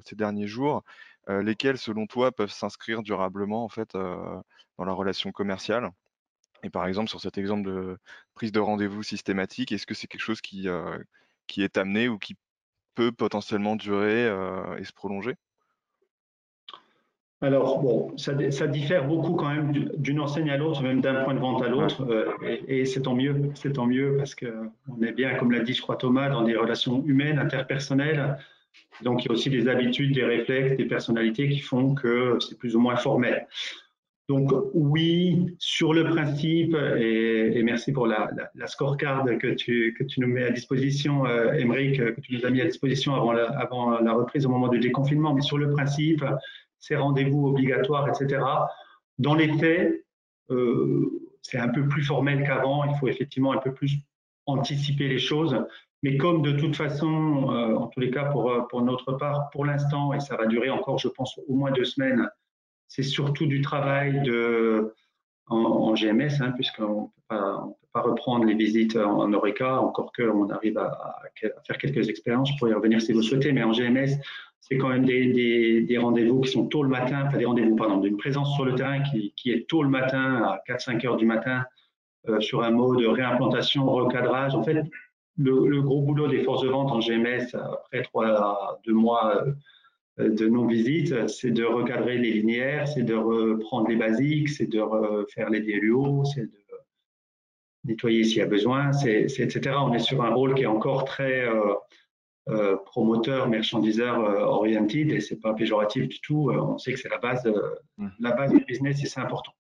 ces 0.04 0.16
derniers 0.16 0.48
jours, 0.48 0.84
lesquels, 1.30 1.78
selon 1.78 2.08
toi, 2.08 2.32
peuvent 2.32 2.52
s'inscrire 2.52 3.04
durablement 3.04 3.64
en 3.64 3.70
fait 3.70 3.96
euh, 3.96 4.42
dans 4.78 4.86
la 4.86 4.94
relation 4.94 5.32
commerciale? 5.32 5.90
Et 6.64 6.70
par 6.70 6.88
exemple, 6.88 7.10
sur 7.10 7.22
cet 7.22 7.38
exemple 7.38 7.70
de 7.70 7.98
prise 8.34 8.52
de 8.52 8.60
rendez-vous 8.60 9.04
systématique, 9.04 9.72
est-ce 9.72 9.86
que 9.86 9.94
c'est 9.94 10.08
quelque 10.08 10.22
chose 10.22 10.42
qui, 10.42 10.68
euh, 10.68 10.98
qui 11.48 11.64
est 11.64 11.78
amené 11.78 12.10
ou 12.10 12.18
qui 12.18 12.36
peut 12.96 13.12
potentiellement 13.12 13.76
durer 13.76 14.26
et 14.78 14.84
se 14.84 14.92
prolonger? 14.92 15.36
Alors, 17.42 17.80
bon, 17.82 18.18
ça, 18.18 18.34
diffère 18.68 19.08
beaucoup 19.08 19.36
quand 19.36 19.48
même 19.48 19.72
d'une 19.72 20.20
enseigne 20.20 20.50
à 20.50 20.58
l'autre, 20.58 20.84
même 20.84 21.00
d'un 21.00 21.24
point 21.24 21.34
de 21.34 21.40
vente 21.40 21.64
à 21.64 21.70
l'autre, 21.70 22.06
et, 22.68 22.84
c'est 22.84 23.04
tant 23.04 23.16
mieux, 23.16 23.52
c'est 23.54 23.72
tant 23.72 23.86
mieux 23.86 24.18
parce 24.18 24.36
qu'on 24.36 25.02
est 25.02 25.14
bien, 25.14 25.36
comme 25.36 25.54
l'a 25.54 25.62
dit, 25.62 25.74
je 25.74 25.82
crois, 25.82 25.96
Thomas, 25.96 26.28
dans 26.28 26.44
des 26.44 26.58
relations 26.58 27.02
humaines, 27.06 27.40
interpersonnelles, 27.40 28.38
donc, 29.02 29.24
il 29.24 29.28
y 29.28 29.30
a 29.30 29.34
aussi 29.34 29.50
des 29.50 29.68
habitudes, 29.68 30.14
des 30.14 30.24
réflexes, 30.24 30.76
des 30.76 30.86
personnalités 30.86 31.50
qui 31.50 31.60
font 31.60 31.96
que 31.96 32.38
c'est 32.40 32.58
plus 32.58 32.76
ou 32.76 32.80
moins 32.80 32.98
formel. 32.98 33.48
Donc, 34.28 34.52
oui, 34.74 35.56
sur 35.58 35.94
le 35.94 36.04
principe, 36.04 36.76
et, 36.76 37.64
merci 37.64 37.92
pour 37.92 38.06
la, 38.06 38.30
scorecard 38.68 39.26
que 39.40 39.54
tu, 39.56 39.96
nous 40.18 40.28
mets 40.28 40.44
à 40.44 40.52
disposition, 40.52 41.26
euh, 41.26 41.52
que 41.52 42.22
tu 42.22 42.36
nous 42.36 42.46
as 42.46 42.50
mis 42.52 42.62
à 42.62 42.66
disposition 42.66 43.16
avant 43.16 43.32
la, 43.32 43.46
avant 43.58 44.00
la 44.00 44.14
reprise 44.14 44.46
au 44.46 44.50
moment 44.50 44.68
du 44.68 44.80
déconfinement, 44.80 45.34
mais 45.34 45.42
sur 45.42 45.58
le 45.58 45.72
principe, 45.72 46.24
ces 46.78 46.96
rendez-vous 46.96 47.48
obligatoires, 47.48 48.08
etc. 48.08 48.44
Dans 49.18 49.34
les 49.34 49.52
faits, 49.58 50.06
euh, 50.52 51.10
c'est 51.42 51.58
un 51.58 51.70
peu 51.70 51.88
plus 51.88 52.04
formel 52.04 52.44
qu'avant. 52.44 52.84
Il 52.86 52.96
faut 53.00 53.08
effectivement 53.08 53.54
un 53.54 53.58
peu 53.58 53.74
plus 53.74 53.98
anticiper 54.46 55.08
les 55.08 55.20
choses. 55.20 55.56
Mais 56.04 56.18
comme 56.18 56.42
de 56.42 56.54
toute 56.54 56.76
façon, 56.76 57.52
euh, 57.52 57.76
en 57.76 57.88
tous 57.88 58.00
les 58.00 58.12
cas 58.12 58.26
pour, 58.26 58.52
euh, 58.52 58.62
pour 58.70 58.82
notre 58.82 59.14
part, 59.14 59.50
pour 59.52 59.66
l'instant, 59.66 60.14
et 60.14 60.20
ça 60.20 60.38
va 60.38 60.46
durer 60.46 60.70
encore, 60.70 60.98
je 60.98 61.10
pense, 61.10 61.40
au 61.48 61.56
moins 61.56 61.72
deux 61.72 61.84
semaines, 61.84 62.30
c'est 62.88 63.04
surtout 63.04 63.46
du 63.46 63.62
travail 63.62 64.22
de, 64.22 64.94
en, 65.48 65.94
GMS, 65.94 66.42
hein, 66.42 66.52
puisqu'on 66.52 67.12
ne 67.32 67.68
peut 67.72 67.76
pas 67.94 68.02
reprendre 68.02 68.46
les 68.46 68.56
visites 68.56 68.96
en, 68.96 69.20
en 69.20 69.34
Oreca, 69.34 69.82
encore 69.82 70.12
qu'on 70.14 70.50
arrive 70.50 70.78
à, 70.78 71.20
faire 71.68 71.78
quelques 71.78 72.10
expériences. 72.10 72.52
Je 72.52 72.58
pourrais 72.58 72.72
y 72.72 72.74
revenir 72.74 73.02
si 73.02 73.12
vous 73.12 73.22
souhaitez, 73.22 73.52
mais 73.52 73.64
en 73.64 73.72
GMS, 73.72 74.18
c'est 74.62 74.78
quand 74.78 74.90
même 74.90 75.06
des, 75.06 75.28
des, 75.28 75.82
des 75.82 75.98
rendez-vous 75.98 76.42
qui 76.42 76.52
sont 76.52 76.68
tôt 76.68 76.84
le 76.84 76.90
matin, 76.90 77.26
enfin 77.28 77.38
des 77.38 77.46
rendez-vous, 77.46 77.76
pardon, 77.76 77.98
d'une 77.98 78.18
présence 78.18 78.54
sur 78.56 78.66
le 78.66 78.76
terrain 78.76 79.02
qui, 79.02 79.34
qui 79.36 79.52
est 79.52 79.68
tôt 79.68 79.84
le 79.84 79.90
matin, 79.90 80.44
à 80.44 80.62
4-5 80.68 81.06
heures 81.06 81.18
du 81.18 81.26
matin, 81.26 81.66
euh, 82.28 82.40
sur 82.40 82.64
un 82.64 82.72
mot 82.72 82.96
de 82.96 83.08
réimplantation, 83.08 83.90
recadrage. 83.90 84.56
En 84.56 84.64
fait, 84.64 84.84
le, 85.40 85.82
gros 85.82 86.02
boulot 86.02 86.28
des 86.28 86.44
forces 86.44 86.64
de 86.64 86.70
vente 86.70 86.92
en 86.92 87.00
GMS, 87.00 87.56
après 87.56 88.04
trois, 88.04 88.80
deux 88.86 88.94
mois 88.94 89.46
euh, 90.20 90.30
de 90.30 90.48
non-visite, 90.48 91.28
c'est 91.28 91.52
de 91.52 91.64
recadrer 91.64 92.18
les 92.18 92.32
linéaires, 92.32 92.88
c'est 92.88 93.04
de 93.04 93.16
reprendre 93.16 93.88
les 93.88 93.96
basiques, 93.96 94.50
c'est 94.50 94.68
de 94.68 94.80
refaire 94.80 95.50
les 95.50 95.62
DLUO, 95.62 96.26
c'est 96.26 96.44
de 96.44 96.52
nettoyer 97.86 98.24
s'il 98.24 98.38
y 98.38 98.42
a 98.42 98.46
besoin, 98.46 98.92
c'est, 98.92 99.24
etc. 99.24 99.78
On 99.80 99.94
est 99.94 100.00
sur 100.00 100.22
un 100.24 100.34
rôle 100.34 100.56
qui 100.56 100.64
est 100.64 100.68
encore 100.68 101.06
très 101.06 101.48
euh, 101.48 101.74
euh, 102.50 102.76
promoteur, 102.86 103.48
marchandiseur 103.48 104.20
oriented 104.20 105.12
et 105.12 105.22
c'est 105.22 105.40
pas 105.40 105.54
péjoratif 105.54 106.10
du 106.10 106.20
tout. 106.20 106.52
on 106.52 106.78
sait 106.78 106.92
que 106.94 107.00
c'est 107.00 107.10
la 107.10 107.20
base, 107.20 107.50
la 108.20 108.32
base 108.34 108.52
du 108.52 108.66
business 108.66 109.02
et 109.02 109.08
c'est 109.08 109.22
important. 109.22 109.54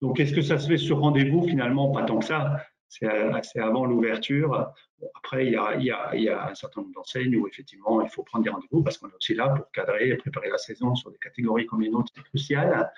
Donc, 0.00 0.20
est-ce 0.20 0.34
que 0.34 0.42
ça 0.42 0.58
se 0.58 0.68
fait 0.68 0.76
sur 0.76 1.00
rendez-vous 1.00 1.42
Finalement, 1.48 1.90
pas 1.90 2.02
tant 2.02 2.18
que 2.18 2.24
ça 2.26 2.60
c'est 2.88 3.60
avant 3.60 3.84
l'ouverture. 3.84 4.72
Après, 5.16 5.46
il 5.46 5.52
y, 5.52 5.90
a, 5.90 6.48
un 6.48 6.54
certain 6.54 6.80
nombre 6.80 6.94
d'enseignes 6.94 7.36
où 7.36 7.46
effectivement 7.48 8.00
il 8.02 8.08
faut 8.08 8.22
prendre 8.22 8.44
des 8.44 8.50
rendez-vous 8.50 8.82
parce 8.82 8.98
qu'on 8.98 9.08
est 9.08 9.14
aussi 9.14 9.34
là 9.34 9.48
pour 9.48 9.70
cadrer 9.72 10.08
et 10.08 10.16
préparer 10.16 10.48
la 10.48 10.58
saison 10.58 10.94
sur 10.94 11.10
des 11.10 11.18
catégories 11.18 11.66
comme 11.66 11.80
les 11.80 11.90
nôtres, 11.90 12.12
c'est 12.14 12.22
crucial. 12.22 12.90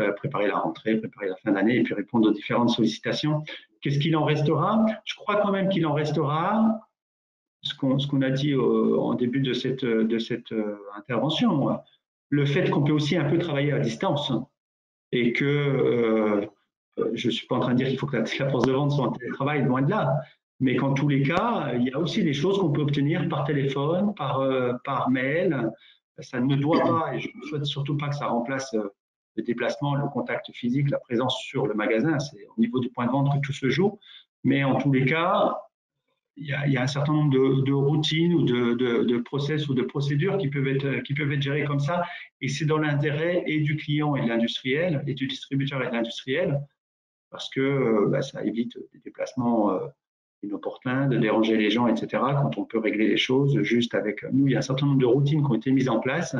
Euh, 0.00 0.12
préparer 0.12 0.46
la 0.46 0.58
rentrée, 0.58 0.96
préparer 0.96 1.28
la 1.28 1.34
fin 1.36 1.50
d'année 1.50 1.78
et 1.78 1.82
puis 1.82 1.92
répondre 1.92 2.28
aux 2.28 2.32
différentes 2.32 2.70
sollicitations. 2.70 3.42
Qu'est-ce 3.80 3.98
qu'il 3.98 4.16
en 4.16 4.24
restera? 4.24 4.86
Je 5.04 5.16
crois 5.16 5.40
quand 5.40 5.50
même 5.50 5.68
qu'il 5.68 5.84
en 5.86 5.92
restera 5.92 6.80
ce 7.62 7.74
qu'on 7.74 8.22
a 8.22 8.30
dit 8.30 8.54
en 8.54 9.14
début 9.14 9.40
de 9.40 9.52
cette, 9.52 9.84
euh, 9.84 10.78
intervention, 10.96 11.80
le 12.28 12.46
fait 12.46 12.70
qu'on 12.70 12.82
peut 12.82 12.92
aussi 12.92 13.16
un 13.16 13.28
peu 13.28 13.38
travailler 13.38 13.72
à 13.72 13.80
distance 13.80 14.32
et 15.12 15.32
que 15.32 15.44
euh, 15.44 16.42
euh, 16.42 16.46
je 17.14 17.26
ne 17.28 17.32
suis 17.32 17.46
pas 17.46 17.56
en 17.56 17.60
train 17.60 17.72
de 17.72 17.78
dire 17.78 17.88
qu'il 17.88 17.98
faut 17.98 18.06
que 18.06 18.16
la, 18.16 18.50
force 18.50 18.66
de 18.66 18.72
vente 18.72 18.92
soit 18.92 19.06
en 19.06 19.12
télétravail, 19.12 19.64
loin 19.64 19.82
de 19.82 19.90
là. 19.90 20.20
Mais 20.60 20.76
qu'en 20.76 20.92
tous 20.92 21.08
les 21.08 21.22
cas, 21.22 21.72
il 21.74 21.84
y 21.84 21.92
a 21.92 21.98
aussi 21.98 22.24
des 22.24 22.32
choses 22.32 22.58
qu'on 22.58 22.72
peut 22.72 22.82
obtenir 22.82 23.28
par 23.28 23.44
téléphone, 23.44 24.14
par, 24.14 24.40
euh, 24.40 24.72
par 24.84 25.08
mail. 25.08 25.70
Ça 26.18 26.40
ne 26.40 26.56
doit 26.56 26.80
pas, 26.80 27.14
et 27.14 27.20
je 27.20 27.28
ne 27.36 27.42
souhaite 27.42 27.64
surtout 27.64 27.96
pas 27.96 28.08
que 28.08 28.16
ça 28.16 28.26
remplace 28.26 28.74
euh, 28.74 28.88
le 29.36 29.44
déplacement, 29.44 29.94
le 29.94 30.08
contact 30.08 30.50
physique, 30.52 30.90
la 30.90 30.98
présence 30.98 31.38
sur 31.38 31.66
le 31.66 31.74
magasin. 31.74 32.18
C'est 32.18 32.44
au 32.56 32.60
niveau 32.60 32.80
du 32.80 32.90
point 32.90 33.06
de 33.06 33.12
vente 33.12 33.32
que 33.32 33.38
tout 33.46 33.52
se 33.52 33.70
joue. 33.70 33.98
Mais 34.42 34.64
en 34.64 34.76
tous 34.76 34.92
les 34.92 35.04
cas, 35.04 35.56
il 36.38 36.46
y 36.46 36.76
a, 36.76 36.82
un 36.82 36.86
certain 36.86 37.12
nombre 37.12 37.32
de, 37.32 37.62
de 37.62 37.72
routines 37.72 38.32
ou 38.32 38.42
de, 38.44 38.74
de, 38.74 39.04
de, 39.04 39.18
process 39.18 39.68
ou 39.68 39.74
de 39.74 39.82
procédures 39.82 40.38
qui 40.38 40.48
peuvent 40.48 40.68
être, 40.68 41.02
qui 41.02 41.14
peuvent 41.14 41.32
être 41.32 41.42
gérées 41.42 41.64
comme 41.64 41.80
ça. 41.80 42.04
Et 42.40 42.48
c'est 42.48 42.64
dans 42.64 42.78
l'intérêt 42.78 43.42
et 43.46 43.60
du 43.60 43.76
client 43.76 44.14
et 44.14 44.22
de 44.22 44.28
l'industriel, 44.28 45.02
et 45.06 45.14
du 45.14 45.26
distributeur 45.26 45.82
et 45.82 45.88
de 45.88 45.92
l'industriel, 45.92 46.60
parce 47.30 47.48
que 47.50 47.60
euh, 47.60 48.06
bah, 48.08 48.22
ça 48.22 48.44
évite 48.44 48.78
des 48.92 49.00
déplacements 49.00 49.72
euh, 49.72 49.86
inopportuns, 50.42 51.08
de 51.08 51.16
déranger 51.16 51.56
les 51.56 51.70
gens, 51.70 51.86
etc. 51.86 52.22
Quand 52.40 52.58
on 52.58 52.64
peut 52.64 52.78
régler 52.78 53.08
les 53.08 53.16
choses 53.16 53.60
juste 53.62 53.94
avec 53.94 54.24
nous, 54.32 54.46
il 54.46 54.52
y 54.52 54.56
a 54.56 54.58
un 54.58 54.62
certain 54.62 54.86
nombre 54.86 55.00
de 55.00 55.06
routines 55.06 55.42
qui 55.42 55.50
ont 55.50 55.54
été 55.54 55.72
mises 55.72 55.88
en 55.88 56.00
place 56.00 56.36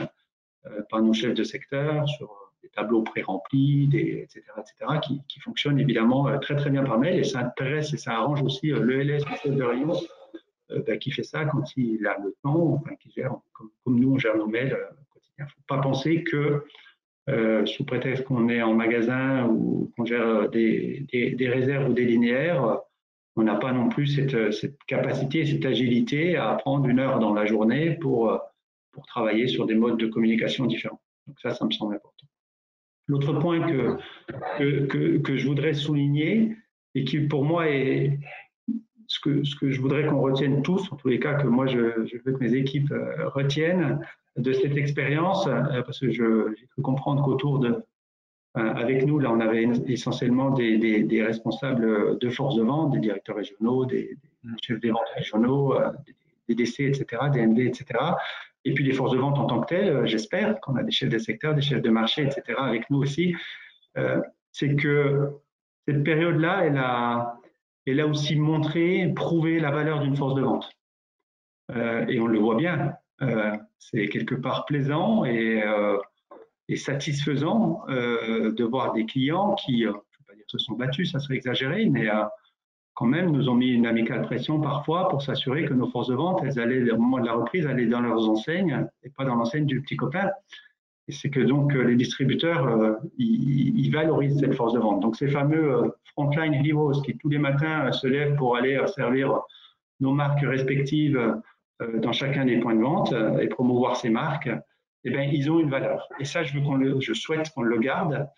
euh, 0.67 0.83
par 0.91 1.03
nos 1.03 1.13
chefs 1.13 1.35
de 1.35 1.45
secteur 1.45 2.09
sur 2.09 2.31
des 2.63 2.69
tableaux 2.71 3.03
pré-remplis, 3.03 3.89
etc., 3.93 4.43
etc., 4.59 4.99
qui, 5.03 5.23
qui, 5.29 5.41
fonctionnent 5.41 5.79
évidemment 5.79 6.39
très 6.41 6.57
très 6.57 6.71
bien 6.71 6.83
par 6.85 6.99
mail 6.99 7.19
et 7.19 7.25
ça 7.25 7.41
intéresse 7.41 7.93
et 7.95 7.97
ça 7.97 8.15
arrange 8.15 8.43
aussi 8.43 8.69
l'ELS, 8.69 9.25
le 9.31 9.37
chef 9.37 9.55
de 9.55 9.63
rayon, 9.63 9.93
bah, 10.87 10.97
qui 10.97 11.13
fait 11.13 11.23
ça 11.23 11.45
quand 11.45 11.77
il 11.77 12.05
a 12.07 12.19
le 12.19 12.35
temps, 12.43 12.75
enfin, 12.75 12.97
qui 12.97 13.11
gère, 13.13 13.37
comme, 13.53 13.71
comme 13.85 14.01
nous 14.01 14.13
on 14.13 14.19
gère 14.19 14.37
nos 14.37 14.49
mails 14.49 14.75
au 14.75 15.15
quotidien. 15.15 15.37
Il 15.39 15.45
ne 15.45 15.49
faut 15.51 15.63
pas 15.69 15.79
penser 15.79 16.25
que 16.25 16.65
euh, 17.29 17.67
sous 17.67 17.85
prétexte 17.85 18.25
qu'on 18.25 18.49
est 18.49 18.63
en 18.63 18.75
magasin 18.75 19.47
ou 19.47 19.93
qu'on 19.97 20.05
gère 20.05 20.49
des, 20.49 21.07
réserves 21.41 21.91
ou 21.91 21.93
des 21.93 22.05
linéaires, 22.05 22.79
on 23.37 23.43
n'a 23.43 23.57
pas 23.57 23.73
non 23.73 23.89
plus 23.89 24.07
cette, 24.07 24.37
capacité, 24.87 25.45
cette 25.45 25.65
agilité 25.65 26.37
à 26.37 26.55
prendre 26.55 26.87
une 26.89 26.99
heure 26.99 27.19
dans 27.19 27.35
la 27.35 27.47
journée 27.47 27.97
pour, 27.97 28.41
pour 28.93 29.07
travailler 29.07 29.47
sur 29.47 29.67
des 29.67 29.75
modes 29.75 29.99
de 29.99 30.07
communication 30.07 30.67
différents. 30.67 31.01
Donc 31.27 31.39
ça, 31.41 31.55
ça 31.55 31.65
me 31.65 31.71
semble 31.71 31.95
important. 31.95 32.27
L'autre 33.07 33.33
point 33.35 33.61
que, 33.61 33.97
que, 34.59 35.19
que, 35.19 35.37
je 35.37 35.47
voudrais 35.47 35.75
souligner 35.75 36.57
et 36.95 37.05
qui 37.05 37.21
pour 37.21 37.45
moi 37.45 37.69
est 37.69 38.19
ce 39.07 39.21
que, 39.21 39.45
ce 39.45 39.57
que 39.57 39.71
je 39.71 39.81
voudrais 39.81 40.07
qu'on 40.07 40.21
retienne 40.21 40.63
tous, 40.63 40.93
en 40.93 40.97
tous 40.97 41.09
les 41.09 41.19
cas 41.19 41.35
que 41.35 41.47
moi 41.47 41.67
je, 41.67 42.07
je 42.07 42.17
veux 42.25 42.33
que 42.33 42.45
mes 42.45 42.55
équipes 42.55 42.93
euh, 42.93 43.29
retiennent, 43.31 44.01
de 44.39 44.53
cette 44.53 44.77
expérience, 44.77 45.47
euh, 45.47 45.83
parce 45.83 46.01
que 46.01 46.11
j'ai 46.11 46.67
cru 46.71 46.83
comprendre 46.83 47.23
qu'autour 47.25 47.59
de, 47.59 47.69
euh, 47.69 47.81
avec 48.55 49.05
nous, 49.05 49.19
là, 49.19 49.31
on 49.31 49.41
avait 49.41 49.65
essentiellement 49.87 50.51
des, 50.51 50.79
des, 51.03 51.23
responsables 51.23 52.19
de 52.19 52.31
force 52.31 52.57
de 52.57 52.63
vente, 52.63 52.93
des 52.93 53.01
directeurs 53.01 53.37
régionaux, 53.37 53.85
des, 53.85 54.17
chefs 54.63 54.81
des 54.81 54.91
ventes 54.91 55.09
régionaux, 55.15 55.75
euh, 55.75 55.91
des, 56.49 56.55
DC, 56.55 56.81
etc., 56.81 57.23
des 57.33 57.41
NV, 57.47 57.67
etc. 57.67 58.01
Et 58.65 58.73
puis 58.73 58.85
des 58.85 58.93
forces 58.93 59.13
de 59.13 59.19
vente 59.19 59.39
en 59.39 59.47
tant 59.47 59.61
que 59.61 59.67
telles, 59.67 60.07
j'espère 60.07 60.61
qu'on 60.61 60.77
a 60.77 60.83
des 60.83 60.91
chefs 60.91 61.11
de 61.11 61.19
secteur, 61.19 61.55
des 61.55 61.63
chefs 61.63 61.83
de 61.83 61.91
marché, 61.91 62.23
etc., 62.23 62.43
avec 62.59 62.89
nous 62.91 62.99
aussi. 62.99 63.35
C'est 64.53 64.77
que 64.77 65.33
cette 65.87 66.05
période-là, 66.05 66.65
elle 66.65 66.79
a, 66.79 67.39
elle 67.87 68.01
a 68.01 68.07
aussi 68.07 68.37
montré, 68.37 69.13
prouvé 69.15 69.59
la 69.59 69.71
valeur 69.71 70.01
d'une 70.01 70.17
force 70.17 70.35
de 70.35 70.43
vente. 70.43 70.71
et 72.09 72.21
on 72.21 72.27
le 72.27 72.39
voit 72.39 72.57
bien. 72.57 72.95
C'est 73.79 74.07
quelque 74.09 74.35
part 74.35 74.65
plaisant 74.67 75.25
et, 75.25 75.63
et 76.69 76.77
satisfaisant 76.77 77.85
de 77.89 78.65
voir 78.65 78.93
des 78.93 79.07
clients 79.07 79.55
qui, 79.55 79.83
je 79.83 79.89
ne 79.89 79.93
vais 79.93 79.99
pas 80.27 80.35
dire 80.35 80.45
se 80.49 80.59
sont 80.59 80.75
battus, 80.75 81.13
ça 81.13 81.21
serait 81.21 81.37
exagéré, 81.37 81.87
mais 81.87 82.09
quand 82.99 83.07
même 83.07 83.31
nous 83.31 83.49
ont 83.49 83.55
mis 83.55 83.69
une 83.69 83.87
amicale 83.87 84.23
pression 84.23 84.61
parfois 84.61 85.09
pour 85.09 85.23
s'assurer 85.23 85.65
que 85.65 85.73
nos 85.73 85.89
forces 85.89 86.09
de 86.09 86.17
vente, 86.17 86.41
elles 86.43 86.59
allaient, 86.59 86.91
au 86.91 86.99
moment 86.99 87.21
de 87.21 87.27
la 87.27 87.35
reprise, 87.35 87.65
allaient 87.65 87.87
dans 87.87 88.01
leurs 88.01 88.29
enseignes 88.29 88.89
et 89.05 89.11
pas 89.11 89.25
dans 89.25 89.37
l'enseigne 89.37 89.67
du 89.67 89.81
petit 89.81 89.95
copain. 89.97 90.29
Et 91.07 91.13
c'est 91.13 91.31
que 91.31 91.39
donc 91.39 91.73
les 91.75 91.95
distributeurs, 91.95 92.67
euh, 92.67 92.95
ils, 93.17 93.89
valorisent 93.93 94.41
cette 94.41 94.55
force 94.55 94.73
de 94.73 94.81
vente. 94.81 95.01
Donc 95.01 95.15
ces 95.15 95.29
fameux 95.29 95.75
euh, 95.75 95.89
frontline 96.13 96.55
heroes 96.67 97.01
qui 97.03 97.17
tous 97.17 97.29
les 97.29 97.39
matins 97.39 97.87
euh, 97.87 97.93
se 97.93 98.09
lèvent 98.09 98.35
pour 98.35 98.57
aller 98.57 98.79
servir 98.89 99.43
nos 100.01 100.13
marques 100.13 100.43
respectives 100.43 101.41
dans 101.81 102.13
chacun 102.13 102.45
des 102.45 102.59
points 102.59 102.75
de 102.75 102.83
vente 102.83 103.15
et 103.41 103.47
promouvoir 103.49 103.97
ces 103.97 104.11
marques, 104.11 104.51
eh 105.05 105.11
bien, 105.11 105.23
ils 105.23 105.51
ont 105.51 105.61
une 105.61 105.71
valeur. 105.71 106.09
Et 106.19 106.25
ça, 106.25 106.43
je, 106.43 106.55
veux 106.55 106.65
qu'on 106.65 106.75
le, 106.75 107.01
je 107.01 107.15
souhaite 107.15 107.51
qu'on 107.51 107.63
le 107.63 107.79
garde 107.79 108.29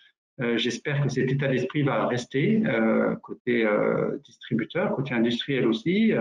euh, 0.40 0.56
j'espère 0.56 1.02
que 1.02 1.08
cet 1.08 1.30
état 1.30 1.48
d'esprit 1.48 1.82
va 1.82 2.06
rester 2.06 2.62
euh, 2.64 3.14
côté 3.16 3.64
euh, 3.66 4.16
distributeur, 4.24 4.94
côté 4.94 5.12
industriel 5.12 5.66
aussi, 5.66 6.12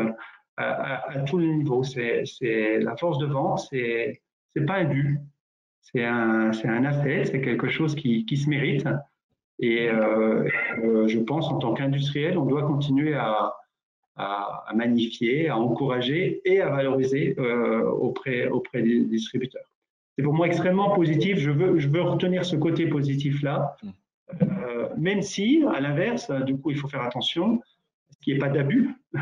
à, 0.57 1.09
à, 1.09 1.19
tous 1.21 1.37
les 1.37 1.47
niveaux. 1.47 1.83
C'est 1.83 2.79
la 2.79 2.97
force 2.97 3.17
de 3.19 3.27
vente, 3.27 3.59
c'est 3.69 4.21
c'est 4.53 4.65
pas 4.65 4.77
un 4.77 4.85
dû, 4.85 5.19
c'est 5.81 6.03
un 6.03 6.51
c'est 6.51 6.67
un 6.67 6.83
asset, 6.85 7.25
c'est 7.25 7.41
quelque 7.41 7.69
chose 7.69 7.95
qui, 7.95 8.25
qui 8.25 8.35
se 8.35 8.49
mérite. 8.49 8.87
Et 9.59 9.87
je 9.89 11.19
pense 11.19 11.49
en 11.49 11.59
tant 11.59 11.73
qu'industriel, 11.73 12.37
on 12.37 12.45
doit 12.45 12.63
continuer 12.63 13.13
à, 13.13 13.53
à, 14.19 14.65
à, 14.67 14.73
magnifier, 14.73 15.49
à 15.49 15.57
encourager 15.57 16.41
et 16.45 16.61
à 16.61 16.69
valoriser 16.69 17.35
auprès, 17.37 18.47
auprès 18.47 18.81
des 18.81 19.01
distributeurs. 19.05 19.69
C'est 20.15 20.23
pour 20.23 20.33
moi 20.33 20.47
extrêmement 20.47 20.93
positif. 20.95 21.37
Je 21.37 21.49
veux, 21.49 21.79
je 21.79 21.87
veux 21.87 22.01
retenir 22.01 22.43
ce 22.43 22.57
côté 22.57 22.87
positif-là. 22.87 23.77
Mmh. 23.81 23.89
Euh, 24.41 24.89
même 24.97 25.21
si, 25.21 25.63
à 25.73 25.79
l'inverse, 25.79 26.31
du 26.45 26.57
coup, 26.57 26.71
il 26.71 26.77
faut 26.77 26.87
faire 26.87 27.03
attention 27.03 27.61
qu'il 28.21 28.33
n'y 28.33 28.37
ait 28.37 28.39
pas 28.39 28.49
d'abus. 28.49 28.89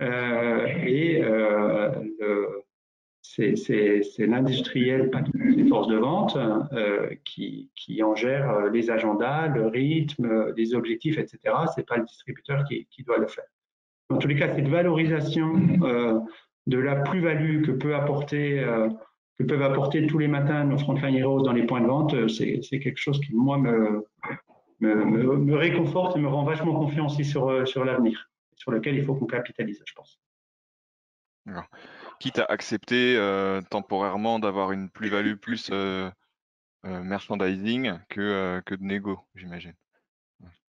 Euh, 0.00 0.66
et 0.66 1.22
euh, 1.22 1.92
c'est 3.22 4.26
l'industriel, 4.26 5.08
pas 5.08 5.22
les 5.34 5.68
forces 5.68 5.86
de 5.86 5.98
vente, 5.98 6.36
qui, 7.24 7.70
qui, 7.76 8.02
en 8.02 8.16
gère 8.16 8.70
les 8.70 8.90
agendas, 8.90 9.46
le 9.46 9.68
rythme, 9.68 10.52
les 10.56 10.74
objectifs, 10.74 11.16
etc. 11.16 11.38
Ce 11.72 11.78
n'est 11.78 11.86
pas 11.86 11.98
le 11.98 12.04
distributeur 12.06 12.64
qui, 12.64 12.88
qui, 12.90 13.04
doit 13.04 13.18
le 13.18 13.28
faire. 13.28 13.44
En 14.10 14.18
tous 14.18 14.28
les 14.28 14.36
cas, 14.36 14.54
cette 14.54 14.68
valorisation 14.68 15.54
de 16.66 16.78
la 16.78 16.96
plus-value 16.96 17.64
que 17.64 17.72
peut 17.72 17.94
apporter 17.94 18.64
que 19.38 19.44
peuvent 19.44 19.62
apporter 19.62 20.06
tous 20.06 20.18
les 20.18 20.28
matins 20.28 20.64
nos 20.64 20.78
frontline 20.78 21.16
heroes 21.16 21.42
dans 21.42 21.52
les 21.52 21.66
points 21.66 21.80
de 21.80 21.86
vente, 21.86 22.14
euh, 22.14 22.28
c'est 22.28 22.60
quelque 22.78 22.98
chose 22.98 23.20
qui, 23.20 23.34
moi, 23.34 23.58
me, 23.58 24.04
réconforte 25.56 26.16
et 26.16 26.20
me 26.20 26.28
rend 26.28 26.44
vachement 26.44 26.74
confiant 26.74 27.06
aussi 27.06 27.24
sur, 27.24 27.48
euh, 27.48 27.64
l'avenir, 27.84 28.30
sur 28.54 28.70
lequel 28.70 28.96
il 28.96 29.04
faut 29.04 29.14
qu'on 29.14 29.26
capitalise, 29.26 29.82
je 29.84 29.92
pense. 29.94 30.20
Quitte 32.20 32.38
à 32.38 32.44
accepter 32.44 33.16
euh, 33.16 33.60
temporairement 33.70 34.38
d'avoir 34.38 34.72
une 34.72 34.88
plus-value 34.88 35.34
plus, 35.34 35.70
merchandising 36.84 37.98
que, 38.08 38.60
que 38.66 38.74
de 38.74 38.82
négo, 38.82 39.18
j'imagine 39.34 39.74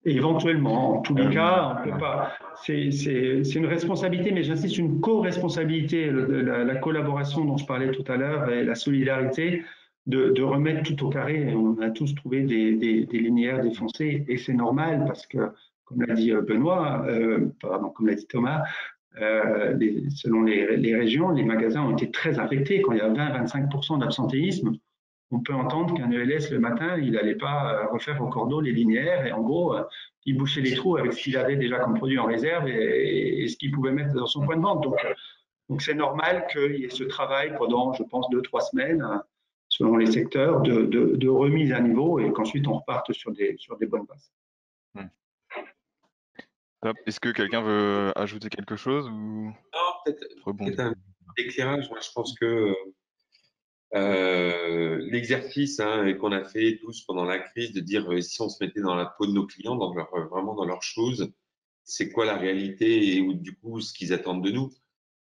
éventuellement, 0.04 0.98
en 0.98 1.00
tous 1.00 1.14
les 1.14 1.30
cas, 1.30 1.76
on 1.78 1.90
peut 1.90 1.98
pas. 1.98 2.32
C'est 2.62 3.54
une 3.54 3.66
responsabilité, 3.66 4.32
mais 4.32 4.42
j'insiste, 4.42 4.78
une 4.78 5.00
co-responsabilité, 5.00 6.10
la, 6.10 6.64
la, 6.64 6.76
collaboration 6.76 7.44
dont 7.44 7.56
je 7.56 7.66
parlais 7.66 7.90
tout 7.90 8.04
à 8.10 8.16
l'heure 8.16 8.50
et 8.50 8.64
la 8.64 8.74
solidarité, 8.74 9.62
de, 10.06 10.30
de, 10.30 10.42
remettre 10.42 10.82
tout 10.82 11.06
au 11.06 11.10
carré. 11.10 11.54
On 11.54 11.80
a 11.80 11.90
tous 11.90 12.14
trouvé 12.14 12.42
des, 12.42 12.74
des, 12.74 13.06
des 13.06 13.18
linéaires 13.18 13.62
défoncés 13.62 14.24
et 14.28 14.36
c'est 14.36 14.52
normal 14.52 15.04
parce 15.06 15.26
que, 15.26 15.50
comme 15.84 16.02
l'a 16.02 16.14
dit 16.14 16.32
euh, 16.32 16.42
Benoît, 16.42 17.04
euh, 17.06 17.52
pardon, 17.60 17.90
comme 17.90 18.08
l'a 18.08 18.14
dit 18.14 18.26
Thomas, 18.26 18.62
euh, 19.20 19.74
les, 19.74 20.08
selon 20.10 20.42
les, 20.42 20.76
les, 20.76 20.96
régions, 20.96 21.30
les 21.30 21.44
magasins 21.44 21.82
ont 21.82 21.92
été 21.92 22.10
très 22.10 22.38
affectés. 22.38 22.82
Quand 22.82 22.92
il 22.92 22.98
y 22.98 23.00
a 23.00 23.08
20-25% 23.08 24.00
d'absentéisme, 24.00 24.72
on 25.32 25.40
peut 25.40 25.54
entendre 25.54 25.96
qu'un 25.96 26.10
ELS 26.10 26.50
le 26.50 26.58
matin, 26.58 26.98
il 26.98 27.12
n'allait 27.12 27.34
pas 27.34 27.72
euh, 27.72 27.86
refaire 27.88 28.20
au 28.20 28.28
cordeau 28.28 28.60
les 28.60 28.70
linéaires 28.70 29.26
et 29.26 29.32
en 29.32 29.40
gros, 29.40 29.74
euh, 29.74 29.82
il 30.26 30.36
bouchait 30.36 30.60
les 30.60 30.74
trous 30.74 30.98
avec 30.98 31.14
ce 31.14 31.22
qu'il 31.22 31.36
avait 31.38 31.56
déjà 31.56 31.78
comme 31.78 31.94
produit 31.94 32.18
en 32.18 32.26
réserve 32.26 32.68
et, 32.68 33.48
ce 33.48 33.56
qu'il 33.56 33.72
pouvait 33.72 33.92
mettre 33.92 34.12
dans 34.12 34.26
son 34.26 34.44
point 34.44 34.56
de 34.56 34.62
vente. 34.62 34.82
Donc, 34.82 35.02
euh, 35.04 35.14
donc 35.70 35.80
c'est 35.80 35.94
normal 35.94 36.46
qu'il 36.52 36.76
y 36.76 36.84
ait 36.84 36.90
ce 36.90 37.04
travail 37.04 37.56
pendant, 37.56 37.94
je 37.94 38.02
pense, 38.02 38.28
deux, 38.28 38.42
trois 38.42 38.60
semaines, 38.60 39.02
selon 39.68 39.96
les 39.96 40.12
secteurs, 40.12 40.60
de, 40.60 41.28
remise 41.28 41.72
à 41.72 41.80
niveau 41.80 42.20
et 42.20 42.30
qu'ensuite 42.32 42.68
on 42.68 42.74
reparte 42.74 43.12
sur 43.14 43.32
des, 43.32 43.56
sur 43.56 43.78
des 43.78 43.86
bonnes 43.86 44.04
bases. 44.04 44.32
Hmm. 44.94 45.08
Est-ce 47.06 47.20
que 47.20 47.30
quelqu'un 47.30 47.62
veut 47.62 48.12
ajouter 48.16 48.50
quelque 48.50 48.76
chose 48.76 49.08
ou... 49.08 49.46
Non, 49.46 49.92
peut-être 50.04 50.80
un 50.80 50.94
éclairage. 51.38 51.88
Moi, 51.88 52.00
je 52.02 52.10
pense 52.12 52.38
que 52.38 52.74
euh, 53.94 54.98
l'exercice 55.10 55.78
hein, 55.80 56.12
qu'on 56.14 56.32
a 56.32 56.44
fait 56.44 56.78
tous 56.80 57.02
pendant 57.02 57.24
la 57.24 57.38
crise 57.38 57.72
de 57.72 57.80
dire 57.80 58.10
euh, 58.10 58.20
si 58.22 58.40
on 58.40 58.48
se 58.48 58.62
mettait 58.64 58.80
dans 58.80 58.94
la 58.94 59.06
peau 59.06 59.26
de 59.26 59.32
nos 59.32 59.46
clients, 59.46 59.76
dans 59.76 59.92
leur, 59.94 60.14
euh, 60.14 60.24
vraiment 60.26 60.54
dans 60.54 60.64
leurs 60.64 60.82
choses, 60.82 61.30
c'est 61.84 62.10
quoi 62.10 62.24
la 62.24 62.36
réalité 62.36 63.14
et 63.16 63.20
ou, 63.20 63.34
du 63.34 63.54
coup 63.56 63.80
ce 63.80 63.92
qu'ils 63.92 64.14
attendent 64.14 64.44
de 64.44 64.50
nous? 64.50 64.72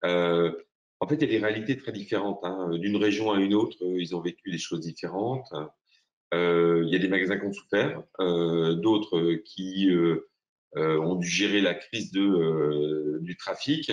Euh, 0.04 0.52
en 1.00 1.08
fait, 1.08 1.16
il 1.16 1.22
y 1.22 1.24
a 1.24 1.38
des 1.38 1.44
réalités 1.44 1.76
très 1.76 1.92
différentes. 1.92 2.40
Hein. 2.44 2.70
D'une 2.78 2.96
région 2.96 3.32
à 3.32 3.38
une 3.38 3.54
autre, 3.54 3.76
ils 3.82 4.16
ont 4.16 4.20
vécu 4.20 4.50
des 4.50 4.58
choses 4.58 4.80
différentes. 4.80 5.52
Euh, 6.32 6.82
il 6.86 6.92
y 6.92 6.96
a 6.96 6.98
des 6.98 7.08
magasins 7.08 7.38
qui 7.38 7.44
ont 7.44 7.52
souffert, 7.52 8.02
d'autres 8.18 9.34
qui 9.44 9.90
ont 10.76 11.16
dû 11.16 11.28
gérer 11.28 11.60
la 11.60 11.74
crise 11.74 12.10
de, 12.12 13.18
du 13.20 13.36
trafic. 13.36 13.92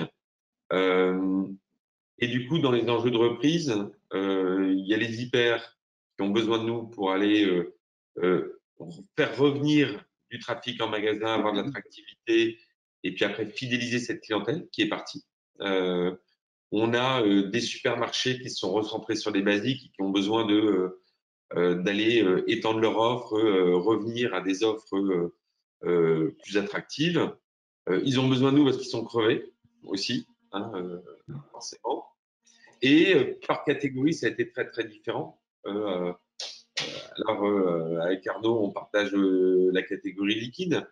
Et 2.21 2.27
du 2.27 2.47
coup, 2.47 2.59
dans 2.59 2.71
les 2.71 2.87
enjeux 2.87 3.09
de 3.09 3.17
reprise, 3.17 3.75
euh, 4.13 4.73
il 4.77 4.85
y 4.85 4.93
a 4.93 4.97
les 4.97 5.23
hyper 5.23 5.75
qui 6.15 6.23
ont 6.23 6.29
besoin 6.29 6.59
de 6.59 6.65
nous 6.65 6.83
pour 6.83 7.11
aller 7.11 7.45
euh, 7.45 7.75
euh, 8.19 8.61
faire 9.17 9.35
revenir 9.35 10.05
du 10.29 10.37
trafic 10.37 10.79
en 10.81 10.87
magasin, 10.87 11.33
avoir 11.33 11.53
de 11.53 11.61
l'attractivité 11.61 12.59
et 13.03 13.13
puis 13.13 13.25
après 13.25 13.47
fidéliser 13.47 13.97
cette 13.97 14.21
clientèle 14.21 14.67
qui 14.71 14.83
est 14.83 14.87
partie. 14.87 15.25
On 16.73 16.93
a 16.93 17.21
des 17.21 17.59
supermarchés 17.59 18.39
qui 18.39 18.49
sont 18.49 18.71
recentrés 18.71 19.17
sur 19.17 19.31
les 19.31 19.41
basiques 19.41 19.85
et 19.85 19.89
qui 19.89 20.01
ont 20.01 20.11
besoin 20.11 20.45
de 20.45 21.01
d'aller 21.53 22.25
étendre 22.47 22.79
leur 22.79 22.97
offre, 22.97 23.33
revenir 23.33 24.33
à 24.33 24.39
des 24.39 24.63
offres 24.63 25.33
plus 25.81 26.57
attractives. 26.57 27.29
ils 27.89 28.19
ont 28.21 28.29
besoin 28.29 28.53
de 28.53 28.57
nous 28.57 28.63
parce 28.63 28.77
qu'ils 28.77 28.87
sont 28.87 29.03
crevés 29.03 29.51
aussi, 29.83 30.25
hein, 30.53 30.71
forcément. 31.51 32.10
Et 32.81 33.13
euh, 33.13 33.39
par 33.47 33.63
catégorie, 33.63 34.13
ça 34.13 34.27
a 34.27 34.29
été 34.29 34.49
très 34.49 34.67
très 34.67 34.83
différent. 34.83 35.39
Euh, 35.65 36.11
alors, 37.15 37.45
euh, 37.45 37.99
avec 38.01 38.25
Arnaud, 38.27 38.63
on 38.63 38.71
partage 38.71 39.13
la 39.13 39.83
catégorie 39.83 40.39
liquide. 40.39 40.87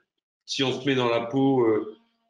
Si 0.46 0.64
on 0.64 0.80
se 0.80 0.86
met 0.88 0.96
dans 0.96 1.10
la 1.10 1.22
peau 1.22 1.68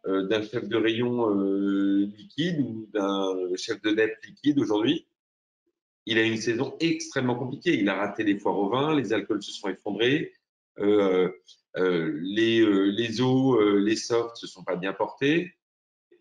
d'un 0.05 0.41
chef 0.41 0.67
de 0.67 0.77
rayon 0.77 1.29
liquide 1.29 2.59
ou 2.59 2.87
d'un 2.93 3.55
chef 3.55 3.81
de 3.81 3.91
dette 3.91 4.17
liquide 4.25 4.59
aujourd'hui, 4.59 5.07
il 6.05 6.17
a 6.17 6.23
une 6.23 6.37
saison 6.37 6.75
extrêmement 6.79 7.35
compliquée. 7.35 7.77
Il 7.79 7.87
a 7.89 7.95
raté 7.95 8.23
les 8.23 8.37
foires 8.37 8.57
au 8.57 8.69
vin, 8.69 8.95
les 8.95 9.13
alcools 9.13 9.41
se 9.41 9.51
sont 9.51 9.69
effondrés, 9.69 10.33
les, 10.77 11.31
les 11.75 13.21
eaux, 13.21 13.77
les 13.77 13.95
softs 13.95 14.35
se 14.35 14.47
sont 14.47 14.63
pas 14.63 14.75
bien 14.75 14.93
portés. 14.93 15.53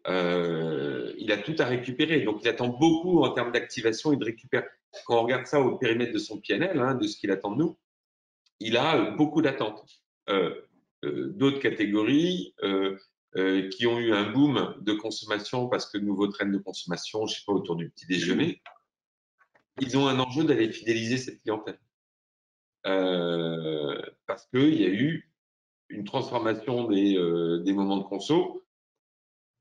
Euh, 0.06 1.12
il 1.18 1.32
a 1.32 1.38
tout 1.38 1.54
à 1.58 1.64
récupérer. 1.64 2.20
Donc, 2.20 2.40
il 2.42 2.48
attend 2.48 2.68
beaucoup 2.68 3.22
en 3.22 3.30
termes 3.30 3.52
d'activation 3.52 4.12
et 4.12 4.16
de 4.16 4.24
récupération. 4.24 4.70
Quand 5.06 5.18
on 5.18 5.22
regarde 5.22 5.46
ça 5.46 5.60
au 5.60 5.76
périmètre 5.76 6.12
de 6.12 6.18
son 6.18 6.40
PNL, 6.40 6.78
hein, 6.80 6.94
de 6.94 7.06
ce 7.06 7.18
qu'il 7.18 7.30
attend 7.30 7.52
de 7.52 7.58
nous, 7.58 7.78
il 8.60 8.76
a 8.76 8.96
euh, 8.96 9.10
beaucoup 9.12 9.42
d'attentes. 9.42 9.84
Euh, 10.28 10.64
D'autres 11.04 11.60
catégories 11.60 12.56
qui 13.70 13.86
ont 13.86 14.00
eu 14.00 14.12
un 14.12 14.32
boom 14.32 14.74
de 14.80 14.94
consommation 14.94 15.68
parce 15.68 15.88
que 15.88 15.96
nouveau 15.96 16.26
train 16.26 16.46
de 16.46 16.58
consommation, 16.58 17.24
je 17.28 17.36
sais 17.36 17.42
pas, 17.46 17.52
autour 17.52 17.76
du 17.76 17.88
petit 17.88 18.06
déjeuner, 18.06 18.60
ils 19.80 19.96
ont 19.96 20.08
un 20.08 20.18
enjeu 20.18 20.42
d'aller 20.42 20.72
fidéliser 20.72 21.18
cette 21.18 21.40
clientèle. 21.42 21.78
parce 22.82 24.48
qu'il 24.48 24.74
y 24.74 24.86
a 24.86 24.88
eu 24.88 25.30
une 25.88 26.02
transformation 26.02 26.88
des 26.88 27.72
moments 27.72 27.98
de 27.98 28.02
conso 28.02 28.64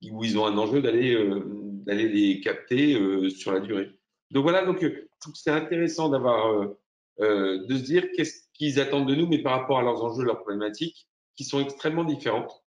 où 0.04 0.24
ils 0.24 0.38
ont 0.38 0.46
un 0.46 0.58
enjeu 0.58 0.82
d'aller 0.82 1.14
euh, 1.16 1.44
d'aller 1.86 2.08
les 2.10 2.40
capter 2.42 3.00
euh, 3.00 3.30
sur 3.30 3.52
la 3.52 3.60
durée. 3.60 3.92
Donc 4.32 4.44
voilà, 4.44 4.66
donc 4.66 4.84
euh, 4.84 5.10
c'est 5.34 5.52
intéressant 5.52 6.10
d'avoir 6.10 6.76
de 7.20 7.66
se 7.70 7.84
dire 7.84 8.12
qu'est-ce 8.16 8.48
qu'ils 8.54 8.80
attendent 8.80 9.08
de 9.10 9.16
nous, 9.16 9.28
mais 9.28 9.42
par 9.42 9.60
rapport 9.60 9.80
à 9.80 9.82
leurs 9.82 10.04
enjeux, 10.04 10.24
leurs 10.24 10.42
problématiques, 10.42 11.08
qui 11.36 11.44
sont 11.44 11.60
extrêmement 11.60 12.04
différentes. 12.04 12.64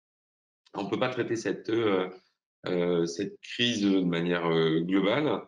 On 0.75 0.85
ne 0.85 0.91
peut 0.91 0.99
pas 0.99 1.09
traiter 1.09 1.37
cette 1.37 1.73
cette 3.07 3.41
crise 3.41 3.83
de 3.83 4.01
manière 4.03 4.49
globale. 4.83 5.43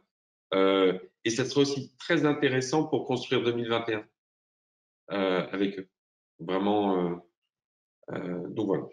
et 0.52 1.30
ça 1.30 1.44
sera 1.44 1.60
aussi 1.60 1.94
très 1.98 2.26
intéressant 2.26 2.84
pour 2.84 3.06
construire 3.06 3.42
2021 3.44 4.04
avec 5.08 5.78
eux. 5.78 5.88
Vraiment. 6.40 7.22
donc 8.10 8.66
voilà. 8.66 8.84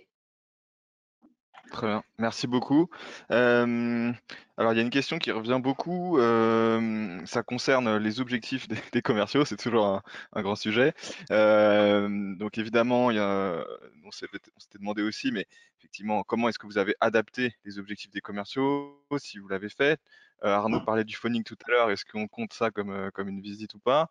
Très 1.72 1.88
bien, 1.88 2.04
merci 2.20 2.48
beaucoup. 2.48 2.90
Euh, 3.32 4.12
alors, 4.58 4.74
il 4.74 4.78
y 4.78 4.80
a 4.80 4.82
une 4.82 4.90
question 4.90 5.18
qui 5.18 5.32
revient 5.32 5.60
beaucoup. 5.62 6.18
euh, 6.20 7.20
ça 7.26 7.44
concerne 7.44 7.98
les 7.98 8.20
objectifs 8.20 8.68
des, 8.92 9.02
commerciaux, 9.02 9.46
c'est 9.46 9.58
toujours 9.58 10.02
un, 10.34 10.42
grand 10.42 10.56
sujet. 10.56 10.94
Euh, 11.32 12.36
donc, 12.36 12.58
évidemment, 12.58 13.08
on 13.08 14.12
s'était 14.12 14.80
demandé 14.80 15.02
aussi, 15.02 15.32
mais 15.32 15.48
effectivement, 15.80 16.24
comment 16.24 16.50
est-ce 16.50 16.60
que 16.60 16.68
vous 16.68 16.78
avez 16.78 16.96
adapté 17.02 17.56
les 17.66 17.80
objectifs 17.80 18.12
des 18.12 18.22
commerciaux, 18.22 19.04
si 19.18 19.40
vous 19.40 19.48
l'avez 19.48 19.70
fait? 19.70 20.00
Euh, 20.44 20.50
Arnaud 20.54 20.82
parlait 20.82 21.04
du 21.04 21.16
phoning 21.16 21.44
tout 21.44 21.58
à 21.68 21.72
l'heure, 21.72 21.92
est-ce 21.92 22.06
qu'on 22.06 22.28
compte 22.28 22.54
ça 22.54 22.70
comme, 22.70 22.92
euh, 22.92 23.10
une 23.26 23.42
visite 23.42 23.74
ou 23.74 23.80
pas? 23.80 24.10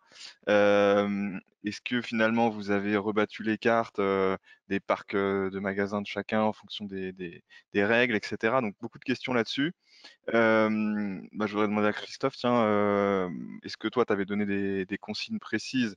Euh, 0.49 1.37
Est-ce 1.63 1.81
que 1.81 2.01
finalement 2.01 2.49
vous 2.49 2.71
avez 2.71 2.97
rebattu 2.97 3.43
les 3.43 3.57
cartes 3.57 4.01
des 4.67 4.79
parcs 4.79 5.15
de 5.15 5.59
magasins 5.59 6.01
de 6.01 6.07
chacun 6.07 6.41
en 6.41 6.53
fonction 6.53 6.85
des, 6.85 7.43
règles, 7.75 8.15
etc. 8.15 8.61
Donc, 8.61 8.75
beaucoup 8.81 8.99
de 8.99 9.03
questions 9.03 9.33
là-dessus. 9.33 9.73
Bah, 10.27 10.69
je 10.69 11.51
voudrais 11.51 11.67
demander 11.67 11.87
à 11.87 11.93
Christophe, 11.93 12.35
tiens, 12.35 13.29
est-ce 13.63 13.77
que 13.77 13.87
toi, 13.87 14.05
tu 14.05 14.13
avais 14.13 14.25
donné 14.25 14.45
des, 14.85 14.97
consignes 14.97 15.39
précises? 15.39 15.95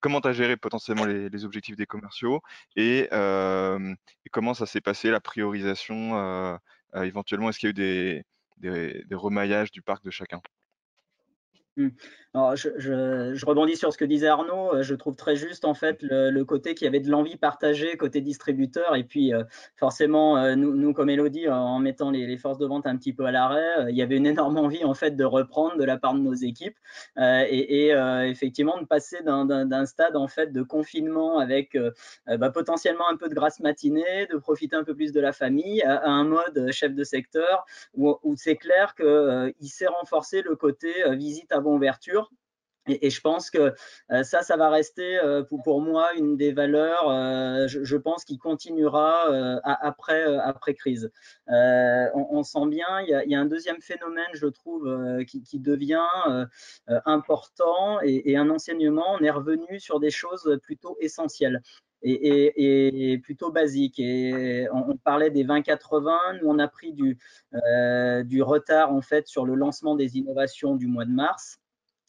Comment 0.00 0.20
tu 0.22 0.28
as 0.28 0.32
géré 0.32 0.56
potentiellement 0.56 1.04
les, 1.04 1.44
objectifs 1.44 1.76
des 1.76 1.86
commerciaux? 1.86 2.40
Et, 2.76 3.08
comment 4.32 4.54
ça 4.54 4.66
s'est 4.66 4.80
passé, 4.80 5.10
la 5.10 5.20
priorisation? 5.20 6.58
Éventuellement, 6.94 7.50
est-ce 7.50 7.58
qu'il 7.58 7.68
y 7.68 7.70
a 7.70 7.72
eu 7.72 7.74
des, 7.74 8.24
des, 8.58 9.04
des 9.04 9.14
remaillages 9.14 9.70
du 9.72 9.82
parc 9.82 10.04
de 10.04 10.10
chacun 10.10 10.42
Mmh. 11.76 11.88
Je, 12.34 13.44
rebondis 13.46 13.76
sur 13.76 13.92
ce 13.92 13.98
que 13.98 14.04
disait 14.04 14.26
Arnaud. 14.26 14.74
Euh, 14.74 14.82
je 14.82 14.94
trouve 14.94 15.14
très 15.14 15.36
juste 15.36 15.64
en 15.64 15.74
fait 15.74 15.98
le, 16.02 16.42
côté 16.42 16.74
qui 16.74 16.86
avait 16.86 17.00
de 17.00 17.08
l'envie 17.10 17.36
partagée 17.36 17.96
côté 17.96 18.20
distributeur. 18.20 18.96
Et 18.96 19.04
puis 19.04 19.32
euh, 19.32 19.44
forcément, 19.76 20.36
euh, 20.38 20.56
nous, 20.56 20.92
comme 20.92 21.10
Elodie, 21.10 21.48
en 21.48 21.78
mettant 21.78 22.10
les, 22.10 22.36
forces 22.36 22.58
de 22.58 22.66
vente 22.66 22.86
un 22.86 22.96
petit 22.96 23.12
peu 23.12 23.24
à 23.24 23.30
l'arrêt, 23.30 23.90
il 23.90 23.96
y 23.96 24.02
avait 24.02 24.16
une 24.16 24.26
énorme 24.26 24.58
envie 24.58 24.84
en 24.84 24.94
fait 24.94 25.12
de 25.12 25.24
reprendre 25.24 25.76
de 25.76 25.84
la 25.84 25.96
part 25.96 26.14
de 26.14 26.18
nos 26.18 26.34
équipes 26.34 26.76
et, 27.16 27.90
effectivement 28.24 28.80
de 28.80 28.86
passer 28.86 29.22
d'un 29.22 29.86
stade 29.86 30.16
en 30.16 30.26
fait 30.26 30.52
de 30.52 30.62
confinement 30.62 31.38
avec 31.38 31.78
bah, 32.26 32.50
potentiellement 32.50 33.08
un 33.08 33.16
peu 33.16 33.28
de 33.28 33.34
grasse 33.34 33.60
matinée, 33.60 34.26
de 34.32 34.36
profiter 34.36 34.74
un 34.74 34.82
peu 34.82 34.94
plus 34.94 35.12
de 35.12 35.20
la 35.20 35.32
famille, 35.32 35.82
à, 35.82 35.98
à 35.98 36.08
un 36.08 36.24
mode 36.24 36.70
chef 36.72 36.94
de 36.94 37.04
secteur 37.04 37.64
où, 37.94 38.16
où 38.24 38.34
c'est 38.36 38.56
clair 38.56 38.94
qu'il 38.96 39.68
s'est 39.68 39.86
renforcé 39.86 40.42
le 40.42 40.56
côté 40.56 40.92
visite 41.12 41.52
à 41.52 41.60
ouverture. 41.72 42.30
Et, 42.86 43.08
je 43.10 43.20
pense 43.20 43.50
que 43.50 43.72
euh, 44.12 44.22
ça, 44.24 44.42
ça 44.42 44.56
va 44.56 44.68
rester 44.68 45.18
euh, 45.18 45.42
pour, 45.42 45.80
moi 45.80 46.12
une 46.14 46.36
des 46.36 46.52
valeurs, 46.52 47.08
euh, 47.08 47.66
je, 47.66 47.96
pense, 47.96 48.24
qui 48.24 48.36
continuera 48.36 49.58
après, 49.64 50.24
après 50.38 50.74
crise. 50.74 51.10
On, 51.46 52.42
sent 52.42 52.66
bien, 52.68 53.00
il 53.00 53.30
y, 53.30 53.34
a, 53.34 53.40
un 53.40 53.46
deuxième 53.46 53.80
phénomène, 53.80 54.24
je 54.34 54.46
trouve, 54.46 55.24
qui, 55.26 55.42
qui, 55.42 55.58
devient 55.58 56.46
important 56.86 58.00
et, 58.02 58.30
et, 58.30 58.36
un 58.36 58.50
enseignement. 58.50 59.16
On 59.18 59.22
est 59.22 59.30
revenu 59.30 59.80
sur 59.80 59.98
des 60.00 60.10
choses 60.10 60.58
plutôt 60.62 60.96
essentielles. 61.00 61.62
Et, 62.04 63.18
plutôt 63.22 63.50
basiques. 63.50 63.98
Et 63.98 64.68
on, 64.72 64.96
parlait 64.96 65.30
des 65.30 65.44
20-80, 65.44 66.40
nous 66.40 66.48
on 66.48 66.58
a 66.58 66.68
pris 66.68 66.92
du, 66.92 67.18
du 68.24 68.42
retard 68.42 68.92
en 68.92 69.00
fait 69.00 69.26
sur 69.26 69.44
le 69.44 69.54
lancement 69.54 69.96
des 69.96 70.18
innovations 70.18 70.76
du 70.76 70.86
mois 70.86 71.04
de 71.04 71.12
mars. 71.12 71.58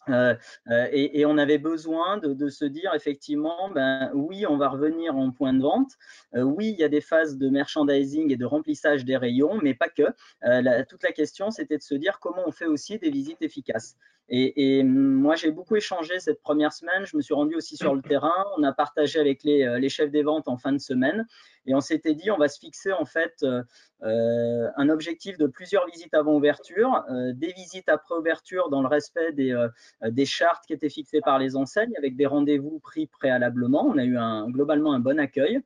Euh, 0.09 0.35
euh, 0.69 0.87
et, 0.91 1.19
et, 1.19 1.25
on 1.25 1.37
avait 1.37 1.57
besoin 1.57 2.17
de, 2.17 2.33
de, 2.33 2.49
se 2.49 2.65
dire 2.65 2.93
effectivement, 2.93 3.69
ben 3.69 4.11
oui, 4.13 4.45
on 4.47 4.57
va 4.57 4.69
revenir 4.69 5.15
en 5.15 5.31
point 5.31 5.53
de 5.53 5.61
vente. 5.61 5.91
Euh, 6.35 6.41
oui, 6.41 6.69
il 6.69 6.79
y 6.79 6.83
a 6.83 6.89
des 6.89 7.01
phases 7.01 7.37
de 7.37 7.49
merchandising 7.49 8.31
et 8.31 8.37
de 8.37 8.45
remplissage 8.45 9.05
des 9.05 9.17
rayons, 9.17 9.59
mais 9.61 9.73
pas 9.73 9.89
que. 9.89 10.03
La, 10.41 10.85
toute 10.85 11.03
la 11.03 11.11
question, 11.11 11.51
c'était 11.51 11.77
de 11.77 11.83
se 11.83 11.95
dire 11.95 12.19
comment 12.19 12.43
on 12.45 12.51
fait 12.51 12.65
aussi 12.67 12.99
des 12.99 13.09
visites 13.09 13.41
efficaces. 13.41 13.95
Et, 14.27 14.79
et 14.79 14.83
moi, 14.83 15.35
j'ai 15.35 15.51
beaucoup 15.51 15.75
échangé 15.75 16.19
cette 16.19 16.41
première 16.41 16.73
semaine. 16.73 17.05
Je 17.05 17.15
me 17.15 17.21
suis 17.21 17.33
rendu 17.33 17.55
aussi 17.55 17.77
sur 17.77 17.93
le 17.93 18.01
terrain. 18.01 18.45
On 18.57 18.63
a 18.63 18.73
partagé 18.73 19.19
avec 19.19 19.43
les, 19.43 19.79
les 19.79 19.89
chefs 19.89 20.11
des 20.11 20.23
ventes 20.23 20.47
en 20.47 20.57
fin 20.57 20.71
de 20.71 20.79
semaine, 20.79 21.27
et 21.65 21.75
on 21.75 21.81
s'était 21.81 22.13
dit, 22.13 22.31
on 22.31 22.37
va 22.37 22.47
se 22.47 22.59
fixer 22.59 22.91
en 22.91 23.05
fait 23.05 23.43
euh, 23.43 24.69
un 24.75 24.89
objectif 24.89 25.37
de 25.37 25.47
plusieurs 25.47 25.85
visites 25.87 26.13
avant 26.13 26.35
ouverture, 26.35 27.03
euh, 27.09 27.33
des 27.33 27.53
visites 27.53 27.89
après 27.89 28.15
ouverture 28.15 28.69
dans 28.69 28.81
le 28.81 28.87
respect 28.87 29.31
des, 29.31 29.51
euh, 29.51 30.25
chartes 30.25 30.65
qui 30.65 30.73
étaient 30.73 30.89
fixées 30.89 31.21
par 31.21 31.39
les 31.39 31.55
enseignes 31.55 31.93
avec 31.97 32.15
des 32.15 32.25
rendez-vous 32.25 32.79
pris 32.79 33.07
préalablement. 33.07 33.85
On 33.85 33.97
a 33.97 34.05
eu 34.05 34.17
globalement 34.51 34.93
un 34.93 34.99
bon 34.99 35.19
accueil 35.19 35.61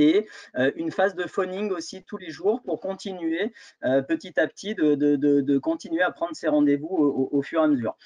et 0.00 0.26
euh, 0.56 0.72
une 0.76 0.90
phase 0.90 1.14
de 1.14 1.24
phoning 1.24 1.70
aussi 1.70 2.02
tous 2.02 2.16
les 2.16 2.30
jours 2.30 2.62
pour 2.62 2.80
continuer 2.80 3.52
euh, 3.84 4.02
petit 4.02 4.38
à 4.40 4.46
petit 4.46 4.74
de, 4.74 5.58
continuer 5.58 6.02
à 6.02 6.10
prendre 6.10 6.34
ces 6.34 6.48
rendez-vous 6.48 6.88
au, 6.88 7.42
fur 7.42 7.60
et 7.60 7.64
à 7.64 7.68
mesure. 7.68 7.96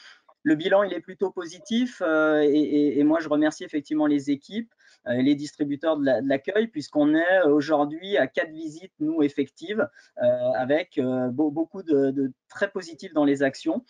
Le 0.43 0.57
bilan, 0.57 0.83
il 0.83 0.93
est 0.93 1.01
plutôt 1.01 1.31
positif 1.31 2.03
euh, 2.05 2.41
et, 2.43 3.03
moi, 3.05 3.21
je 3.21 3.29
remercie 3.29 3.65
effectivement 3.65 4.07
les 4.07 4.31
équipes 4.31 4.71
euh, 4.71 4.84
les 5.07 5.35
distributeurs 5.35 5.97
de 5.97 6.05
l'accueil, 6.27 6.69
puisqu'on 6.69 7.15
est 7.15 7.43
aujourd'hui 7.43 8.17
à 8.17 8.27
quatre 8.27 8.51
visites, 8.51 8.93
nous, 9.01 9.23
effectives, 9.23 9.89
euh, 10.23 10.51
avec 10.57 10.99
euh, 10.99 11.29
beaucoup 11.31 11.83
de, 11.83 12.11
de, 12.11 12.33
très 12.49 12.71
positifs 12.71 13.13
dans 13.13 13.25
les 13.25 13.43
actions, 13.43 13.85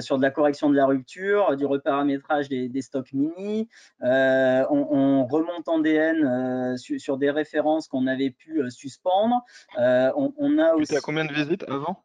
sur 0.00 0.16
de 0.16 0.22
la 0.22 0.30
correction 0.30 0.70
de 0.70 0.76
la 0.76 0.86
rupture, 0.86 1.56
du 1.56 1.66
reparamétrage 1.66 2.48
des, 2.48 2.68
des 2.68 2.82
stocks 2.82 3.12
mini. 3.12 3.68
On, 4.00 4.66
on, 4.70 5.26
remonte 5.26 5.68
en 5.68 5.78
DN 5.78 6.76
sur, 6.78 6.98
sur, 6.98 7.18
des 7.18 7.30
références 7.30 7.88
qu'on 7.88 8.06
avait 8.06 8.30
pu 8.30 8.62
suspendre. 8.70 9.42
On, 9.76 10.32
on, 10.36 10.58
a 10.58 10.74
aussi... 10.74 10.96
à 10.96 11.00
combien 11.00 11.26
de 11.26 11.32
visites 11.32 11.64
avant? 11.68 12.04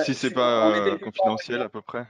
Si 0.00 0.14
c'est 0.14 0.30
pas 0.32 0.98
confidentiel 0.98 1.62
à 1.62 1.68
peu 1.68 1.82
près 1.82 2.06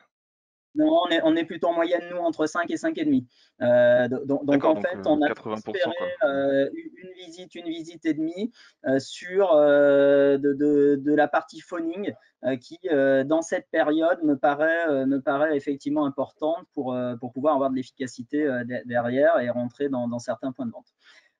non, 0.75 1.03
on 1.07 1.11
est, 1.11 1.20
on 1.23 1.37
est, 1.37 1.45
plutôt 1.45 1.68
en 1.68 1.75
moyenne, 1.75 2.03
nous, 2.11 2.18
entre 2.18 2.47
5 2.47 2.70
et 2.70 2.77
5,5. 2.77 3.27
Euh, 3.61 4.09
donc, 4.09 4.45
donc, 4.45 4.64
en 4.64 4.81
fait, 4.81 5.07
on 5.07 5.20
a 5.20 5.29
espéré 5.29 5.93
euh, 6.25 6.70
une 6.97 7.12
visite, 7.12 7.55
une 7.55 7.66
visite 7.66 8.07
et 8.07 8.14
demie 8.14 8.53
euh, 8.87 8.99
sur 8.99 9.53
euh, 9.53 10.39
de, 10.39 10.55
de, 10.55 10.97
de, 10.97 11.14
la 11.14 11.29
partie 11.29 11.61
phoning 11.61 12.14
euh, 12.45 12.57
qui, 12.57 12.79
euh, 12.91 13.23
dans 13.23 13.43
cette 13.43 13.68
période, 13.70 14.23
me 14.23 14.37
paraît, 14.37 15.07
me 15.07 15.18
paraît 15.18 15.57
effectivement 15.57 16.07
importante 16.07 16.66
pour, 16.73 16.97
pour 17.20 17.33
pouvoir 17.33 17.55
avoir 17.55 17.70
de 17.70 17.77
l'efficacité 17.77 18.49
derrière 18.87 19.39
et 19.41 19.51
rentrer 19.51 19.91
dans, 19.91 20.09
dans, 20.09 20.18
certains 20.18 20.53
points 20.53 20.66
de 20.66 20.73
vente. 20.73 20.89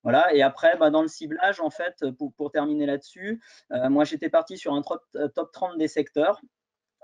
Voilà. 0.03 0.35
Et 0.35 0.43
après, 0.43 0.77
bah, 0.77 0.91
dans 0.91 1.03
le 1.03 1.09
ciblage, 1.09 1.61
en 1.61 1.71
fait, 1.71 2.05
pour, 2.19 2.35
pour 2.35 2.51
terminer 2.51 2.85
là-dessus, 2.85 3.41
moi, 3.71 4.05
j'étais 4.05 4.29
parti 4.29 4.59
sur 4.59 4.75
un 4.75 4.83
top, 4.83 5.03
top 5.35 5.53
30 5.53 5.79
des 5.79 5.89
secteurs 5.89 6.41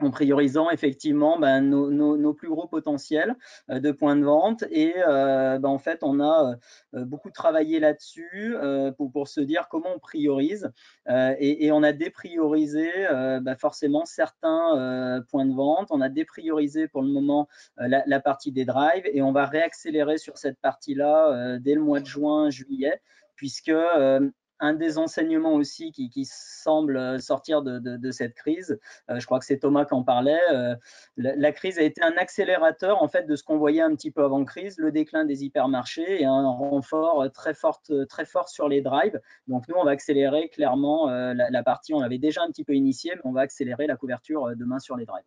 en 0.01 0.11
priorisant 0.11 0.71
effectivement 0.71 1.39
ben, 1.39 1.61
nos, 1.61 2.35
plus 2.35 2.49
gros 2.49 2.69
potentiels 2.69 3.37
euh, 3.71 3.81
de 3.81 3.91
points 3.91 4.17
de 4.17 4.25
vente. 4.25 4.65
Et 4.71 4.95
euh, 4.97 5.59
ben, 5.59 5.69
en 5.69 5.79
fait, 5.79 6.01
on 6.03 6.21
a 6.21 6.57
euh, 6.95 7.05
beaucoup 7.05 7.31
travaillé 7.31 7.81
là-dessus 7.81 8.57
pour, 8.97 9.29
se 9.29 9.41
dire 9.41 9.69
comment 9.69 9.91
on 9.95 9.99
priorise. 9.99 10.71
Et, 11.09 11.71
on 11.73 11.83
a 11.83 11.93
dépriorisé 11.93 12.91
ben, 13.11 13.57
forcément 13.57 14.05
certains 14.05 15.23
points 15.31 15.45
de 15.45 15.55
vente. 15.55 15.89
On 15.91 16.01
a 16.01 16.09
dépriorisé 16.09 16.89
pour 16.89 17.03
le 17.03 17.09
moment 17.09 17.49
la, 17.77 18.21
partie 18.21 18.53
des 18.53 18.65
drives 18.65 19.05
et 19.13 19.23
on 19.23 19.33
va 19.33 19.47
réaccélérer 19.47 20.19
sur 20.19 20.39
cette 20.39 20.59
partie-là 20.61 21.59
dès 21.59 21.75
le 21.75 21.83
mois 21.83 22.01
de 22.01 22.07
juin, 22.07 22.51
juillet, 22.51 23.01
puisque 23.35 23.73
un 24.61 24.75
des 24.75 24.99
enseignements 24.99 25.55
aussi 25.55 25.93
qui, 25.93 26.11
semble 26.25 27.21
sortir 27.21 27.63
de, 27.63 28.11
cette 28.11 28.35
crise, 28.35 28.79
euh, 29.11 29.19
je 29.21 29.27
crois 29.27 29.39
que 29.39 29.45
c'est 29.45 29.59
Thomas 29.59 29.85
qui 29.85 29.95
en 29.95 30.03
parlait, 30.03 30.41
euh, 30.53 30.75
la, 31.17 31.53
crise 31.53 31.79
a 31.79 31.83
été 31.83 32.03
un 32.03 32.17
accélérateur 32.17 33.03
en 33.03 33.09
fait 33.09 33.27
de 33.27 33.37
ce 33.37 33.43
qu'on 33.43 33.59
voyait 33.59 33.81
un 33.81 33.95
petit 33.95 34.11
peu 34.11 34.25
avant 34.25 34.45
crise, 34.45 34.79
le 34.79 34.93
déclin 34.93 35.25
des 35.25 35.45
hypermarchés 35.45 36.23
et 36.23 36.25
un 36.25 36.49
renfort 36.49 37.31
très 37.33 37.55
fort, 37.55 37.81
très 38.09 38.25
fort 38.25 38.49
sur 38.49 38.69
les 38.69 38.81
drives. 38.81 39.21
Donc 39.47 39.69
nous, 39.69 39.77
on 39.77 39.85
va 39.85 39.93
accélérer 39.93 40.49
clairement 40.49 41.09
euh, 41.09 41.35
la, 41.35 41.51
la, 41.51 41.63
partie, 41.63 41.95
on 41.95 42.01
l'avait 42.01 42.19
déjà 42.19 42.43
un 42.43 42.49
petit 42.49 42.65
peu 42.65 42.75
initiée, 42.75 43.13
mais 43.15 43.23
on 43.25 43.33
va 43.33 43.43
accélérer 43.43 43.87
la 43.87 43.97
couverture 43.97 44.55
demain 44.57 44.79
sur 44.79 44.97
les 44.97 45.07
drives. 45.07 45.25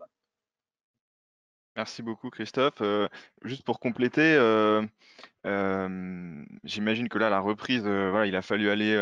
Merci 1.82 2.04
beaucoup 2.04 2.30
Christophe. 2.30 2.82
Euh, 2.82 3.08
juste 3.44 3.64
pour 3.64 3.80
compléter, 3.80 4.36
euh, 4.36 4.86
euh, 5.48 6.46
j'imagine 6.64 7.10
que 7.10 7.18
là 7.18 7.32
la 7.32 7.40
reprise, 7.40 7.86
il 7.86 8.36
a 8.36 8.42
fallu 8.44 8.70
aller 8.70 8.94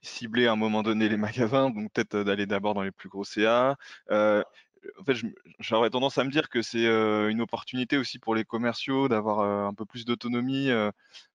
cibler 0.00 0.46
à 0.46 0.52
un 0.52 0.56
moment 0.56 0.82
donné 0.82 1.10
les 1.10 1.16
magasins, 1.58 1.68
donc 1.68 1.92
peut-être 1.92 2.16
d'aller 2.16 2.46
d'abord 2.46 2.72
dans 2.72 2.82
les 2.82 2.92
plus 2.92 3.10
gros 3.10 3.24
CA. 3.24 3.76
en 4.10 5.04
fait, 5.04 5.16
j'aurais 5.60 5.90
tendance 5.90 6.16
à 6.16 6.24
me 6.24 6.30
dire 6.30 6.48
que 6.48 6.62
c'est 6.62 6.86
une 6.86 7.42
opportunité 7.42 7.98
aussi 7.98 8.18
pour 8.18 8.34
les 8.34 8.44
commerciaux 8.46 9.08
d'avoir 9.08 9.40
un 9.40 9.74
peu 9.74 9.84
plus 9.84 10.06
d'autonomie. 10.06 10.70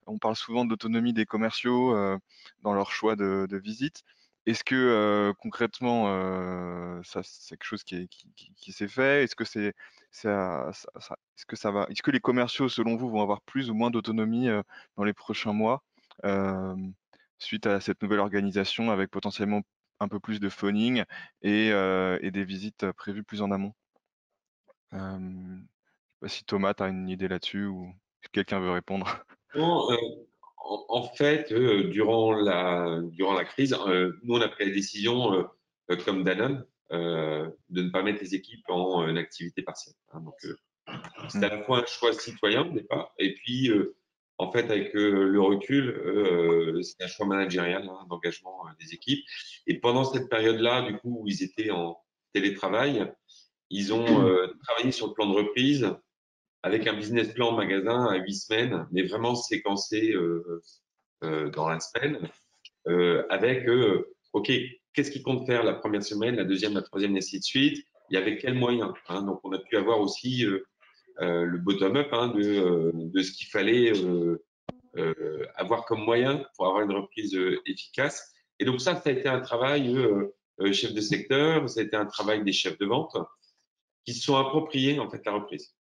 on 0.08 0.18
parle 0.18 0.36
souvent 0.36 0.66
de 0.66 0.72
l'autonomie 0.72 1.14
des 1.14 1.28
commerciaux 1.28 1.96
dans 2.64 2.74
leur 2.74 2.92
choix 2.92 3.16
de, 3.16 3.46
de 3.48 3.58
visite. 3.58 4.04
Est-ce 4.46 4.64
que 4.64 5.34
concrètement, 5.40 6.06
ça 7.04 7.22
c'est 7.24 7.56
quelque 7.56 7.66
chose 7.66 7.84
qui, 7.84 8.08
qui, 8.08 8.72
s'est 8.72 8.88
fait? 8.88 9.24
Est-ce 9.24 9.36
que 9.36 9.46
c'est 9.46 9.74
est-ce 10.12 11.46
que 11.48 11.56
ça 11.56 11.72
va 11.72 11.88
Est-ce 11.90 12.02
que 12.02 12.12
les 12.12 12.20
commerciaux, 12.20 12.70
selon 12.70 12.96
vous, 12.96 13.10
vont 13.10 13.22
avoir 13.22 13.42
plus 13.42 13.70
ou 13.70 13.74
moins 13.74 13.90
d'autonomie 13.90 14.48
dans 14.98 15.04
les 15.04 15.14
prochains 15.14 15.54
mois 15.54 15.84
suite 17.40 17.68
à 17.68 17.80
cette 17.80 18.02
nouvelle 18.02 18.20
organisation 18.20 18.92
avec 18.92 19.12
potentiellement 19.12 19.62
un 20.00 20.08
peu 20.08 20.20
plus 20.20 20.40
de 20.40 20.50
phoning 20.50 21.04
et, 21.42 21.70
des 21.72 22.44
visites 22.44 22.92
prévues 22.92 23.24
plus 23.24 23.42
en 23.42 23.52
amont? 23.52 23.74
Je 24.92 24.98
ne 24.98 25.62
sais 25.62 26.20
pas 26.20 26.28
si 26.28 26.46
Thomas, 26.46 26.74
tu 26.74 26.84
as 26.84 26.88
une 26.88 27.10
idée 27.10 27.28
là-dessus 27.28 27.66
ou 27.66 27.94
quelqu'un 28.32 28.60
veut 28.60 28.72
répondre? 28.72 29.26
Non, 29.56 29.88
en, 30.64 31.04
fait, 31.04 31.52
euh, 31.52 31.90
durant, 31.90 32.34
la, 32.34 33.02
durant 33.12 33.34
la 33.34 33.46
crise, 33.46 33.76
euh, 33.88 34.14
nous, 34.24 34.36
on 34.36 34.42
a 34.42 34.48
pris 34.48 34.66
la 34.66 34.72
décision, 34.72 35.48
euh, 35.90 35.96
comme 36.06 36.24
Danone, 36.24 36.66
de 36.92 37.52
ne 37.70 37.90
pas 37.90 38.04
mettre 38.04 38.22
les 38.22 38.36
équipes 38.36 38.64
en 38.70 39.16
activité 39.16 39.64
partielle. 39.64 39.96
Hein. 40.12 40.22
donc, 40.22 40.36
c'est 41.30 41.44
à 41.44 41.50
la 41.50 41.64
fois 41.64 41.80
un 41.80 41.86
choix 41.86 42.14
citoyen 42.14 42.68
au 42.68 42.72
départ, 42.72 43.14
et 43.18 43.34
puis, 43.34 43.72
en 44.38 44.52
fait, 44.52 44.70
avec 44.70 44.94
le 44.94 45.42
recul, 45.42 46.80
c'est 46.84 47.04
un 47.04 47.08
choix 47.08 47.26
managérial 47.26 47.90
hein, 47.90 48.06
d'engagement 48.10 48.64
des 48.80 48.94
équipes. 48.94 49.26
Et 49.66 49.80
pendant 49.80 50.04
cette 50.04 50.30
période-là, 50.30 50.84
du 50.84 50.98
coup, 50.98 51.22
où 51.22 51.28
ils 51.28 51.42
étaient 51.42 51.72
en 51.72 51.98
télétravail, 52.32 53.12
ils 53.72 53.92
ont 53.92 54.06
travaillé 54.64 54.92
sur 54.92 55.08
le 55.08 55.14
plan 55.14 55.28
de 55.28 55.36
reprise 55.36 55.96
avec 56.64 56.88
un 56.88 56.94
business 56.94 57.34
plan 57.34 57.52
magasin 57.52 58.06
à 58.06 58.16
huit 58.16 58.36
semaines, 58.36 58.88
mais 58.92 59.04
vraiment 59.04 59.36
séquencé 59.36 60.14
euh, 60.14 60.64
euh, 61.24 61.50
dans 61.50 61.68
la 61.68 61.80
semaine, 61.82 62.30
euh, 62.88 63.24
avec 63.30 63.68
OK, 64.32 64.52
qu'est-ce 64.94 65.12
qu'ils 65.12 65.24
comptent 65.24 65.46
faire 65.46 65.64
la 65.64 65.74
première 65.74 66.04
semaine, 66.04 66.38
la 66.38 66.46
deuxième, 66.46 66.74
la 66.74 66.82
troisième, 66.82 67.16
et 67.16 67.20
ainsi 67.20 67.38
de 67.38 67.44
suite. 67.44 67.86
Y 68.10 68.18
avait 68.18 68.38
quels 68.38 68.54
moyens 68.56 68.94
hein. 69.10 69.24
Donc, 69.24 69.42
on 69.44 69.52
a 69.52 69.60
pu 69.60 69.78
avoir 69.78 70.00
aussi 70.00 70.46
le 71.20 71.58
bottom-up 71.58 72.08
hein, 72.12 72.30
de, 72.30 72.92
de, 72.94 73.22
ce 73.22 73.32
qu'il 73.32 73.48
fallait 73.48 73.92
avoir 75.56 75.86
comme 75.86 76.04
moyen 76.04 76.46
pour 76.56 76.68
avoir 76.68 76.84
une 76.84 76.94
reprise 76.94 77.38
efficace. 77.66 78.32
Et 78.60 78.66
donc, 78.66 78.82
ça, 78.82 78.96
ça 78.96 79.10
a 79.10 79.14
été 79.14 79.28
un 79.28 79.42
travail 79.42 79.94
chef 80.72 80.94
de 80.94 81.02
secteur, 81.02 81.68
ça 81.70 81.82
a 81.82 81.84
été 81.84 81.96
un 81.96 82.06
travail 82.06 82.44
des 82.44 82.54
chefs 82.54 82.78
de 82.78 82.86
vente 82.86 83.18
qui 84.06 84.14
se 84.14 84.24
sont 84.24 84.36
appropriés 84.36 85.00
en 85.00 85.10
fait 85.10 85.26
la 85.26 85.34
reprise. 85.34 85.74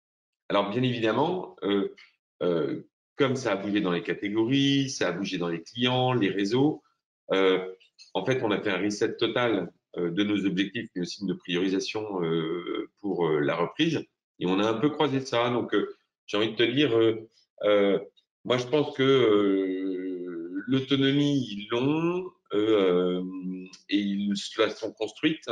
Alors, 0.52 0.70
bien 0.70 0.84
évidemment, 0.84 1.56
euh, 1.64 1.96
euh, 2.44 2.82
comme 3.16 3.38
ça 3.38 3.54
a 3.54 3.56
bougé 3.56 3.80
dans 3.80 3.94
les 3.94 4.04
catégories, 4.04 4.90
ça 4.90 5.08
a 5.08 5.12
bougé 5.14 5.38
dans 5.38 5.48
les 5.48 5.64
clients, 5.64 6.12
les 6.12 6.28
réseaux, 6.28 6.84
euh, 7.32 7.74
en 8.14 8.26
fait, 8.26 8.44
on 8.44 8.52
a 8.52 8.60
fait 8.60 8.70
un 8.70 8.84
reset 8.84 9.16
total 9.16 9.72
de 9.96 10.24
nos 10.24 10.46
objectifs, 10.46 10.90
mais 10.94 11.04
aussi 11.04 11.26
de 11.26 11.34
priorisation 11.34 12.04
pour 13.00 13.30
la 13.30 13.56
reprise. 13.56 14.04
Et 14.40 14.46
on 14.46 14.60
a 14.60 14.70
un 14.70 14.74
peu 14.74 14.90
croisé 14.90 15.22
ça. 15.22 15.50
Donc, 15.50 15.74
j'ai 16.26 16.36
envie 16.36 16.52
de 16.52 16.58
te 16.58 16.64
dire, 16.64 16.92
moi, 18.44 18.58
je 18.58 18.68
pense 18.68 18.94
que 18.98 20.64
l'autonomie, 20.68 21.48
ils 21.50 21.68
l'ont 21.72 22.30
et 22.54 23.98
ils 23.98 24.34
la 24.58 24.70
sont 24.70 24.92
construites 24.92 25.50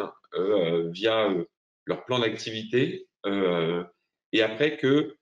via 0.91 1.33
leur 1.85 2.03
plan 2.03 2.19
d'activité. 2.19 3.07
Et 4.31 4.41
après 4.41 4.77
que 4.77 5.15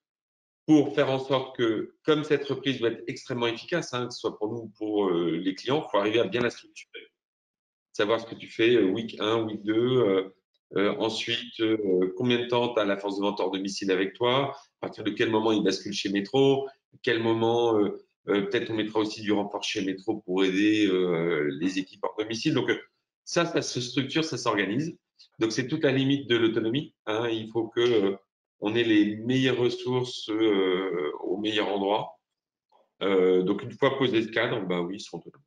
pour 0.68 0.94
faire 0.94 1.10
en 1.10 1.20
sorte 1.20 1.56
que, 1.56 1.96
comme 2.04 2.26
cette 2.26 2.46
reprise 2.46 2.80
doit 2.80 2.90
être 2.90 3.04
extrêmement 3.08 3.48
efficace, 3.48 3.94
hein, 3.94 4.08
que 4.08 4.14
ce 4.14 4.20
soit 4.20 4.38
pour 4.38 4.50
nous 4.50 4.64
ou 4.64 4.72
pour 4.78 5.08
euh, 5.08 5.38
les 5.38 5.56
clients, 5.56 5.84
il 5.88 5.90
faut 5.90 5.98
arriver 5.98 6.20
à 6.20 6.26
bien 6.26 6.42
la 6.42 6.50
structurer. 6.50 7.08
Savoir 7.94 8.20
ce 8.20 8.26
que 8.26 8.36
tu 8.36 8.48
fais 8.48 8.76
euh, 8.76 8.84
week 8.84 9.16
1, 9.20 9.44
week 9.44 9.64
2, 9.64 10.34
euh, 10.76 10.96
ensuite 11.00 11.64
combien 12.18 12.40
de 12.40 12.48
temps 12.48 12.74
tu 12.74 12.82
as 12.82 12.86
la 12.86 12.98
force 12.98 13.16
de 13.16 13.22
vente 13.22 13.40
hors 13.40 13.52
domicile 13.52 13.90
avec 13.92 14.14
toi, 14.14 14.52
à 14.82 14.88
partir 14.88 15.06
de 15.06 15.12
quel 15.12 15.32
moment 15.32 15.54
il 15.54 15.64
bascule 15.64 15.94
chez 15.94 16.10
Métro, 16.10 16.68
quel 17.02 17.24
moment 17.24 17.80
peut-être 18.26 18.70
on 18.70 18.74
mettra 18.74 19.00
aussi 19.00 19.22
du 19.22 19.32
renfort 19.32 19.64
chez 19.64 19.82
Métro 19.86 20.18
pour 20.18 20.44
aider 20.44 20.92
les 21.62 21.80
équipes 21.80 22.04
hors 22.04 22.18
domicile. 22.20 22.54
Donc 22.54 22.70
ça, 23.24 23.46
ça 23.46 23.62
se 23.62 23.80
structure, 23.80 24.26
ça 24.26 24.38
s'organise. 24.38 24.98
Donc 25.40 25.54
c'est 25.54 25.70
toute 25.70 25.86
la 25.86 25.94
limite 25.94 26.30
de 26.30 26.36
l'autonomie. 26.36 26.94
Hein. 27.06 27.30
Il 27.30 27.50
faut 27.50 27.70
que 27.70 28.18
on 28.60 28.76
ait 28.76 28.84
les 28.84 29.18
meilleures 29.18 29.58
ressources 29.58 30.30
euh, 30.30 31.12
au 31.22 31.38
meilleur 31.38 31.70
endroit. 31.70 32.20
Euh, 33.04 33.44
donc, 33.44 33.64
une 33.64 33.72
fois 33.72 33.98
posé 33.98 34.24
ce 34.24 34.30
cadre, 34.30 34.66
bah 34.66 34.82
oui, 34.82 34.96
ils 34.96 35.00
seront 35.00 35.20
autonomes. 35.20 35.44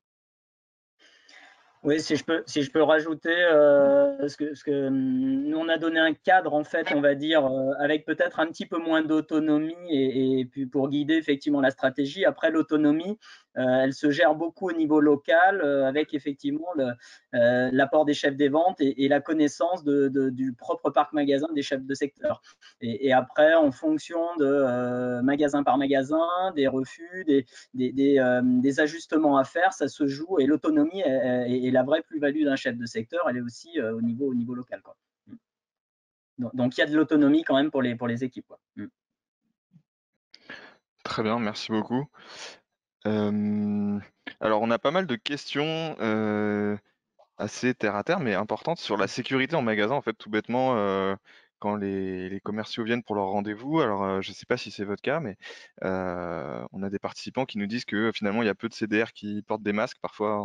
Oui, 1.83 1.99
si 1.99 2.15
je 2.15 2.25
peux, 2.25 2.43
si 2.45 2.63
je 2.63 2.71
peux 2.71 2.83
rajouter, 2.83 3.33
euh, 3.35 4.29
ce 4.29 4.37
que, 4.37 4.55
ce 4.55 4.63
que 4.63 4.91
nous 4.91 5.57
on 5.57 5.67
a 5.71 5.79
donné 5.79 5.99
un 5.99 6.13
cadre 6.13 6.53
en 6.53 6.63
fait, 6.63 6.93
on 6.95 7.01
va 7.01 7.15
dire, 7.15 7.47
euh, 7.47 7.73
avec 7.79 8.05
peut-être 8.05 8.39
un 8.39 8.47
petit 8.49 8.67
peu 8.67 8.77
moins 8.77 9.01
d'autonomie 9.01 9.75
et, 9.89 10.45
puis 10.45 10.67
pour 10.67 10.91
guider 10.91 11.15
effectivement 11.15 11.63
la 11.63 11.71
stratégie. 11.71 12.27
Après 12.27 12.51
l'autonomie, 12.51 13.19
elle 13.55 13.93
se 13.93 14.11
gère 14.11 14.35
beaucoup 14.35 14.69
au 14.69 14.73
niveau 14.73 15.01
local 15.01 15.61
euh, 15.61 15.87
avec 15.87 16.15
effectivement 16.15 16.69
euh, 16.79 17.71
l'apport 17.73 18.05
des 18.05 18.15
chefs 18.15 18.37
des 18.37 18.49
ventes 18.49 18.81
et, 18.81 19.09
la 19.09 19.21
connaissance 19.21 19.83
du 19.85 20.55
propre 20.57 20.91
parc 20.91 21.13
magasin 21.13 21.49
des 21.53 21.63
chefs 21.63 21.85
de 21.85 21.95
secteur. 21.95 22.43
Et, 22.81 23.13
après, 23.13 23.55
en 23.55 23.73
fonction 23.73 24.21
de 24.37 25.21
magasin 25.23 25.65
par 25.65 25.79
magasin, 25.79 26.53
des 26.55 26.69
refus, 26.69 27.25
des, 27.75 28.79
ajustements 28.79 29.37
à 29.37 29.45
faire, 29.45 29.73
ça 29.73 29.89
se 29.89 30.07
joue 30.07 30.39
et 30.39 30.47
l'autonomie 30.47 31.01
est, 31.01 31.71
la 31.73 31.83
vraie 31.83 32.03
plus-value 32.03 32.45
d'un 32.45 32.57
chef 32.57 32.77
de 32.77 32.87
secteur, 32.87 33.27
elle 33.29 33.39
est 33.39 33.43
aussi 33.43 33.81
au, 33.81 34.01
niveau, 34.01 34.31
au 34.31 34.35
niveau 34.35 34.55
local. 34.55 34.81
Quoi. 34.83 34.97
Donc, 36.55 36.77
il 36.77 36.81
y 36.81 36.85
a 36.85 36.87
de 36.87 36.97
l'autonomie 36.97 37.43
quand 37.43 37.57
même 37.57 37.71
pour 37.71 37.83
les, 37.83 38.25
équipes. 38.25 38.47
Quoi. 38.47 38.61
Très 41.05 41.23
bien, 41.23 41.39
merci 41.39 41.73
beaucoup 41.73 42.07
alors 43.05 44.63
on 44.63 44.71
a 44.71 44.79
pas 44.79 44.91
mal 44.91 45.07
de 45.07 45.17
questions, 45.17 45.97
assez 47.39 47.75
terre 47.75 47.97
à 47.97 48.05
terre, 48.05 48.21
mais 48.21 48.35
importantes 48.35 48.79
sur 48.79 48.97
la 48.97 49.07
sécurité 49.09 49.57
en 49.57 49.63
magasin. 49.63 49.95
En 49.95 50.03
fait, 50.03 50.15
tout 50.15 50.31
bêtement, 50.31 50.75
quand 51.59 51.77
les 51.77 52.41
commerciaux 52.45 52.85
viennent 52.85 53.03
pour 53.03 53.15
leur 53.17 53.27
rendez-vous, 53.27 53.81
alors, 53.81 54.23
je 54.23 54.31
ne 54.31 54.35
sais 54.35 54.47
pas 54.47 54.57
si 54.57 54.71
c'est 54.71 54.85
votre 54.85 55.03
cas, 55.03 55.21
mais, 55.21 55.37
on 55.83 56.83
a 56.83 56.91
des 56.91 56.99
participants 56.99 57.47
qui 57.47 57.59
nous 57.59 57.67
disent 57.67 57.85
que 57.85 58.13
finalement 58.13 58.43
il 58.43 58.47
y 58.47 58.51
a 58.51 58.55
peu 58.55 58.69
de 58.69 58.75
CDR 58.75 59.13
qui 59.13 59.43
portent 59.43 59.63
des 59.63 59.73
masques 59.73 59.99
parfois 60.01 60.43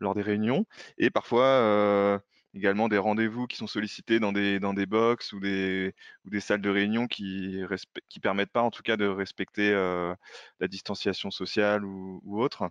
lors 0.00 0.14
des 0.14 0.22
réunions 0.22 0.66
et 0.98 1.10
parfois, 1.10 2.20
également 2.56 2.88
des 2.88 2.98
rendez-vous 2.98 3.46
qui 3.46 3.56
sont 3.56 3.66
sollicités 3.66 4.18
dans 4.18 4.32
des, 4.32 4.58
dans 4.58 4.72
des 4.72 4.86
box 4.86 5.32
ou 5.32 5.40
des, 5.40 5.94
ou 6.24 6.30
des 6.30 6.40
salles 6.40 6.62
de 6.62 6.70
réunion 6.70 7.06
qui 7.06 7.60
qui 8.08 8.18
permettent 8.18 8.50
pas 8.50 8.62
en 8.62 8.70
tout 8.70 8.82
cas 8.82 8.96
de 8.96 9.06
respecter 9.06 9.72
euh, 9.72 10.14
la 10.58 10.68
distanciation 10.68 11.30
sociale 11.30 11.84
ou, 11.84 12.20
autre. 12.40 12.70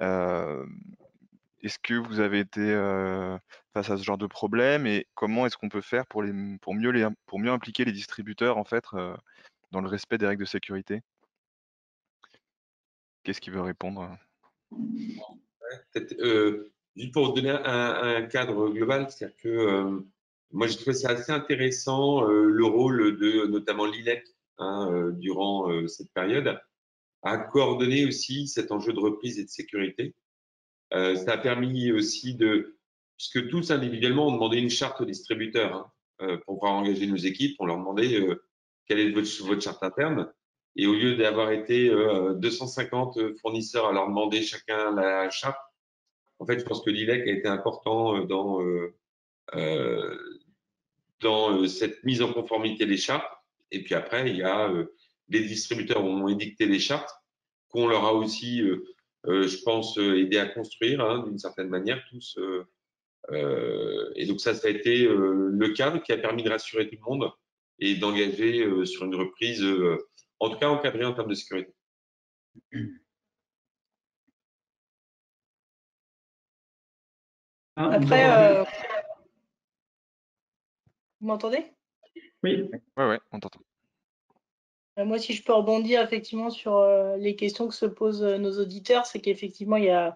Euh, 0.00 0.66
est-ce 1.62 1.78
que 1.78 1.94
vous 1.94 2.20
avez 2.20 2.40
été 2.40 2.60
euh, 2.60 3.38
face 3.72 3.90
à 3.90 3.96
ce 3.96 4.02
genre 4.02 4.18
de 4.18 4.26
problème 4.26 4.86
et 4.86 5.06
comment 5.14 5.46
est-ce 5.46 5.56
qu'on 5.56 5.68
peut 5.68 5.80
faire 5.80 6.06
pour, 6.06 6.22
les, 6.22 6.32
pour, 6.58 6.74
mieux 6.74 6.90
les, 6.90 7.06
pour 7.26 7.38
mieux 7.38 7.50
impliquer 7.50 7.84
les 7.84 7.92
distributeurs 7.92 8.56
en 8.58 8.64
fait 8.64 8.84
dans 9.70 9.80
le 9.80 9.88
respect 9.88 10.18
des 10.18 10.26
règles 10.26 10.42
de 10.42 10.48
sécurité? 10.48 11.02
Qu'est-ce 13.22 13.40
qui 13.40 13.50
veut 13.50 13.60
répondre? 13.60 14.18
Juste 16.96 17.12
pour 17.12 17.32
donner 17.34 17.50
un, 17.50 18.22
cadre 18.22 18.68
global, 18.68 19.06
c'est-à-dire 19.08 19.36
que 19.36 19.48
euh, 19.48 20.00
moi 20.50 20.66
j'ai 20.66 20.76
trouvé 20.76 20.94
ça 20.94 21.10
assez 21.10 21.30
intéressant 21.30 22.28
euh, 22.28 22.44
le 22.46 22.64
rôle 22.64 23.16
de 23.16 23.46
notamment 23.46 23.86
l'ILEC 23.86 24.24
hein, 24.58 24.90
euh, 24.92 25.12
durant 25.12 25.86
cette 25.86 26.12
période 26.12 26.58
à 27.22 27.38
coordonner 27.38 28.06
aussi 28.06 28.48
cet 28.48 28.72
enjeu 28.72 28.92
de 28.92 28.98
reprise 28.98 29.38
et 29.38 29.44
de 29.44 29.48
sécurité. 29.48 30.14
ça 30.90 31.32
a 31.32 31.38
permis 31.38 31.92
aussi 31.92 32.34
de, 32.34 32.78
puisque 33.16 33.48
tous 33.50 33.70
individuellement 33.70 34.28
on 34.28 34.32
demandait 34.32 34.58
une 34.58 34.70
charte 34.70 35.00
aux 35.00 35.04
distributeurs 35.04 35.92
hein, 36.18 36.38
pour 36.46 36.58
pouvoir 36.58 36.72
engager 36.72 37.06
nos 37.06 37.16
équipes, 37.16 37.56
on 37.60 37.66
leur 37.66 37.76
demandait 37.76 38.26
quelle 38.86 39.00
est 39.00 39.10
votre, 39.10 39.28
votre, 39.44 39.62
charte 39.62 39.82
interne. 39.82 40.32
Et 40.76 40.86
au 40.86 40.94
lieu 40.94 41.16
d'avoir 41.16 41.52
été 41.52 41.90
250 41.90 43.38
fournisseurs 43.42 43.86
à 43.86 43.92
leur 43.92 44.08
demander 44.08 44.40
chacun 44.42 44.94
la 44.94 45.28
charte, 45.28 45.60
en 46.40 46.46
fait, 46.46 46.58
je 46.58 46.64
pense 46.64 46.82
que 46.82 46.90
l'ILEC 46.90 47.28
a 47.28 47.30
été 47.30 47.48
important 47.48 48.16
euh, 48.16 48.24
dans, 48.24 48.62
euh, 48.62 48.94
euh, 49.54 50.16
cette 51.66 52.02
mise 52.02 52.22
en 52.22 52.32
conformité 52.32 52.86
des 52.86 52.96
chartes. 52.96 53.30
Et 53.70 53.84
puis 53.84 53.94
après, 53.94 54.28
il 54.28 54.36
y 54.36 54.42
a 54.42 54.72
les 55.28 55.44
distributeurs 55.44 56.02
ont 56.02 56.26
édicté 56.26 56.66
les 56.66 56.80
chartes 56.80 57.10
qu'on 57.68 57.86
leur 57.86 58.04
a 58.04 58.14
aussi, 58.14 58.62
je 59.24 59.62
pense, 59.62 59.96
aidé 59.96 60.38
à 60.38 60.46
construire 60.46 61.02
hein, 61.02 61.22
d'une 61.24 61.38
certaine 61.38 61.68
manière 61.68 62.02
tous. 62.10 62.36
et 64.16 64.26
donc 64.26 64.40
ça, 64.40 64.54
ça 64.54 64.66
a 64.66 64.70
été 64.70 65.06
le 65.06 65.68
cadre 65.68 66.02
qui 66.02 66.10
a 66.10 66.18
permis 66.18 66.42
de 66.42 66.50
rassurer 66.50 66.88
tout 66.88 66.96
le 66.96 67.08
monde 67.08 67.30
et 67.78 67.94
d'engager 67.94 68.66
sur 68.86 69.04
une 69.04 69.14
reprise, 69.14 69.64
en 70.40 70.50
tout 70.50 70.58
cas 70.58 70.68
encadrée 70.68 71.04
en 71.04 71.12
termes 71.12 71.30
de 71.30 71.34
sécurité. 71.34 71.72
Ah, 77.82 77.92
Après, 77.92 78.62
vous 81.18 81.26
m'entendez? 81.26 81.64
Oui. 82.42 82.68
Ouais, 82.96 83.08
ouais, 83.08 83.18
on 83.32 83.40
t'entend. 83.40 83.60
Euh, 84.98 85.06
moi, 85.06 85.18
si 85.18 85.32
je 85.32 85.42
peux 85.42 85.54
rebondir 85.54 86.02
effectivement 86.02 86.50
sur 86.50 86.76
euh, 86.76 87.16
les 87.16 87.36
questions 87.36 87.68
que 87.68 87.74
se 87.74 87.86
posent 87.86 88.22
euh, 88.22 88.36
nos 88.36 88.60
auditeurs, 88.60 89.06
c'est 89.06 89.20
qu'effectivement, 89.20 89.76
il 89.76 89.84
y 89.84 89.90
a, 89.90 90.14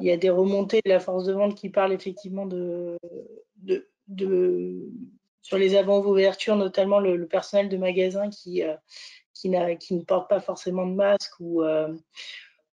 il 0.00 0.06
y 0.06 0.10
a 0.10 0.16
des 0.16 0.30
remontées 0.30 0.80
de 0.82 0.88
la 0.88 0.98
force 0.98 1.24
de 1.24 1.34
vente 1.34 1.54
qui 1.54 1.68
parlent 1.68 1.92
effectivement 1.92 2.46
de, 2.46 2.96
de, 3.56 3.86
de 4.08 4.88
sur 5.42 5.58
les 5.58 5.76
avant-ouvertures, 5.76 6.56
notamment 6.56 7.00
le, 7.00 7.26
personnel 7.26 7.68
de 7.68 7.76
magasin 7.76 8.30
qui, 8.30 8.62
qui, 9.34 9.50
qui, 9.78 9.94
ne 9.94 10.02
porte 10.04 10.30
pas 10.30 10.40
forcément 10.40 10.86
de 10.86 10.94
masque 10.94 11.38
ou, 11.38 11.62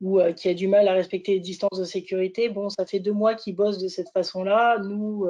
ou 0.02 0.20
qui 0.36 0.48
a 0.48 0.54
du 0.54 0.68
mal 0.68 0.88
à 0.88 0.94
respecter 0.94 1.34
les 1.34 1.40
distances 1.40 1.78
de 1.78 1.84
sécurité. 1.84 2.50
Bon, 2.50 2.70
ça 2.70 2.86
fait 2.86 3.00
deux 3.00 3.12
mois 3.12 3.36
qu'ils 3.36 3.56
bossent 3.56 3.80
de 3.80 3.90
cette 3.90 4.10
façon-là. 4.10 4.80
Nous, 4.80 5.28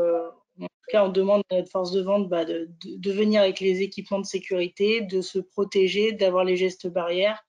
en 0.62 0.68
tout 0.68 0.92
cas, 0.92 1.06
on 1.06 1.10
demande 1.10 1.42
à 1.50 1.58
notre 1.58 1.72
force 1.72 1.92
de 1.92 2.02
vente 2.02 2.30
bah, 2.30 2.46
de, 2.46 2.68
venir 3.12 3.42
avec 3.42 3.60
les 3.60 3.82
équipements 3.82 4.20
de 4.20 4.26
sécurité, 4.26 5.02
de 5.02 5.22
se 5.22 5.40
protéger, 5.40 6.12
d'avoir 6.12 6.44
les 6.44 6.58
gestes 6.58 6.88
barrières 6.88 7.44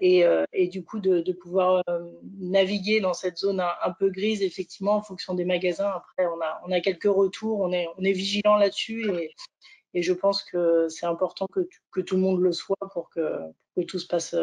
et, 0.00 0.24
euh, 0.24 0.44
du 0.70 0.84
coup 0.84 0.98
de, 0.98 1.32
pouvoir 1.32 1.82
euh, 1.88 2.10
naviguer 2.38 3.00
dans 3.00 3.12
cette 3.12 3.38
zone 3.38 3.60
un, 3.60 3.92
peu 3.98 4.10
grise, 4.10 4.42
effectivement, 4.42 4.94
en 4.94 5.02
fonction 5.02 5.34
des 5.34 5.44
magasins. 5.44 5.90
Après, 5.90 6.26
on 6.66 6.72
a, 6.72 6.80
quelques 6.80 7.04
retours, 7.04 7.60
on 7.60 7.72
est, 7.72 8.12
vigilant 8.12 8.56
là-dessus 8.56 9.10
et, 9.92 10.02
je 10.02 10.12
pense 10.12 10.44
que 10.44 10.88
c'est 10.88 11.06
important 11.06 11.46
que, 11.48 12.00
tout 12.00 12.14
le 12.14 12.22
monde 12.22 12.40
le 12.40 12.52
soit 12.52 12.76
pour 12.92 13.10
que, 13.10 13.38
que 13.76 13.82
tout, 13.82 13.98
se 13.98 14.06
passe, 14.06 14.34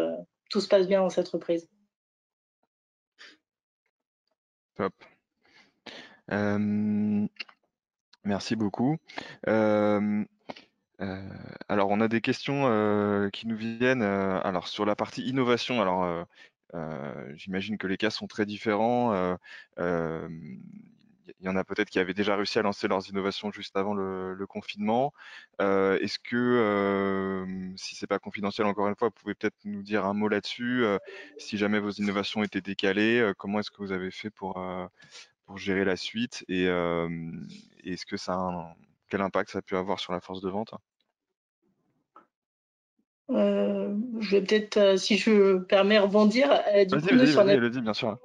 tout 0.50 0.62
se 0.62 0.68
passe 0.68 0.88
bien 0.88 1.02
dans 1.02 1.10
cette 1.10 1.30
reprise. 1.30 1.68
Merci 8.24 8.56
beaucoup. 8.56 8.98
Alors, 9.46 10.26
on 11.90 12.02
a 12.02 12.08
des 12.08 12.22
questions 12.22 13.30
qui 13.32 13.48
nous 13.48 13.58
viennent. 13.58 14.02
Alors, 14.02 14.68
sur 14.68 14.86
la 14.86 14.96
partie 14.96 15.24
innovation, 15.24 15.82
alors 15.82 16.26
j'imagine 17.36 17.78
que 17.78 17.88
les 17.88 17.98
cas 17.98 18.10
sont 18.10 18.28
très 18.28 18.46
différents. 18.46 19.38
Il 21.40 21.46
y 21.46 21.50
en 21.50 21.56
a 21.56 21.64
peut-être 21.64 21.90
qui 21.90 22.00
avaient 22.00 22.14
déjà 22.14 22.36
réussi 22.36 22.60
à 22.60 22.62
lancer 22.62 22.88
leurs 22.88 23.10
innovations 23.10 23.52
juste 23.52 23.76
avant 23.78 23.94
le, 23.94 24.46
confinement. 24.48 25.14
Est-ce 25.60 26.20
que, 26.20 27.74
si 27.78 27.96
c'est 27.96 28.08
pas 28.08 28.20
confidentiel 28.20 28.68
encore 28.68 28.88
une 28.88 28.96
fois, 28.96 29.10
vous 29.10 29.22
pouvez 29.22 29.36
peut-être 29.36 29.58
nous 29.66 29.84
dire 29.84 30.06
un 30.06 30.14
mot 30.14 30.28
là-dessus, 30.28 30.86
si 31.38 31.58
jamais 31.58 31.80
vos 31.80 31.92
innovations 31.92 32.44
étaient 32.44 32.62
décalées, 32.62 33.32
comment 33.38 33.60
est-ce 33.60 33.72
que 33.72 33.78
vous 33.78 33.92
avez 33.92 34.12
fait 34.12 34.30
pour, 34.30 34.64
pour 35.46 35.58
gérer 35.58 35.86
la 35.86 35.98
suite 35.98 36.46
et 36.48 36.66
est-ce 37.84 38.06
que 38.06 38.18
ça 38.18 38.34
a 38.34 38.76
quel 39.10 39.22
impact 39.22 39.52
ça 39.52 39.60
a 39.60 39.62
pu 39.62 39.76
avoir 39.76 40.00
sur 40.00 40.14
la 40.14 40.20
force 40.20 40.42
de 40.42 40.50
vente? 40.50 40.74
Euh, 43.30 43.94
je 44.20 44.38
vais 44.38 44.44
peut-être, 44.44 44.78
euh, 44.78 44.98
si 44.98 45.18
je 45.18 45.58
permets, 45.58 46.00
rebondir. 46.00 46.52
Euh, 46.52 46.86
vas-y, 46.90 47.60
vas-y, 47.60 47.82
bien 47.82 47.94
sûr. 47.94 48.18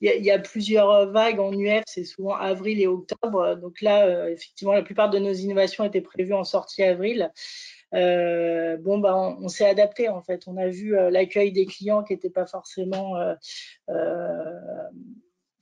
Il 0.00 0.24
y, 0.24 0.30
a 0.30 0.38
plusieurs 0.38 1.10
vagues 1.10 1.40
en 1.40 1.52
UF, 1.52 1.82
c'est 1.86 2.04
souvent 2.04 2.34
avril 2.34 2.80
et 2.80 2.86
octobre. 2.86 3.56
Donc 3.56 3.80
là, 3.80 4.28
effectivement, 4.28 4.74
la 4.74 4.82
plupart 4.82 5.08
de 5.08 5.18
nos 5.18 5.32
innovations 5.32 5.84
étaient 5.84 6.02
prévues 6.02 6.34
en 6.34 6.44
sortie 6.44 6.82
avril. 6.82 7.32
bon, 7.92 8.98
bah, 8.98 9.16
on, 9.16 9.48
s'est 9.48 9.66
adapté 9.66 10.10
en 10.10 10.20
fait. 10.22 10.42
On 10.46 10.58
a 10.58 10.68
vu 10.68 10.94
l'accueil 11.10 11.50
des 11.50 11.64
clients 11.64 12.02
qui 12.02 12.12
n'était 12.12 12.30
pas 12.30 12.46
forcément 12.46 13.16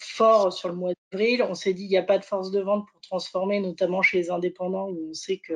fort 0.05 0.53
sur 0.53 0.69
le 0.69 0.75
mois 0.75 0.93
d'avril. 1.11 1.43
On 1.43 1.55
s'est 1.55 1.75
dit 1.75 1.83
qu'il 1.83 1.91
n'y 1.91 1.97
a 1.97 2.03
pas 2.03 2.19
de 2.19 2.25
force 2.25 2.51
de 2.51 2.61
vente 2.61 2.87
pour 2.91 3.01
transformer, 3.01 3.61
notamment 3.61 4.03
chez 4.03 4.19
les 4.19 4.31
indépendants, 4.31 4.89
où 4.89 5.11
on 5.11 5.15
sait 5.15 5.39
que 5.39 5.55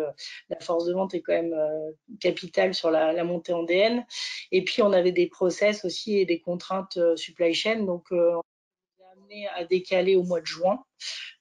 la 0.49 0.59
force 0.61 0.87
de 0.87 0.93
vente 0.93 1.15
est 1.15 1.21
quand 1.21 1.33
même 1.33 1.53
euh, 1.53 1.91
capitale 2.21 2.75
sur 2.75 2.91
la, 2.91 3.23
montée 3.25 3.53
en 3.53 3.63
DN. 3.63 4.05
Et 4.53 4.65
puis, 4.65 4.83
on 4.83 4.93
avait 4.93 5.13
des 5.13 5.29
process 5.29 5.85
aussi 5.85 6.19
et 6.19 6.27
des 6.27 6.41
contraintes 6.41 6.97
euh, 6.97 7.17
supply 7.17 7.55
chain. 7.55 7.83
Donc, 7.85 8.07
euh, 8.13 8.37
amené 9.29 9.49
à 9.49 9.65
décaler 9.65 10.17
au 10.17 10.23
mois 10.23 10.41
de 10.41 10.47
juin. 10.47 10.83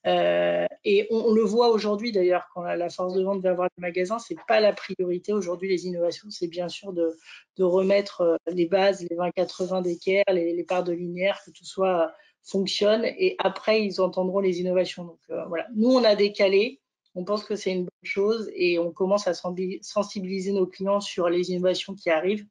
et 0.06 1.08
on, 1.10 1.34
le 1.34 1.42
voit 1.42 1.70
aujourd'hui 1.70 2.12
d'ailleurs, 2.12 2.48
quand 2.54 2.64
la, 2.64 2.90
force 2.90 3.14
de 3.14 3.24
vente 3.24 3.42
va 3.42 3.54
voir 3.54 3.70
le 3.78 3.82
magasin, 3.82 4.20
c'est 4.20 4.38
pas 4.48 4.60
la 4.60 4.74
priorité 4.74 5.34
aujourd'hui. 5.34 5.70
Les 5.70 5.86
innovations, 5.88 6.30
c'est 6.30 6.48
bien 6.48 6.70
sûr 6.70 6.94
de, 6.94 7.18
remettre 7.60 8.38
les 8.48 8.66
bases, 8.66 9.06
les 9.10 9.16
20-80 9.16 9.84
d'équerre, 9.84 10.26
les, 10.32 10.64
parts 10.64 10.84
de 10.84 10.94
linéaire, 10.94 11.42
que 11.46 11.52
tout 11.52 11.66
soit 11.66 12.14
fonctionne 12.48 13.04
et 13.06 13.36
après 13.40 13.84
ils 13.84 14.02
entendront 14.02 14.40
les 14.40 14.60
innovations. 14.60 15.04
Donc 15.04 15.20
euh, 15.30 15.46
voilà, 15.46 15.68
nous 15.76 15.90
on 15.90 16.04
a 16.04 16.16
décalé, 16.16 16.80
on 17.16 17.24
pense 17.24 17.44
que 17.44 17.56
c'est 17.56 17.72
une 17.72 17.84
bonne 17.84 18.04
chose 18.04 18.50
et 18.54 18.80
on 18.80 18.92
commence 18.92 19.28
à 19.28 19.34
sensibiliser 19.34 20.52
nos 20.54 20.68
clients 20.68 21.02
sur 21.02 21.30
les 21.30 21.52
innovations 21.52 21.94
qui 21.94 22.10
arrivent. 22.10 22.46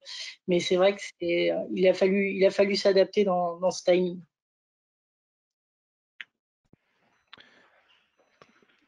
Mais 0.49 0.61
c'est 0.61 0.77
vrai 0.77 0.97
qu'il 0.97 1.51
euh, 1.51 1.91
a 1.91 1.95
fallu, 1.95 2.51
fallu 2.51 2.77
s'adapter 2.77 3.25
dans, 3.25 3.71
ce 3.71 3.85
timing. 3.85 4.21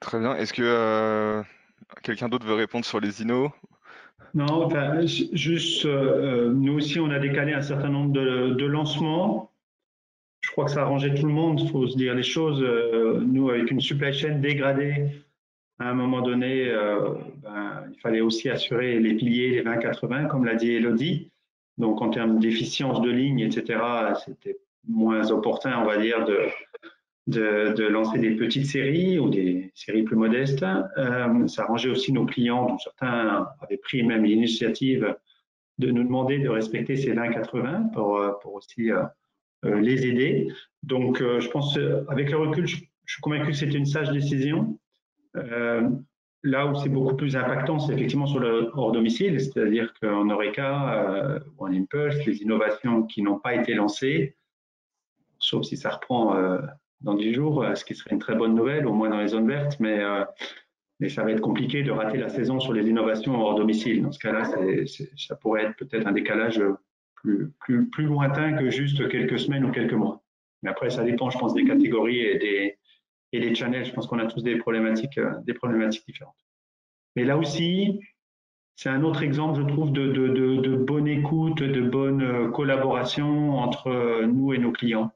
Très 0.09 0.21
bien. 0.21 0.35
Est-ce 0.37 0.55
que 0.55 0.63
euh, 0.65 1.43
quelqu'un 2.03 2.31
d'autre 2.31 2.47
veut 2.47 2.55
répondre 2.55 2.87
sur 2.87 2.99
les 2.99 3.21
innos 3.21 3.51
Non, 4.33 4.71
juste, 5.35 5.85
nous 5.85 6.73
aussi, 6.73 6.99
on 6.99 7.11
a 7.11 7.19
décalé 7.19 7.53
un 7.53 7.61
certain 7.61 7.91
nombre 7.91 8.13
de, 8.13 8.65
lancements 8.65 9.51
je 10.41 10.51
crois 10.53 10.65
que 10.65 10.71
ça 10.71 10.81
a 10.81 10.85
arrangé 10.85 11.13
tout 11.13 11.27
le 11.27 11.33
monde. 11.33 11.61
Il 11.61 11.69
faut 11.69 11.87
se 11.87 11.97
dire 11.99 12.15
les 12.15 12.23
choses. 12.23 12.63
Euh, 12.63 13.21
nous, 13.21 13.51
avec 13.51 13.71
une 13.71 13.83
supply 13.83 14.15
chain 14.15 14.39
dégradée, 14.39 15.09
à 15.79 15.91
un 15.91 15.95
moment 15.95 16.23
donné, 16.23 16.71
euh, 16.71 17.13
ben, 17.43 17.85
il 17.93 18.01
fallait 18.01 18.23
aussi 18.23 18.49
assurer 18.49 18.99
les 18.99 19.13
piliers, 19.13 19.51
les 19.51 19.63
20-80, 19.63 20.27
comme 20.29 20.47
l'a 20.47 20.55
dit 20.55 20.73
Elodie. 20.73 21.31
Donc, 21.77 22.01
en 22.01 22.09
termes 22.09 22.39
d'efficience 22.39 23.03
de 23.03 23.11
ligne, 23.11 23.41
etc., 23.41 23.79
c'était 24.25 24.57
moins 24.89 25.31
opportun, 25.31 25.79
on 25.83 25.85
va 25.85 25.99
dire, 25.99 26.25
de, 26.25 26.47
de, 27.29 27.87
lancer 27.89 28.19
des 28.19 28.33
petites 28.33 28.67
séries 28.67 29.19
ou 29.19 29.29
des 29.31 29.71
séries 29.75 30.03
plus 30.03 30.17
modestes. 30.17 30.65
Euh, 30.97 31.47
ça 31.47 31.63
arrangeait 31.63 31.91
aussi 31.91 32.13
nos 32.13 32.27
clients, 32.27 32.67
dont 32.67 32.79
certains 32.79 33.49
avaient 33.61 33.77
pris 33.77 34.03
même 34.03 34.25
l'initiative 34.25 35.15
de 35.79 35.91
nous 35.91 36.03
demander 36.03 36.39
de 36.39 36.49
respecter 36.49 36.97
ces 36.97 37.15
20-80 37.15 37.93
pour, 37.93 38.21
pour 38.43 38.55
aussi 38.55 38.91
euh, 39.65 39.81
les 39.81 40.07
aider. 40.07 40.53
Donc, 40.85 41.21
euh, 41.21 41.41
je 41.41 41.51
pense, 41.51 41.77
euh, 41.77 42.05
avec 42.09 42.31
le 42.31 42.37
recul, 42.37 42.67
je, 42.67 42.77
suis 42.77 43.21
convaincu 43.21 43.49
que 43.49 43.53
c'était 43.55 43.77
une 43.77 43.87
sage 43.87 44.11
décision. 44.11 44.79
là 46.45 46.67
où 46.67 46.75
c'est 46.77 46.89
beaucoup 46.89 47.17
plus 47.17 47.35
impactant, 47.37 47.81
c'est 47.81 47.93
effectivement 47.93 48.27
sur 48.27 48.39
le 48.39 48.71
hors 48.75 48.93
domicile, 48.93 49.41
c'est-à-dire 49.41 49.93
qu'en 50.01 50.31
Oreca 50.31 51.41
ou 51.57 51.67
en 51.67 51.73
Impulse, 51.73 52.25
les 52.27 52.43
innovations 52.43 53.03
qui 53.05 53.23
n'ont 53.23 53.39
pas 53.39 53.55
été 53.55 53.75
lancées, 53.75 54.37
sauf 55.39 55.65
si 55.65 55.77
ça 55.77 55.91
reprend 55.91 56.37
dans 57.01 57.15
10 57.15 57.33
jours, 57.33 57.65
ce 57.75 57.85
qui 57.85 57.95
serait 57.95 58.11
une 58.13 58.19
très 58.19 58.35
bonne 58.35 58.55
nouvelle, 58.55 58.87
au 58.87 58.93
moins 58.93 59.09
dans 59.09 59.21
les 59.21 59.29
zones 59.29 59.47
vertes, 59.47 59.79
mais, 59.81 60.01
mais 60.99 61.09
ça 61.09 61.23
va 61.23 61.31
être 61.31 61.41
compliqué 61.41 61.83
de 61.83 61.91
rater 61.93 62.19
la 62.19 62.29
saison 62.29 62.59
sur 62.59 62.73
les 62.73 62.89
innovations 62.89 63.41
hors 63.41 63.55
domicile. 63.55 64.03
Dans 64.03 64.13
ce 64.13 64.19
cas-là, 64.19 64.45
ça 65.17 65.37
pourrait 65.37 65.65
être 65.65 65.77
peut-être 65.77 66.07
un 66.07 66.13
décalage 66.13 66.61
plus, 67.15 67.53
plus, 67.91 68.05
lointain 68.05 68.55
que 68.55 68.71
juste 68.71 69.09
quelques 69.09 69.39
semaines 69.39 69.65
ou 69.65 69.73
quelques 69.73 69.93
mois. 69.93 70.23
Mais 70.63 70.71
après, 70.71 70.91
ça 70.91 71.05
dépend, 71.05 71.31
je 71.31 71.39
pense, 71.39 71.55
des 71.55 71.65
catégories 71.65 72.21
et 72.21 72.39
des, 72.39 72.79
et 73.33 73.55
channels. 73.55 73.85
Je 73.85 73.93
pense 73.93 74.07
qu'on 74.07 74.19
a 74.19 74.27
tous 74.27 74.43
des 74.43 74.57
problématiques, 74.57 75.19
euh, 75.19 75.33
des 75.45 75.55
problématiques 75.55 76.07
différentes. 76.07 76.37
Mais 77.17 77.25
là 77.25 77.37
aussi, 77.37 78.01
c'est 78.77 78.89
un 78.89 79.03
autre 79.03 79.23
exemple, 79.23 79.61
je 79.61 79.67
trouve, 79.67 79.93
de, 79.93 80.09
de, 80.09 80.29
de, 80.29 80.77
bonne 80.77 81.09
écoute, 81.09 81.63
de 81.63 81.81
bonne 81.81 82.23
euh, 82.23 82.49
collaboration 82.49 83.59
entre 83.59 83.89
euh, 83.89 84.27
nous 84.27 84.53
et 84.53 84.59
nos 84.59 84.73
clients. 84.73 85.13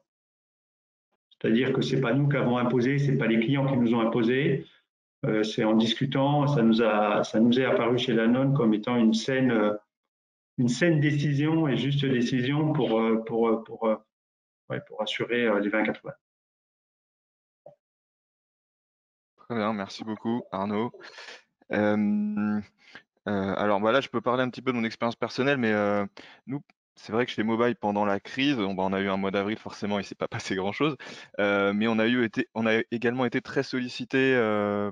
C'est-à-dire 1.43 1.73
que 1.73 1.81
c'est 1.81 1.99
pas 1.99 2.13
nous 2.13 2.29
qui 2.29 2.37
avons 2.37 2.57
imposé, 2.57 2.97
c'est 2.99 3.17
pas 3.17 3.27
les 3.27 3.39
clients 3.39 3.67
qui 3.67 3.77
nous 3.77 3.93
ont 3.93 3.99
imposé. 3.99 4.65
c'est 5.43 5.63
en 5.63 5.73
discutant, 5.75 6.47
ça 6.47 6.61
nous 6.61 6.81
a, 6.81 7.23
ça 7.23 7.39
nous 7.39 7.59
est 7.59 7.65
apparu 7.65 7.97
chez 7.97 8.13
Danone 8.13 8.53
comme 8.53 8.73
étant 8.73 8.95
une 8.95 9.13
scène 9.13 9.77
une 10.57 10.69
saine 10.69 10.99
décision 10.99 11.67
et 11.67 11.77
juste 11.77 12.05
décision 12.05 12.73
pour, 12.73 12.99
euh, 12.99 13.23
pour, 13.25 13.47
euh, 13.49 13.63
pour, 13.63 13.87
euh, 13.87 13.95
pour 14.87 15.01
assurer 15.01 15.49
les 15.61 15.69
20-80. 15.69 16.13
Très 19.37 19.55
bien, 19.55 19.73
merci 19.73 20.03
beaucoup 20.03 20.43
Arnaud. 20.51 20.91
alors 23.25 23.79
voilà, 23.79 24.01
je 24.01 24.09
peux 24.09 24.21
parler 24.21 24.43
un 24.43 24.49
petit 24.49 24.61
peu 24.61 24.71
de 24.71 24.77
mon 24.77 24.83
expérience 24.83 25.15
personnelle, 25.15 25.57
mais 25.57 25.73
nous, 26.47 26.61
c'est 26.95 27.11
vrai 27.11 27.25
que 27.25 27.31
chez 27.31 27.43
Mobile, 27.43 27.75
pendant 27.75 28.05
la 28.05 28.19
crise, 28.19 28.59
on, 28.59 28.73
bah, 28.73 28.83
on 28.83 28.93
a 28.93 28.99
eu 29.01 29.09
un 29.09 29.17
mois 29.17 29.31
d'avril, 29.31 29.57
forcément, 29.57 29.99
il 29.99 30.03
ne 30.03 30.07
s'est 30.07 30.15
pas 30.15 30.27
passé 30.53 30.55
grand-chose, 30.55 30.95
mais 31.37 31.87
on 31.87 31.99
a, 31.99 32.07
eu 32.07 32.23
été, 32.23 32.47
on 32.53 32.65
a 32.65 32.81
également 32.91 33.25
été 33.25 33.41
très 33.41 33.63
sollicité 33.63 34.35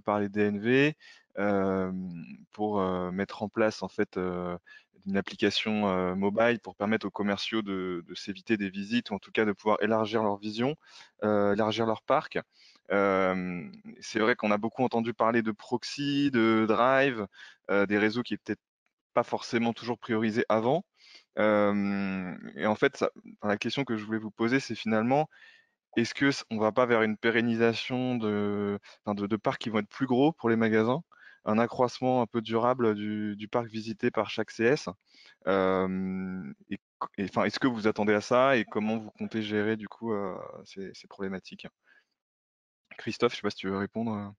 par 0.04 0.20
les 0.20 0.30
DNV 0.30 0.96
pour 2.52 2.82
mettre 3.12 3.44
en 3.44 3.50
place 3.50 3.84
en 3.84 3.88
fait 3.88 4.18
une 5.08 5.18
application 5.18 6.16
mobile 6.16 6.60
pour 6.60 6.76
permettre 6.76 7.08
aux 7.08 7.12
commerciaux 7.12 7.62
de, 7.62 8.04
s'éviter 8.16 8.58
des 8.58 8.70
visites 8.70 9.12
ou 9.12 9.16
en 9.16 9.20
tout 9.20 9.32
cas 9.32 9.46
de 9.46 9.54
pouvoir 9.54 9.78
élargir 9.82 10.24
leur 10.24 10.38
vision, 10.38 10.76
élargir 11.24 11.86
leur 11.86 12.02
parc. 12.02 12.40
c'est 12.90 14.20
vrai 14.20 14.36
qu'on 14.36 14.52
a 14.52 14.58
beaucoup 14.58 14.84
entendu 14.84 15.14
parler 15.14 15.42
de 15.42 15.52
proxy, 15.52 16.32
de 16.32 16.66
drive, 16.68 17.28
des 17.70 17.98
réseaux 17.98 18.24
qui 18.24 18.34
étaient 18.34 18.58
pas 19.14 19.24
forcément 19.24 19.74
toujours 19.74 19.98
priorisés 19.98 20.46
avant. 20.50 20.84
Et 21.38 22.66
en 22.66 22.76
fait, 22.76 23.06
la 23.44 23.58
question 23.58 23.84
que 23.84 23.98
je 23.98 24.06
voulais 24.06 24.20
vous 24.20 24.32
poser, 24.32 24.60
c'est 24.60 24.76
finalement, 24.76 25.30
est-ce 25.98 26.14
que 26.14 26.30
on 26.50 26.58
va 26.58 26.72
pas 26.72 26.86
vers 26.86 27.02
une 27.04 27.18
pérennisation 27.18 28.16
de, 28.16 28.80
de, 29.08 29.36
parcs 29.38 29.62
qui 29.62 29.70
vont 29.70 29.80
être 29.80 29.90
plus 29.90 30.08
gros 30.08 30.32
pour 30.34 30.50
les 30.50 30.56
magasins, 30.56 31.04
un 31.46 31.60
accroissement 31.60 32.22
un 32.22 32.28
peu 32.28 32.42
durable 32.42 32.96
du, 32.96 33.48
parc 33.50 33.68
visité 33.68 34.12
par 34.12 34.30
chaque 34.30 34.52
CS 34.52 34.90
et, 35.48 36.80
enfin, 37.24 37.46
est-ce 37.46 37.60
que 37.60 37.68
vous 37.68 37.88
attendez 37.88 38.14
à 38.14 38.22
ça 38.22 38.58
et 38.58 38.66
comment 38.66 38.98
vous 38.98 39.12
comptez 39.12 39.42
gérer 39.42 39.76
du 39.78 39.88
coup 39.88 40.14
ces, 40.66 41.08
problématiques? 41.10 41.68
Christophe, 42.98 43.34
je 43.34 43.38
ne 43.38 43.38
sais 43.38 43.42
pas 43.44 43.50
si 43.50 43.58
tu 43.58 43.70
veux 43.70 43.78
répondre. 43.78 44.34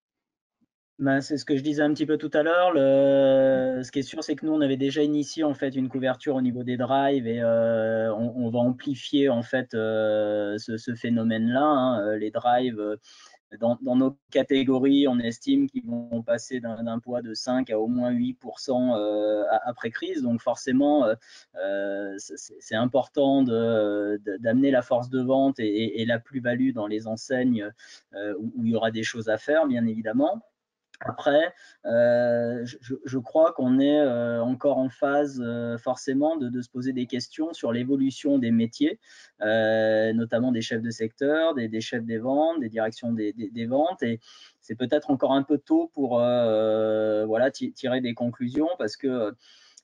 Ben, 0.98 1.20
c'est 1.20 1.36
ce 1.36 1.44
que 1.44 1.56
je 1.56 1.62
disais 1.62 1.82
un 1.82 1.92
petit 1.92 2.06
peu 2.06 2.16
tout 2.18 2.30
à 2.34 2.42
l'heure. 2.42 2.72
Ce 2.74 3.90
qui 3.90 4.00
est 4.00 4.02
sûr, 4.02 4.22
c'est 4.22 4.36
que 4.36 4.46
nous, 4.46 4.52
on 4.52 4.60
avait 4.60 4.76
déjà 4.76 5.02
initié 5.02 5.42
en 5.42 5.54
fait 5.54 5.70
une 5.70 5.88
couverture 5.88 6.36
au 6.36 6.42
niveau 6.42 6.62
des 6.62 6.76
drives 6.76 7.26
et 7.26 7.40
euh, 7.40 8.14
on, 8.14 8.50
va 8.50 8.60
amplifier 8.60 9.28
en 9.28 9.42
fait 9.42 9.74
euh, 9.74 10.56
ce, 10.58 10.94
phénomène-là. 10.94 11.62
Hein. 11.64 12.16
Les 12.18 12.30
drives, 12.30 12.78
euh, 12.78 12.96
dans, 13.58 13.78
nos 13.96 14.16
catégories, 14.30 15.08
on 15.08 15.18
estime 15.18 15.68
qu'ils 15.68 15.86
vont 15.86 16.22
passer 16.22 16.60
d'un 16.60 16.98
poids 17.00 17.20
de 17.22 17.34
5 17.34 17.70
à 17.70 17.80
au 17.80 17.88
moins 17.88 18.12
8% 18.12 19.44
après 19.64 19.90
crise. 19.90 20.22
Donc 20.22 20.40
forcément, 20.40 21.06
c'est 22.16 22.76
important 22.76 23.42
d'amener 23.42 24.70
la 24.70 24.82
force 24.82 25.10
de 25.10 25.20
vente 25.20 25.58
et, 25.58 26.04
la 26.06 26.18
plus-value 26.18 26.72
dans 26.72 26.86
les 26.86 27.06
enseignes 27.06 27.68
où 28.14 28.64
il 28.64 28.70
y 28.70 28.76
aura 28.76 28.90
des 28.90 29.02
choses 29.02 29.28
à 29.28 29.36
faire, 29.36 29.66
bien 29.66 29.86
évidemment. 29.86 30.42
Après, 31.04 31.52
euh, 31.84 32.64
je, 32.64 33.18
crois 33.18 33.52
qu'on 33.52 33.80
est 33.80 34.00
euh, 34.00 34.40
encore 34.40 34.78
en 34.78 34.88
phase 34.88 35.42
euh, 35.44 35.76
forcément 35.78 36.36
de, 36.36 36.62
se 36.62 36.70
poser 36.70 36.92
des 36.92 37.06
questions 37.06 37.52
sur 37.52 37.72
l'évolution 37.72 38.38
des 38.38 38.52
métiers, 38.52 39.00
notamment 39.40 40.52
des 40.52 40.62
chefs 40.62 40.82
de 40.82 40.90
secteur, 40.90 41.54
des, 41.54 41.80
chefs 41.80 42.04
des 42.04 42.18
ventes, 42.18 42.60
des 42.60 42.68
directions 42.68 43.12
des, 43.12 43.32
des 43.32 43.66
ventes. 43.66 44.02
Et 44.02 44.20
c'est 44.60 44.76
peut-être 44.76 45.10
encore 45.10 45.32
un 45.32 45.42
peu 45.42 45.58
tôt 45.58 45.90
pour 45.92 46.18
voilà, 46.18 47.50
tirer 47.50 48.00
des 48.00 48.14
conclusions 48.14 48.68
parce 48.78 48.96
que 48.96 49.34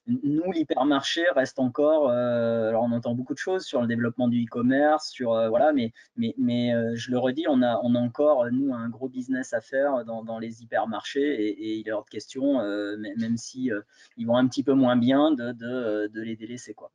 nous, 0.09 0.53
l'hypermarché 0.53 1.25
reste 1.35 1.59
encore. 1.59 2.09
Euh, 2.11 2.69
alors, 2.71 2.85
on 2.85 2.93
entend 2.93 3.15
beaucoup 3.15 3.35
de 3.35 3.39
choses 3.39 3.65
sur 3.65 3.81
le 3.81 3.87
développement 3.87 4.29
du 4.29 4.45
e-commerce, 4.45 5.11
sur 5.11 5.33
euh, 5.33 5.49
voilà, 5.49 5.73
mais 5.73 5.93
mais 6.17 6.35
mais 6.39 6.75
euh, 6.75 6.93
je 6.95 7.11
le 7.11 7.19
redis, 7.19 7.45
on 7.49 7.63
a 7.63 7.79
on 7.83 7.95
a 7.95 7.99
encore 7.99 8.51
nous 8.51 8.75
un 8.75 8.89
gros 8.89 9.09
business 9.09 9.53
à 9.53 9.61
faire 9.61 10.05
dans, 10.05 10.25
dans 10.25 10.39
les 10.39 10.63
hypermarchés 10.63 11.21
et, 11.21 11.79
il 11.79 11.89
est 11.89 11.93
hors 11.93 12.05
de 12.05 12.11
question, 12.11 12.63
même 12.97 13.37
si 13.37 13.71
ils 14.17 14.27
vont 14.27 14.37
un 14.37 14.47
petit 14.49 14.63
peu 14.63 14.73
moins 14.73 14.97
bien, 14.97 15.33
de, 15.33 15.53
de, 15.53 16.09
de 16.09 16.21
les 16.23 16.37
délaisser 16.37 16.75
quoi. 16.75 16.91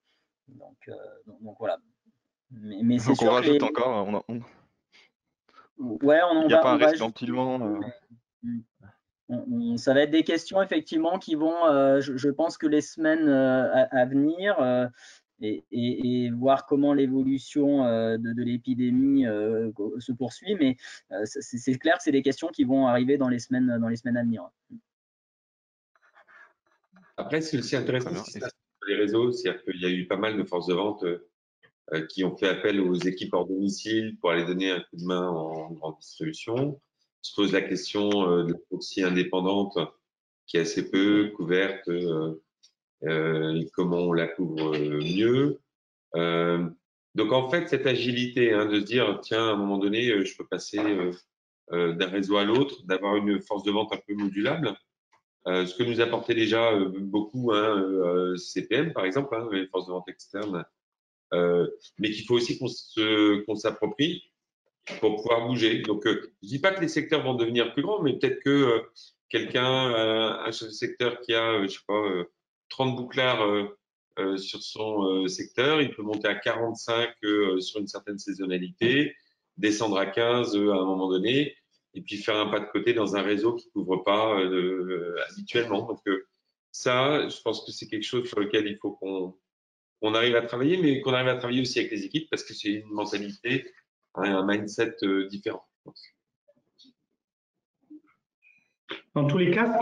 Donc, 0.48 0.90
donc, 1.42 1.56
voilà. 1.60 1.78
Mais, 2.52 2.80
mais 2.84 3.00
c'est 3.00 3.16
sûr. 3.16 3.30
On 3.32 3.34
rajoute 3.34 3.64
encore. 3.64 4.08
On 4.28 4.42
Ouais, 5.80 6.20
on, 6.32 6.44
il 6.44 6.48
n'y 6.48 6.54
a 6.54 6.60
pas 6.60 6.74
un 6.74 6.78
risque 6.78 7.04
gentiment 9.30 9.78
ça 9.78 9.94
va 9.94 10.02
être 10.02 10.12
des 10.12 10.24
questions 10.24 10.62
effectivement 10.62 11.20
qui 11.20 11.36
vont, 11.36 11.66
euh, 11.66 12.02
je, 12.02 12.30
pense 12.30 12.58
que 12.58 12.68
les 12.68 12.82
semaines 12.82 13.28
euh, 13.28 13.86
à, 13.92 14.06
venir 14.06 14.60
euh, 14.60 14.88
et, 15.42 16.30
voir 16.32 16.66
comment 16.66 16.94
l'évolution 16.94 17.84
de, 18.18 18.44
l'épidémie 18.44 19.26
se 19.26 20.12
poursuit, 20.14 20.56
mais 20.56 20.78
c'est 21.26 21.78
clair 21.78 21.98
que 21.98 22.04
c'est 22.04 22.12
des 22.12 22.22
questions 22.22 22.48
qui 22.48 22.64
vont 22.64 22.88
arriver 22.88 23.18
dans 23.18 23.30
les 23.30 23.40
semaines, 23.40 23.78
dans 23.80 23.90
les 23.90 23.98
semaines 23.98 24.18
à 24.18 24.24
venir. 24.24 24.50
Après, 27.18 27.42
c'est 27.42 27.58
aussi 27.58 27.76
intéressant 27.76 28.24
sur 28.24 28.42
les 28.88 28.96
réseaux, 28.96 29.32
c'est-à-dire 29.32 29.64
qu'il 29.64 29.82
y 29.82 29.86
a 29.86 29.90
eu 29.90 30.08
pas 30.08 30.18
mal 30.18 30.38
de 30.38 30.44
forces 30.44 30.68
de 30.68 30.74
vente 30.74 31.04
qui 32.10 32.24
ont 32.24 32.36
fait 32.38 32.48
appel 32.48 32.80
aux 32.80 32.96
équipes 32.96 33.34
hors 33.34 33.46
domicile 33.46 34.18
pour 34.22 34.32
aller 34.32 34.46
donner 34.46 34.72
un 34.72 34.80
coup 34.80 34.96
de 34.96 35.04
main 35.04 35.28
en 35.28 35.72
grande 35.72 35.98
distribution 36.00 36.80
se 37.24 37.34
pose 37.36 37.54
la 37.54 37.62
question 37.62 38.10
euh, 38.30 38.44
de 38.44 38.54
la 38.54 38.60
proxy 38.70 39.02
indépendante 39.02 39.80
qui 40.46 40.58
est 40.58 40.62
assez 40.62 40.92
peu 40.92 41.32
couverte 41.36 41.88
euh, 41.88 42.36
euh, 43.04 43.56
et 43.56 43.70
comment 43.74 44.00
on 44.00 44.14
la 44.14 44.28
couvre 44.28 44.78
mieux. 44.78 45.60
donc 47.16 47.32
en 47.32 47.50
fait, 47.50 47.68
cette 47.70 47.88
agilité 47.88 48.54
hein, 48.54 48.66
de 48.66 48.80
se 48.80 48.86
dire, 48.86 49.20
tiens, 49.22 49.48
à 49.48 49.52
un 49.54 49.56
moment 49.56 49.78
donné, 49.78 50.26
je 50.26 50.38
peux 50.38 50.46
passer 50.46 50.80
d'un 51.72 52.08
réseau 52.08 52.38
à 52.38 52.44
l'autre, 52.44 52.84
d'avoir 52.86 53.16
une 53.16 53.42
force 53.42 53.64
de 53.64 53.72
vente 53.72 53.94
un 53.94 54.00
peu 54.08 54.14
modulable, 54.14 54.76
ce 55.46 55.76
que 55.76 55.84
nous 55.84 56.02
apportait 56.02 56.36
déjà 56.36 56.78
beaucoup 56.78 57.52
hein, 57.52 58.36
CPM, 58.38 58.94
par 58.94 59.06
exemple, 59.06 59.36
hein, 59.36 59.48
les 59.52 59.68
forces 59.68 59.88
de 59.88 59.92
vente 59.92 60.08
externes, 60.08 60.66
mais 61.32 62.12
qu'il 62.12 62.26
faut 62.26 62.36
aussi 62.36 62.58
qu'on 62.58 63.56
s'approprie 63.56 64.33
pour 65.00 65.16
pouvoir 65.18 65.48
bouger. 65.48 65.82
Donc, 65.82 66.06
euh, 66.06 66.34
je 66.42 66.48
dis 66.48 66.60
pas 66.60 66.72
que 66.72 66.82
les 66.82 66.88
secteurs 66.88 67.24
vont 67.24 67.36
devenir 67.36 67.74
plus 67.74 67.84
grands, 67.84 68.02
mais 68.02 68.18
peut-être 68.18 68.40
que 68.42 68.50
euh, 68.50 68.80
quelqu'un, 69.30 69.94
euh, 69.94 70.46
un 70.46 70.52
secteur 70.52 71.20
qui 71.22 71.34
a, 71.34 71.64
je 71.64 71.68
sais 71.68 71.80
pas, 71.88 72.04
30 72.70 72.96
bouclards 72.96 73.68
sur 74.38 74.62
son 74.62 75.28
secteur, 75.28 75.82
il 75.82 75.92
peut 75.92 76.04
monter 76.04 76.28
à 76.28 76.36
45 76.36 77.10
sur 77.60 77.80
une 77.80 77.88
certaine 77.88 78.20
saisonnalité, 78.20 79.16
descendre 79.58 79.98
à 79.98 80.06
15 80.06 80.56
à 80.56 80.60
un 80.60 80.86
moment 80.86 81.10
donné, 81.10 81.56
et 81.96 82.02
puis 82.02 82.18
faire 82.18 82.38
un 82.38 82.48
pas 82.48 82.60
de 82.60 82.66
côté 82.66 82.94
dans 82.94 83.16
un 83.16 83.22
réseau 83.22 83.56
qui 83.56 83.70
couvre 83.72 83.98
pas 83.98 84.40
habituellement. 85.30 85.88
Donc, 85.88 86.02
ça, 86.72 87.28
je 87.28 87.42
pense 87.42 87.66
que 87.66 87.72
c'est 87.72 87.88
quelque 87.88 88.06
chose 88.06 88.28
sur 88.28 88.40
lequel 88.40 88.68
il 88.68 88.78
faut 88.78 88.92
qu'on 88.92 89.36
on 90.02 90.14
arrive 90.14 90.36
à 90.36 90.42
travailler, 90.42 90.78
mais 90.78 91.02
qu'on 91.02 91.14
arrive 91.14 91.30
à 91.30 91.36
travailler 91.36 91.62
aussi 91.62 91.80
avec 91.80 91.92
les 91.92 92.06
équipes 92.06 92.30
parce 92.30 92.44
que 92.44 92.54
c'est 92.54 92.70
une 92.70 92.90
mentalité 92.90 93.66
un 94.16 94.46
mindset 94.46 94.96
euh, 95.04 95.28
différent. 95.28 95.66
Dans 99.16 99.26
tous 99.26 99.38
les 99.38 99.52
cas, 99.52 99.80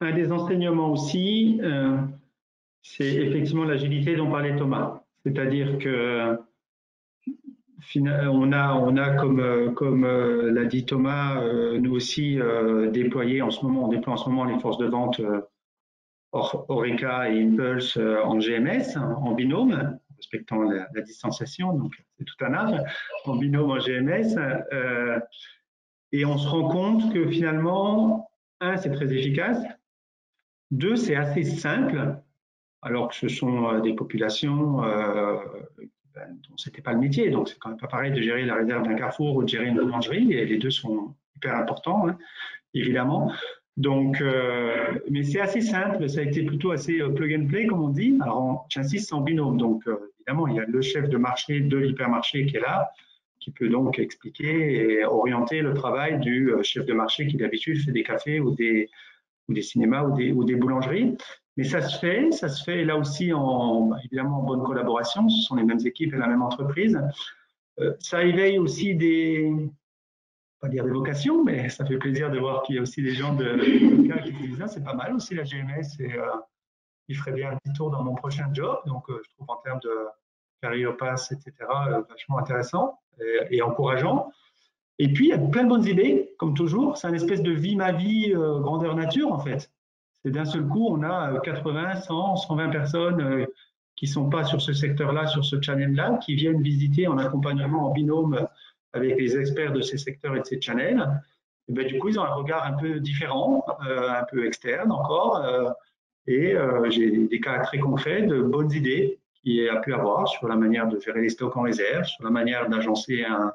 un 0.00 0.12
des 0.12 0.32
enseignements 0.32 0.90
aussi, 0.90 1.60
euh, 1.62 1.98
c'est 2.82 3.14
effectivement 3.14 3.64
l'agilité 3.64 4.16
dont 4.16 4.30
parlait 4.30 4.56
Thomas. 4.56 5.04
C'est-à-dire 5.24 5.78
que 5.78 6.38
on 7.96 8.52
a, 8.52 8.74
on 8.74 8.96
a 8.96 9.10
comme, 9.14 9.74
comme 9.74 10.04
euh, 10.04 10.50
l'a 10.52 10.64
dit 10.64 10.84
Thomas, 10.84 11.42
nous 11.78 11.94
aussi 11.94 12.38
déployé 12.92 13.42
en 13.42 13.50
ce 13.50 13.64
moment, 13.64 13.84
on 13.86 13.88
déploie 13.88 14.14
en 14.14 14.16
ce 14.16 14.28
moment 14.28 14.44
les 14.44 14.58
forces 14.58 14.78
de 14.78 14.86
vente 14.86 15.20
Oreca 16.32 17.30
et 17.30 17.42
Impulse 17.42 17.96
en 17.96 18.38
GMS, 18.38 18.96
en 18.96 19.32
binôme 19.32 19.98
respectant 20.20 20.62
la, 20.62 20.86
distanciation, 21.02 21.72
donc 21.72 21.94
c'est 22.18 22.24
tout 22.24 22.44
un 22.44 22.52
art, 22.52 22.74
en 23.24 23.36
binôme 23.36 23.70
en 23.70 23.78
GMS. 23.78 24.36
Euh, 24.72 25.18
et 26.12 26.24
on 26.24 26.38
se 26.38 26.48
rend 26.48 26.68
compte 26.68 27.12
que 27.12 27.28
finalement, 27.28 28.30
un, 28.60 28.76
c'est 28.76 28.90
très 28.90 29.12
efficace, 29.12 29.58
deux, 30.70 30.96
c'est 30.96 31.16
assez 31.16 31.44
simple, 31.44 32.16
alors 32.82 33.08
que 33.08 33.14
ce 33.14 33.28
sont 33.28 33.68
euh, 33.68 33.80
des 33.80 33.94
populations 33.94 34.84
euh, 34.84 35.36
ben, 36.14 36.38
dont 36.48 36.56
c'était 36.56 36.82
pas 36.82 36.92
le 36.92 37.00
métier, 37.00 37.30
donc 37.30 37.48
c'est 37.48 37.58
quand 37.58 37.70
même 37.70 37.78
pas 37.78 37.88
pareil 37.88 38.12
de 38.12 38.20
gérer 38.20 38.44
la 38.44 38.54
réserve 38.54 38.84
d'un 38.84 38.94
carrefour 38.94 39.36
ou 39.36 39.42
de 39.42 39.48
gérer 39.48 39.66
une 39.66 39.80
boulangerie, 39.80 40.32
et 40.32 40.44
les 40.44 40.58
deux 40.58 40.70
sont 40.70 41.14
hyper 41.36 41.56
importants, 41.56 42.08
hein, 42.08 42.18
évidemment. 42.74 43.32
Donc, 43.76 44.20
euh, 44.20 44.98
mais 45.10 45.22
c'est 45.22 45.40
assez 45.40 45.60
simple, 45.60 46.08
ça 46.08 46.20
a 46.20 46.22
été 46.24 46.42
plutôt 46.42 46.72
assez 46.72 46.98
plug 47.14 47.40
and 47.40 47.46
play, 47.46 47.66
comme 47.66 47.82
on 47.82 47.88
dit. 47.88 48.18
Alors, 48.20 48.66
j'insiste 48.68 49.12
en 49.12 49.22
binôme. 49.22 49.56
Donc, 49.56 49.88
il 50.48 50.54
y 50.54 50.60
a 50.60 50.64
le 50.64 50.80
chef 50.82 51.08
de 51.08 51.16
marché 51.16 51.60
de 51.60 51.76
l'hypermarché 51.76 52.46
qui 52.46 52.56
est 52.56 52.60
là, 52.60 52.90
qui 53.38 53.50
peut 53.50 53.68
donc 53.68 53.98
expliquer 53.98 54.98
et 54.98 55.04
orienter 55.04 55.62
le 55.62 55.74
travail 55.74 56.20
du 56.20 56.52
chef 56.62 56.84
de 56.86 56.92
marché 56.92 57.26
qui 57.26 57.36
d'habitude 57.36 57.82
fait 57.82 57.92
des 57.92 58.02
cafés 58.02 58.40
ou 58.40 58.54
des, 58.54 58.90
ou 59.48 59.54
des 59.54 59.62
cinémas 59.62 60.04
ou 60.04 60.16
des, 60.16 60.32
ou 60.32 60.44
des 60.44 60.56
boulangeries. 60.56 61.16
Mais 61.56 61.64
ça 61.64 61.82
se 61.82 61.98
fait, 61.98 62.30
ça 62.30 62.48
se 62.48 62.62
fait 62.64 62.84
là 62.84 62.96
aussi 62.96 63.32
en, 63.32 63.90
évidemment 64.04 64.40
en 64.40 64.42
bonne 64.42 64.62
collaboration. 64.62 65.28
Ce 65.28 65.42
sont 65.42 65.56
les 65.56 65.64
mêmes 65.64 65.84
équipes 65.84 66.14
et 66.14 66.18
la 66.18 66.28
même 66.28 66.42
entreprise. 66.42 67.00
ça 67.98 68.24
éveille 68.24 68.58
aussi 68.58 68.94
des, 68.94 69.50
pas 70.60 70.68
dire 70.68 70.84
des 70.84 70.90
vocations, 70.90 71.42
mais 71.42 71.68
ça 71.70 71.84
fait 71.86 71.96
plaisir 71.96 72.30
de 72.30 72.38
voir 72.38 72.62
qu'il 72.62 72.76
y 72.76 72.78
a 72.78 72.82
aussi 72.82 73.02
des 73.02 73.14
gens 73.14 73.34
de, 73.34 73.58
qui 74.22 74.32
disent 74.32 74.60
ah, 74.62 74.68
c'est 74.68 74.84
pas 74.84 74.94
mal 74.94 75.14
aussi 75.14 75.34
la 75.34 75.44
GMS 75.44 76.00
et 76.00 76.14
euh, 76.14 76.26
il 77.08 77.16
ferait 77.16 77.32
bien 77.32 77.50
un 77.50 77.56
petit 77.56 77.72
tour 77.72 77.90
dans 77.90 78.04
mon 78.04 78.14
prochain 78.14 78.48
job. 78.52 78.78
Donc, 78.86 79.08
euh, 79.08 79.20
je 79.24 79.30
trouve 79.34 79.50
en 79.50 79.56
termes 79.56 79.80
de 79.80 79.90
carrière 80.60 80.96
pass, 80.96 81.32
etc., 81.32 81.52
euh, 81.60 82.02
vachement 82.08 82.38
intéressant 82.38 82.98
et, 83.50 83.60
encourageant. 83.60 84.30
Et 84.98 85.12
puis, 85.12 85.26
il 85.26 85.28
y 85.28 85.32
a 85.32 85.38
plein 85.38 85.64
de 85.64 85.68
bonnes 85.68 85.86
idées, 85.86 86.34
comme 86.38 86.54
toujours. 86.54 86.96
C'est 86.96 87.08
une 87.08 87.14
espèce 87.14 87.42
de 87.42 87.52
vie 87.52 87.76
ma 87.76 87.92
vie 87.92 88.32
grandeur 88.32 88.94
nature, 88.94 89.32
en 89.32 89.38
fait. 89.38 89.70
C'est 90.24 90.30
d'un 90.30 90.44
seul 90.44 90.66
coup, 90.66 90.88
on 90.88 91.02
a 91.02 91.38
80, 91.40 91.96
100, 91.96 92.36
120 92.36 92.68
personnes 92.70 93.46
qui 93.96 94.06
sont 94.06 94.30
pas 94.30 94.44
sur 94.44 94.60
ce 94.62 94.72
secteur-là, 94.72 95.26
sur 95.26 95.44
ce 95.44 95.60
channel-là, 95.60 96.18
qui 96.24 96.34
viennent 96.34 96.62
visiter 96.62 97.08
en 97.08 97.18
accompagnement 97.18 97.88
en 97.88 97.92
binôme 97.92 98.46
avec 98.94 99.18
les 99.18 99.36
experts 99.36 99.72
de 99.72 99.82
ces 99.82 99.98
secteurs 99.98 100.36
et 100.36 100.40
de 100.40 100.46
ces 100.46 100.60
channels, 100.60 101.06
ben, 101.68 101.86
du 101.86 101.98
coup, 101.98 102.08
ils 102.08 102.18
ont 102.18 102.24
un 102.24 102.34
regard 102.34 102.64
un 102.64 102.72
peu 102.72 103.00
différent, 103.00 103.64
un 103.80 104.24
peu 104.30 104.46
externe 104.46 104.92
encore. 104.92 105.44
et 106.26 106.56
j'ai 106.90 107.10
des 107.10 107.40
cas 107.40 107.58
très 107.60 107.78
concrets 107.78 108.22
de 108.22 108.40
bonnes 108.40 108.72
idées 108.72 109.19
qu'il 109.42 109.68
a 109.68 109.76
pu 109.76 109.94
avoir 109.94 110.28
sur 110.28 110.48
la 110.48 110.56
manière 110.56 110.88
de 110.88 110.98
gérer 111.00 111.22
les 111.22 111.28
stocks 111.28 111.56
en 111.56 111.62
réserve, 111.62 112.04
sur 112.04 112.24
la 112.24 112.30
manière 112.30 112.68
d'agencer 112.68 113.24
un, 113.24 113.52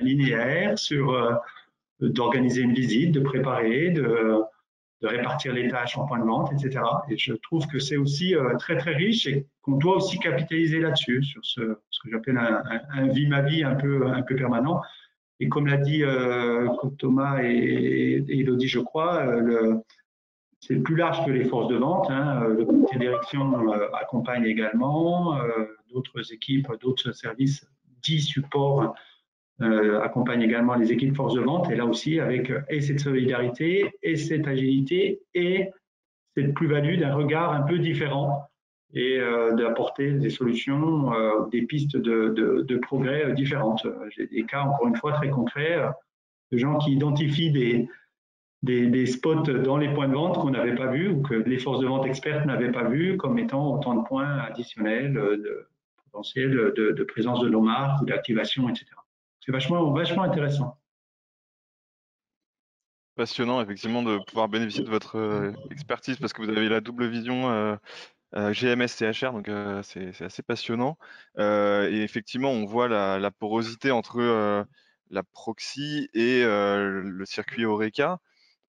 linéaire, 0.00 0.78
sur 0.78 1.12
d'organiser 2.00 2.62
une 2.62 2.72
visite, 2.72 3.12
de 3.12 3.20
préparer, 3.20 3.90
de, 3.90 4.42
répartir 5.02 5.52
les 5.52 5.68
tâches 5.68 5.96
en 5.96 6.06
point 6.06 6.18
de 6.18 6.24
vente, 6.24 6.52
etc. 6.52 6.84
Et 7.08 7.16
je 7.16 7.32
trouve 7.34 7.66
que 7.68 7.78
c'est 7.78 7.96
aussi 7.96 8.34
euh, 8.34 8.56
très 8.56 8.76
très 8.76 8.94
riche 8.94 9.28
et 9.28 9.46
qu'on 9.62 9.76
doit 9.76 9.96
aussi 9.96 10.18
capitaliser 10.18 10.80
là-dessus, 10.80 11.22
sur 11.22 11.44
ce, 11.44 11.60
que 11.60 12.10
j'appelle 12.10 12.36
un, 12.36 12.64
un, 12.92 13.06
vie 13.06 13.28
ma 13.28 13.42
vie 13.42 13.62
un 13.62 13.76
peu 13.76 14.08
un 14.08 14.22
peu 14.22 14.34
permanent. 14.34 14.82
Et 15.40 15.48
comme 15.48 15.68
l'a 15.68 15.76
dit 15.76 16.02
euh, 16.02 16.68
Thomas 16.98 17.40
et, 17.42 18.24
et, 18.28 18.40
Elodie, 18.40 18.66
je 18.66 18.80
crois, 18.80 19.24
euh, 19.24 19.76
c'est 20.60 20.76
plus 20.76 20.96
large 20.96 21.24
que 21.24 21.30
les 21.30 21.44
forces 21.44 21.68
de 21.68 21.76
vente. 21.76 22.10
Hein. 22.10 22.44
Le 22.48 22.64
comité 22.64 22.98
direction 22.98 23.72
euh, 23.72 23.88
accompagne 24.00 24.44
également, 24.44 25.38
d'autres 25.92 26.32
équipes, 26.32 26.68
d'autres 26.80 27.12
services 27.12 27.66
dits 28.02 28.20
support 28.20 28.94
euh, 29.60 30.00
accompagne 30.02 30.42
également 30.42 30.74
les 30.76 30.92
équipes 30.92 31.16
force 31.16 31.34
de 31.34 31.40
vente 31.40 31.70
et 31.70 31.74
là 31.74 31.84
aussi 31.84 32.20
avec 32.20 32.50
euh, 32.50 32.60
et 32.68 32.80
cette 32.80 33.00
solidarité 33.00 33.90
et 34.02 34.16
cette 34.16 34.46
agilité 34.46 35.20
et 35.34 35.70
cette 36.36 36.54
plus-value 36.54 36.98
d'un 36.98 37.14
regard 37.14 37.52
un 37.52 37.62
peu 37.62 37.78
différent 37.78 38.48
et 38.94 39.18
euh, 39.18 39.54
d'apporter 39.54 40.12
des 40.12 40.30
solutions, 40.30 41.12
euh, 41.12 41.46
des 41.50 41.62
pistes 41.62 41.96
de, 41.96 42.28
de, 42.28 42.64
de 42.66 42.76
progrès 42.78 43.32
différentes. 43.34 43.86
J'ai 44.10 44.28
des 44.28 44.44
cas 44.44 44.62
encore 44.62 44.86
une 44.86 44.96
fois 44.96 45.12
très 45.12 45.28
concrets 45.28 45.78
de 46.52 46.56
gens 46.56 46.78
qui 46.78 46.92
identifient 46.92 47.50
des, 47.50 47.88
des, 48.62 49.06
spots 49.06 49.42
dans 49.42 49.76
les 49.76 49.92
points 49.92 50.08
de 50.08 50.14
vente 50.14 50.38
qu'on 50.38 50.50
n'avait 50.50 50.74
pas 50.74 50.88
vus 50.88 51.08
ou 51.08 51.22
que 51.22 51.34
les 51.34 51.58
forces 51.58 51.80
de 51.80 51.86
vente 51.86 52.06
expertes 52.06 52.44
n'avaient 52.46 52.72
pas 52.72 52.84
vus 52.84 53.16
comme 53.16 53.38
étant 53.38 53.74
autant 53.74 53.94
de 53.94 54.02
points 54.06 54.38
additionnels 54.38 55.14
de 55.14 55.68
potentiels 56.04 56.50
de, 56.50 56.92
de 56.92 57.04
présence 57.04 57.40
de 57.40 57.48
nos 57.48 57.60
marques 57.60 58.02
ou 58.02 58.06
d'activation, 58.06 58.68
etc 58.68 58.86
c'est 59.48 59.52
vachement, 59.52 59.90
vachement 59.92 60.24
intéressant. 60.24 60.78
Passionnant, 63.16 63.62
effectivement, 63.62 64.02
de 64.02 64.18
pouvoir 64.26 64.48
bénéficier 64.48 64.84
de 64.84 64.90
votre 64.90 65.16
euh, 65.16 65.52
expertise 65.70 66.18
parce 66.18 66.34
que 66.34 66.42
vous 66.42 66.50
avez 66.50 66.68
la 66.68 66.82
double 66.82 67.06
vision 67.06 67.50
euh, 67.50 67.74
euh, 68.34 68.52
GMS 68.52 68.88
CHR, 68.88 69.32
donc 69.32 69.50
c'est 69.84 70.22
assez 70.22 70.42
passionnant. 70.42 70.98
et 71.38 72.02
effectivement, 72.02 72.50
on 72.50 72.66
voit 72.66 72.88
la, 72.88 73.30
porosité 73.30 73.90
entre 73.90 74.66
la 75.10 75.22
proxy 75.22 76.10
et 76.12 76.42
le 76.44 77.24
circuit 77.24 77.64
Oreca. 77.64 78.20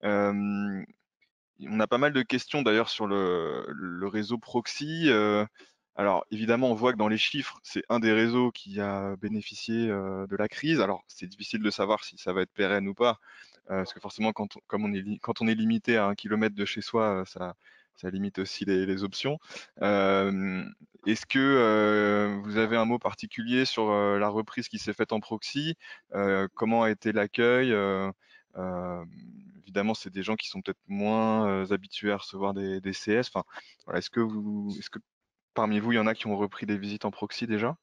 On 0.04 1.80
a 1.80 1.88
pas 1.88 1.98
mal 1.98 2.14
de 2.14 2.22
questions 2.22 2.62
d'ailleurs 2.62 2.90
sur 2.90 3.08
le, 3.08 4.08
réseau 4.08 4.38
proxy. 4.38 5.10
Alors 5.96 6.26
évidemment, 6.32 6.72
on 6.72 6.76
voit 6.76 6.94
que 6.94 6.98
dans 6.98 7.10
les 7.10 7.18
chiffres, 7.18 7.60
c'est 7.64 7.84
un 7.90 8.00
des 8.00 8.14
réseaux 8.14 8.52
qui 8.52 8.80
a 8.80 9.16
bénéficié 9.18 9.88
de 9.88 10.36
la 10.38 10.48
crise. 10.48 10.82
Alors 10.82 11.04
c'est 11.08 11.28
difficile 11.28 11.62
de 11.62 11.70
savoir 11.70 12.04
si 12.04 12.18
ça 12.18 12.34
va 12.34 12.42
être 12.42 12.54
pérenne 12.54 12.88
ou 12.88 12.94
pas, 12.94 13.20
parce 13.68 13.94
que 13.94 14.00
forcément, 14.00 14.32
quand 14.32 14.56
on, 14.58 14.60
comme 14.68 14.86
on 14.86 14.94
est, 14.94 15.20
quand 15.22 15.42
on 15.42 15.48
est 15.48 15.56
limité 15.56 15.98
à 15.98 16.06
un 16.06 16.16
kilomètre 16.16 16.56
de 16.56 16.66
chez 16.66 16.82
soi, 16.82 17.24
ça, 17.26 17.56
ça 18.00 18.10
limite 18.10 18.40
aussi 18.40 18.66
les, 18.66 19.04
options. 19.04 19.40
Est-ce 19.82 21.26
que 21.26 22.40
vous 22.44 22.58
avez 22.58 22.78
un 22.78 22.86
mot 22.86 23.00
particulier 23.00 23.66
sur 23.66 23.92
la 23.92 24.30
reprise 24.30 24.70
qui 24.70 24.80
s'est 24.80 24.94
faite 24.94 25.12
en 25.12 25.20
proxy? 25.20 25.76
Comment 26.56 26.84
a 26.84 26.92
été 26.92 27.12
l'accueil? 27.12 27.74
Évidemment, 29.62 29.94
c'est 29.94 30.10
des 30.10 30.24
gens 30.24 30.36
qui 30.36 30.50
sont 30.50 30.62
peut-être 30.62 30.80
moins 30.88 31.70
habitués 31.72 32.12
à 32.12 32.18
recevoir 32.18 32.54
des, 32.54 32.92
CS. 32.92 33.30
Enfin, 33.34 33.44
est-ce 33.94 34.10
que 34.10 34.22
parmi 35.54 35.80
vous, 35.80 35.92
il 35.92 35.96
y 35.96 36.00
en 36.00 36.08
a 36.08 36.16
qui 36.16 36.28
ont 36.28 36.38
repris 36.38 36.66
des 36.66 36.78
visites 36.78 37.06
en 37.06 37.12
proxy 37.12 37.48
déjà? 37.48 37.76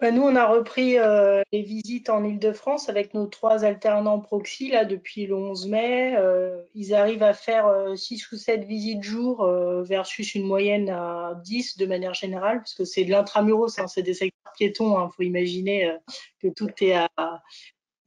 Bah, 0.00 0.12
nous, 0.12 0.22
on 0.22 0.36
a 0.36 0.46
repris 0.46 0.96
euh, 0.96 1.42
les 1.50 1.62
visites 1.62 2.08
en 2.08 2.22
Ile-de-France 2.22 2.88
avec 2.88 3.14
nos 3.14 3.26
trois 3.26 3.64
alternants 3.64 4.20
proxy 4.20 4.70
là, 4.70 4.84
depuis 4.84 5.26
le 5.26 5.34
11 5.34 5.66
mai. 5.66 6.14
Euh, 6.16 6.62
ils 6.72 6.94
arrivent 6.94 7.24
à 7.24 7.34
faire 7.34 7.66
6 7.96 8.22
euh, 8.22 8.36
ou 8.36 8.38
7 8.38 8.64
visites 8.64 9.02
jour 9.02 9.44
versus 9.82 10.36
une 10.36 10.46
moyenne 10.46 10.88
à 10.88 11.40
10 11.42 11.78
de 11.78 11.86
manière 11.86 12.14
générale, 12.14 12.58
parce 12.58 12.74
que 12.74 12.84
c'est 12.84 13.04
de 13.04 13.10
l'intramuros, 13.10 13.76
hein, 13.80 13.88
c'est 13.88 14.04
des 14.04 14.14
secteurs 14.14 14.52
piétons. 14.56 15.00
Il 15.00 15.02
hein, 15.02 15.10
faut 15.16 15.24
imaginer 15.24 15.92
que 16.40 16.46
tout 16.46 16.70
est 16.80 16.94
à, 16.94 17.08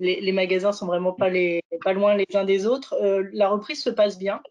les, 0.01 0.19
les, 0.19 0.31
magasins 0.31 0.71
sont 0.71 0.87
vraiment 0.87 1.13
pas, 1.13 1.29
les, 1.29 1.61
pas 1.83 1.93
loin 1.93 2.15
les 2.15 2.25
uns 2.33 2.43
des 2.43 2.65
autres. 2.65 2.95
Euh, 3.01 3.29
la 3.33 3.47
reprise 3.47 3.83
se 3.83 3.89
passe 3.91 4.17
bien. 4.17 4.41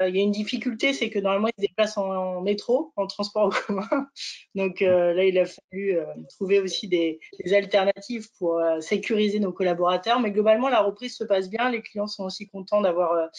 Euh, 0.00 0.08
il 0.08 0.16
y 0.16 0.20
a 0.20 0.22
une 0.22 0.30
difficulté, 0.30 0.92
c'est 0.92 1.08
que 1.08 1.18
normalement 1.18 1.48
ils 1.48 1.62
se 1.62 1.66
déplacent 1.66 1.96
en, 1.96 2.42
métro, 2.42 2.92
en 2.96 3.06
transport 3.06 3.44
en 3.46 3.50
commun. 3.50 4.06
Donc 4.54 4.82
euh, 4.82 5.14
là, 5.14 5.24
il 5.24 5.38
a 5.38 5.46
fallu 5.46 5.98
trouver 6.28 6.60
aussi 6.60 6.88
des, 6.88 7.20
des 7.42 7.54
alternatives 7.54 8.28
pour 8.38 8.62
sécuriser 8.80 9.40
nos 9.40 9.52
collaborateurs. 9.52 10.20
Mais 10.20 10.30
globalement, 10.30 10.68
la 10.68 10.82
reprise 10.82 11.16
se 11.16 11.24
passe 11.24 11.48
bien. 11.48 11.70
Les 11.70 11.80
clients 11.80 12.06
sont 12.06 12.24
aussi 12.24 12.48
contents 12.48 12.82
d'avoir 12.82 13.30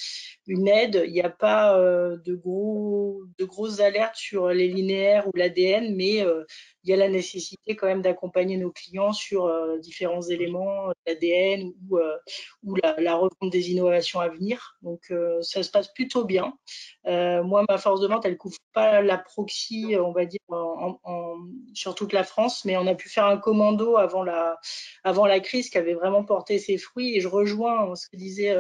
une 0.48 0.68
aide. 0.68 1.04
Il 1.06 1.14
n'y 1.14 1.22
a 1.22 1.30
pas 1.30 1.78
de 1.78 2.36
gros, 2.36 3.22
de 3.38 3.46
grosses 3.46 3.80
alertes 3.80 4.16
sur 4.16 4.50
les 4.50 4.68
linéaires 4.68 5.28
ou 5.28 5.32
l'ADN, 5.36 5.96
mais 5.96 6.26
il 6.84 6.90
y 6.90 6.94
a 6.94 6.98
la 6.98 7.08
nécessité 7.08 7.76
quand 7.76 7.88
même 7.88 8.02
d'accompagner 8.02 8.58
nos 8.58 8.72
clients 8.72 9.14
sur 9.14 9.46
euh, 9.46 9.78
différents 9.78 10.22
éléments, 10.22 10.90
l'ADN 11.08 11.72
ou, 11.90 11.98
euh, 11.98 12.18
ou 12.64 12.76
la, 12.76 12.96
la 13.00 13.16
refonte 13.16 13.52
des 13.52 13.72
innovations 13.72 14.20
à 14.20 14.28
venir. 14.28 14.78
Donc 14.82 15.04
euh, 15.12 15.42
ça 15.42 15.64
se 15.64 15.72
passe 15.72 15.94
plutôt 15.94 16.26
bien. 16.26 16.54
moi, 17.06 17.64
ma 17.70 17.78
force 17.78 18.02
de 18.02 18.08
vente, 18.08 18.26
elle 18.26 18.38
couvre 18.38 18.58
pas 18.74 19.02
la 19.02 19.18
proxy, 19.18 19.96
on 20.00 20.12
va 20.12 20.26
dire, 20.26 20.40
en, 20.50 21.00
en, 21.04 21.36
sur 21.74 21.96
toute 21.96 22.12
la 22.12 22.24
France, 22.24 22.66
mais 22.66 22.76
on 22.76 22.88
a 22.88 22.96
pu 22.96 23.08
faire 23.08 23.26
un 23.26 23.38
commando 23.38 23.98
avant 23.98 24.24
la, 24.24 24.58
avant 25.04 25.26
la 25.26 25.40
crise 25.40 25.70
qui 25.70 25.78
avait 25.78 25.94
vraiment 25.94 26.24
porté 26.24 26.60
ses 26.60 26.78
fruits. 26.78 27.16
Et 27.16 27.22
je 27.22 27.28
rejoins 27.28 27.96
ce 27.96 28.10
que 28.10 28.18
disaient 28.18 28.56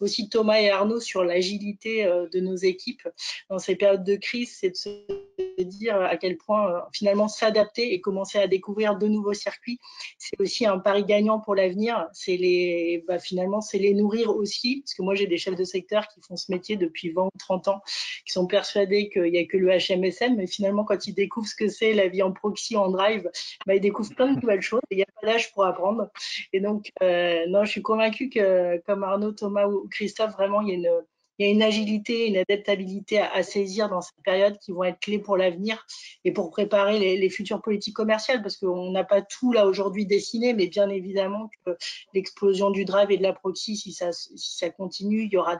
aussi 0.00 0.28
Thomas 0.28 0.60
et 0.60 0.70
Arnaud 0.70 1.00
sur 1.00 1.24
l'agilité 1.24 2.04
de 2.04 2.40
nos 2.40 2.56
équipes 2.56 3.08
dans 3.48 3.58
ces 3.58 3.76
périodes 3.76 4.04
de 4.04 4.16
crise, 4.16 4.56
c'est 4.58 4.70
de 4.70 4.76
se 4.76 5.62
dire 5.62 6.00
à 6.00 6.16
quel 6.16 6.36
point 6.36 6.84
finalement 6.92 7.28
s'adapter 7.28 7.61
et 7.76 8.00
commencer 8.00 8.38
à 8.38 8.46
découvrir 8.46 8.96
de 8.96 9.06
nouveaux 9.08 9.32
circuits, 9.32 9.78
c'est 10.18 10.40
aussi 10.40 10.66
un 10.66 10.78
pari 10.78 11.04
gagnant 11.04 11.40
pour 11.40 11.54
l'avenir. 11.54 12.08
C'est 12.12 12.36
les, 12.36 13.04
bah, 13.06 13.18
finalement, 13.18 13.60
c'est 13.60 13.78
les 13.78 13.94
nourrir 13.94 14.34
aussi, 14.34 14.82
parce 14.82 14.94
que 14.94 15.02
moi 15.02 15.14
j'ai 15.14 15.26
des 15.26 15.38
chefs 15.38 15.56
de 15.56 15.64
secteur 15.64 16.06
qui 16.08 16.20
font 16.26 16.36
ce 16.36 16.50
métier 16.50 16.76
depuis 16.76 17.10
20 17.10 17.24
ou 17.24 17.30
30 17.38 17.68
ans, 17.68 17.82
qui 18.26 18.32
sont 18.32 18.46
persuadés 18.46 19.08
qu'il 19.10 19.30
n'y 19.30 19.38
a 19.38 19.46
que 19.46 19.56
le 19.56 19.68
HMSM, 19.68 20.36
mais 20.36 20.46
finalement 20.46 20.84
quand 20.84 21.06
ils 21.06 21.14
découvrent 21.14 21.48
ce 21.48 21.54
que 21.54 21.68
c'est 21.68 21.92
la 21.94 22.08
vie 22.08 22.22
en 22.22 22.32
proxy, 22.32 22.76
en 22.76 22.90
drive, 22.90 23.30
bah, 23.66 23.74
ils 23.74 23.80
découvrent 23.80 24.14
plein 24.14 24.32
de 24.32 24.40
nouvelles 24.40 24.62
choses. 24.62 24.80
Il 24.90 24.96
n'y 24.96 25.02
a 25.02 25.06
pas 25.20 25.26
d'âge 25.26 25.52
pour 25.52 25.64
apprendre. 25.64 26.08
Et 26.52 26.60
donc, 26.60 26.90
euh, 27.02 27.46
non, 27.48 27.64
je 27.64 27.70
suis 27.70 27.82
convaincue 27.82 28.28
que 28.28 28.78
comme 28.86 29.02
Arnaud, 29.04 29.32
Thomas 29.32 29.66
ou 29.66 29.88
Christophe, 29.90 30.32
vraiment, 30.32 30.60
il 30.60 30.68
y 30.68 30.72
a 30.72 30.74
une 30.74 31.02
il 31.38 31.46
y 31.46 31.48
a 31.48 31.52
une 31.52 31.62
agilité, 31.62 32.28
une 32.28 32.36
adaptabilité 32.36 33.18
à, 33.20 33.42
saisir 33.42 33.88
dans 33.88 34.00
cette 34.00 34.22
période 34.24 34.58
qui 34.58 34.72
vont 34.72 34.84
être 34.84 35.00
clés 35.00 35.18
pour 35.18 35.36
l'avenir 35.36 35.84
et 36.24 36.32
pour 36.32 36.50
préparer 36.50 36.98
les, 37.16 37.30
futures 37.30 37.62
politiques 37.62 37.96
commerciales, 37.96 38.42
parce 38.42 38.56
qu'on 38.56 38.90
n'a 38.90 39.04
pas 39.04 39.22
tout 39.22 39.52
là 39.52 39.66
aujourd'hui 39.66 40.06
dessiné, 40.06 40.52
mais 40.52 40.66
bien 40.66 40.88
évidemment 40.90 41.50
que 41.64 41.76
l'explosion 42.14 42.70
du 42.70 42.84
drive 42.84 43.10
et 43.10 43.16
de 43.16 43.22
la 43.22 43.32
proxy, 43.32 43.76
si 43.76 43.92
ça, 43.92 44.12
si 44.12 44.36
ça 44.36 44.70
continue, 44.70 45.22
il 45.24 45.32
y 45.32 45.36
aura, 45.36 45.56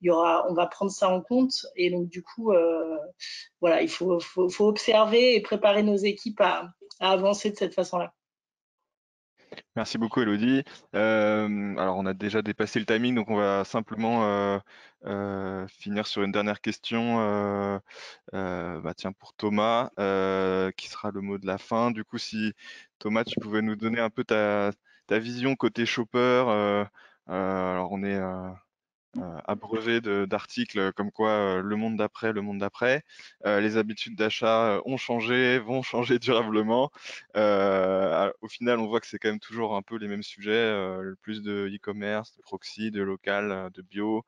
il 0.00 0.06
y 0.06 0.10
aura, 0.10 0.46
on 0.48 0.54
va 0.54 0.66
prendre 0.66 0.90
ça 0.90 1.08
en 1.08 1.20
compte. 1.20 1.66
Et 1.74 1.90
donc 1.90 2.08
du 2.08 2.22
coup, 2.22 2.52
euh, 2.52 2.96
voilà, 3.60 3.82
il 3.82 3.88
faut, 3.88 4.20
faut, 4.20 4.48
faut, 4.48 4.66
observer 4.66 5.34
et 5.34 5.40
préparer 5.40 5.82
nos 5.82 5.96
équipes 5.96 6.40
à, 6.40 6.70
à 7.00 7.10
avancer 7.10 7.50
de 7.50 7.56
cette 7.56 7.74
façon-là. 7.74 8.15
Merci 9.76 9.98
beaucoup 9.98 10.22
Elodie. 10.22 10.62
Euh, 10.94 11.76
alors 11.76 11.98
on 11.98 12.06
a 12.06 12.14
déjà 12.14 12.40
dépassé 12.40 12.78
le 12.80 12.86
timing, 12.86 13.14
donc 13.14 13.28
on 13.28 13.36
va 13.36 13.62
simplement 13.64 14.24
euh, 14.24 14.58
euh, 15.04 15.66
finir 15.68 16.06
sur 16.06 16.22
une 16.22 16.32
dernière 16.32 16.62
question. 16.62 17.18
bah 18.32 18.94
tiens 18.96 19.12
pour 19.12 19.34
Thomas, 19.34 19.90
qui 20.76 20.88
sera 20.88 21.10
le 21.10 21.20
mot 21.20 21.36
de 21.38 21.46
la 21.46 21.58
fin. 21.58 21.90
Du 21.90 22.04
coup, 22.04 22.18
si 22.18 22.54
Thomas, 22.98 23.24
tu 23.24 23.38
pouvais 23.38 23.60
nous 23.62 23.76
donner 23.76 24.00
un 24.00 24.10
peu 24.10 24.24
ta, 24.24 24.72
ta 25.06 25.18
vision 25.18 25.56
côté 25.56 25.84
shopper. 25.86 26.44
alors 27.26 27.92
on 27.92 28.02
est 28.02 28.18
abreuvé 29.44 30.00
d'articles 30.00 30.92
comme 30.92 31.10
quoi 31.10 31.30
euh, 31.30 31.62
le 31.62 31.76
monde 31.76 31.96
d'après, 31.96 32.32
le 32.32 32.42
monde 32.42 32.58
d'après, 32.58 33.04
euh, 33.44 33.60
les 33.60 33.76
habitudes 33.76 34.16
d'achat 34.16 34.80
ont 34.84 34.96
changé, 34.96 35.58
vont 35.58 35.82
changer 35.82 36.18
durablement. 36.18 36.90
au 37.34 38.48
final, 38.48 38.78
on 38.78 38.86
voit 38.86 39.00
que 39.00 39.06
c'est 39.06 39.18
quand 39.18 39.28
même 39.28 39.40
toujours 39.40 39.76
un 39.76 39.82
peu 39.82 39.96
les 39.96 40.08
mêmes 40.08 40.22
sujets, 40.22 40.70
le 41.00 41.16
plus 41.20 41.42
de 41.42 41.70
e-commerce, 41.72 42.36
de 42.36 42.42
proxy, 42.42 42.90
de 42.90 43.02
local, 43.02 43.70
de 43.74 43.82
bio. 43.82 44.24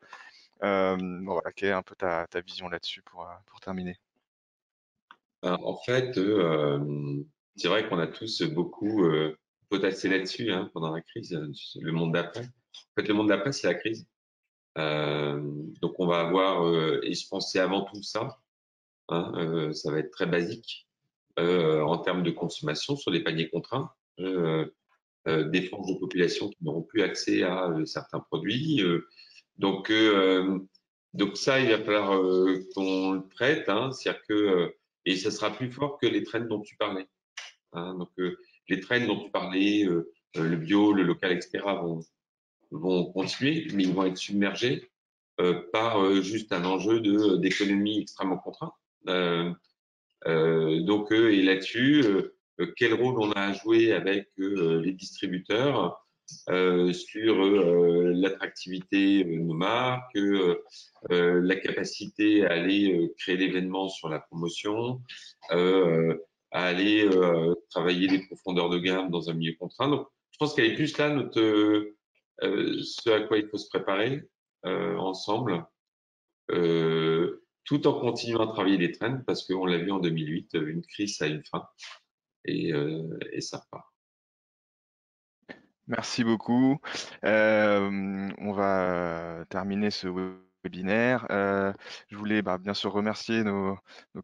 bon, 0.61 1.25
voilà, 1.25 1.53
quelle 1.53 1.71
est 1.71 1.73
un 1.73 1.83
peu 1.83 1.95
ta, 1.95 2.27
ta 2.27 2.41
vision 2.41 2.69
là-dessus 2.69 3.03
pour, 3.03 3.27
terminer 3.61 3.97
En 5.43 5.77
fait, 5.85 6.19
c'est 7.57 7.69
vrai 7.69 7.89
qu'on 7.89 7.99
a 7.99 8.07
tous 8.07 8.43
beaucoup 8.43 9.05
potasser 9.69 10.09
là-dessus 10.09 10.51
hein, 10.51 10.71
pendant 10.73 10.95
la 10.95 11.03
crise, 11.03 11.39
le 11.81 11.93
monde 11.93 12.13
d'après. 12.13 12.43
En 12.43 13.01
fait, 13.01 13.09
le 13.09 13.15
monde 13.15 13.29
d'après, 13.29 13.53
c'est 13.53 13.67
la 13.67 13.75
crise. 13.75 14.07
Donc, 14.79 15.95
on 15.99 16.07
va 16.07 16.21
avoir, 16.21 17.03
et 17.03 17.13
je 17.13 17.29
pensais 17.29 17.59
avant 17.59 17.85
tout 17.85 18.03
ça, 18.03 18.39
hein, 19.09 19.71
ça 19.73 19.91
va 19.91 19.99
être 19.99 20.11
très 20.11 20.27
basique 20.27 20.87
en 21.37 21.99
termes 21.99 22.23
de 22.23 22.31
consommation 22.31 22.97
sur 22.97 23.11
des 23.13 23.23
paniers 23.23 23.49
contraints. 23.49 23.91
des 24.19 25.63
franges 25.63 25.93
de 25.93 25.99
population 25.99 26.49
qui 26.49 26.65
n'auront 26.65 26.83
plus 26.83 27.03
accès 27.03 27.43
à 27.43 27.73
certains 27.85 28.21
produits. 28.21 28.83
donc, 29.57 29.91
ça, 31.35 31.61
il 31.61 31.71
va 31.71 31.79
falloir 31.83 32.21
qu'on 32.75 33.13
le 33.13 33.29
traite, 33.29 33.69
hein, 33.69 33.91
c'est-à-dire 33.93 34.23
que 34.29 34.75
et 35.05 35.17
ça 35.17 35.31
sera 35.31 35.51
plus 35.51 35.71
fort 35.73 35.99
que 35.99 36.07
les 36.07 36.23
trends 36.23 36.41
dont 36.41 36.61
tu 36.61 36.77
parlais. 36.77 37.09
Hein, 37.73 37.95
donc 37.95 38.11
les 38.69 38.81
trends 38.81 39.07
dont 39.07 39.25
tu 39.25 39.31
parlais, 39.31 39.89
le 40.35 40.57
bio, 40.57 40.93
le 40.93 41.03
local, 41.03 41.33
etc. 41.33 41.61
vont 41.65 42.01
vont 42.71 43.13
continuer, 43.13 43.67
mais 43.75 43.85
ils 43.85 43.93
vont 43.93 44.05
être 44.05 44.17
submergés 44.17 44.91
par 45.73 46.21
juste 46.21 46.53
un 46.53 46.65
enjeu 46.65 47.01
de 47.01 47.37
d'économie 47.37 48.01
extrêmement 48.01 48.39
contraint. 48.39 48.73
donc 50.27 51.13
et 51.13 51.43
là-dessus, 51.43 52.05
quel 52.77 52.95
rôle 52.95 53.21
on 53.21 53.31
a 53.33 53.41
à 53.41 53.53
jouer 53.53 53.93
avec 53.93 54.29
les 54.37 54.93
distributeurs 54.93 56.05
euh, 56.51 56.93
sur 56.93 57.43
euh, 57.43 58.13
l'attractivité 58.15 59.25
de 59.25 59.31
nos 59.39 59.55
marques, 59.55 60.17
euh, 60.17 60.61
la 61.11 61.57
capacité 61.57 62.45
à 62.45 62.53
aller 62.53 63.11
créer 63.19 63.37
l'événement 63.37 63.89
sur 63.89 64.11
la 64.11 64.19
promotion, 64.19 65.01
à 65.51 66.65
aller 66.65 67.09
travailler 67.71 68.09
des 68.09 68.27
profondeurs 68.27 68.69
de 68.69 68.79
gamme 68.79 69.11
dans 69.11 69.31
un 69.31 69.35
milieu 69.35 69.55
contraint. 69.59 69.89
Donc, 69.89 70.07
je 70.31 70.39
pense 70.39 70.55
qu'elle 70.55 70.67
est 70.67 70.75
plus 70.75 70.97
là 70.99 71.11
notre, 71.11 71.41
ce 72.41 73.11
à 73.11 73.21
quoi 73.27 73.39
il 73.39 73.49
faut 73.49 73.59
se 73.59 73.69
préparer 73.69 74.23
ensemble, 74.65 75.65
tout 76.49 77.87
en 77.87 78.01
continuant 78.01 78.49
à 78.49 78.53
travailler 78.53 78.79
les 78.79 78.93
trends, 78.93 79.21
parce 79.27 79.47
qu'on 79.47 79.67
l'a 79.67 79.79
vu 79.79 79.91
en 79.91 79.99
2008, 79.99 80.51
une 80.55 80.83
crise 80.83 81.21
a 81.23 81.27
une 81.27 81.45
fin, 81.45 81.67
et, 82.45 82.73
ça 83.41 83.59
repart. 83.59 83.87
Merci 85.89 86.23
beaucoup. 86.23 86.79
Euh, 87.25 88.29
on 88.39 88.53
va 88.53 89.47
terminer 89.49 89.91
ce 89.91 90.07
webinaire. 90.63 91.27
Euh, 91.31 91.73
je 92.09 92.17
voulais 92.17 92.43
bah, 92.43 92.59
bien 92.59 92.75
sûr 92.75 92.93
remercier 92.93 93.43
nos, 93.43 93.79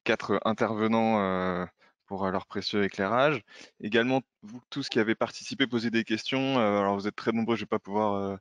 quatre 0.04 0.40
intervenants 0.44 1.20
euh, 1.20 1.64
pour 2.06 2.30
leur 2.30 2.46
précieux 2.46 2.84
éclairage. 2.84 3.42
Également, 3.80 4.22
vous 4.42 4.60
tous 4.70 4.88
qui 4.88 4.98
avez 4.98 5.14
participé, 5.14 5.66
posé 5.66 5.90
des 5.90 6.04
questions. 6.04 6.58
alors, 6.58 6.94
vous 6.94 7.08
êtes 7.08 7.16
très 7.16 7.32
nombreux, 7.32 7.56
je 7.56 7.62
ne 7.62 7.64
vais 7.66 7.68
pas 7.68 7.78
pouvoir 7.78 8.38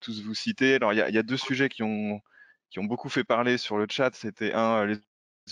tous 0.00 0.22
vous 0.22 0.34
citer. 0.34 0.76
Alors, 0.76 0.92
il 0.92 0.98
y, 0.98 1.18
a 1.18 1.22
deux 1.22 1.36
sujets 1.36 1.68
qui 1.68 1.82
ont, 1.82 2.20
qui 2.70 2.78
ont 2.78 2.84
beaucoup 2.84 3.08
fait 3.08 3.24
parler 3.24 3.58
sur 3.58 3.78
le 3.78 3.86
chat. 3.88 4.14
C'était 4.14 4.52
un, 4.52 4.86
les 4.86 4.98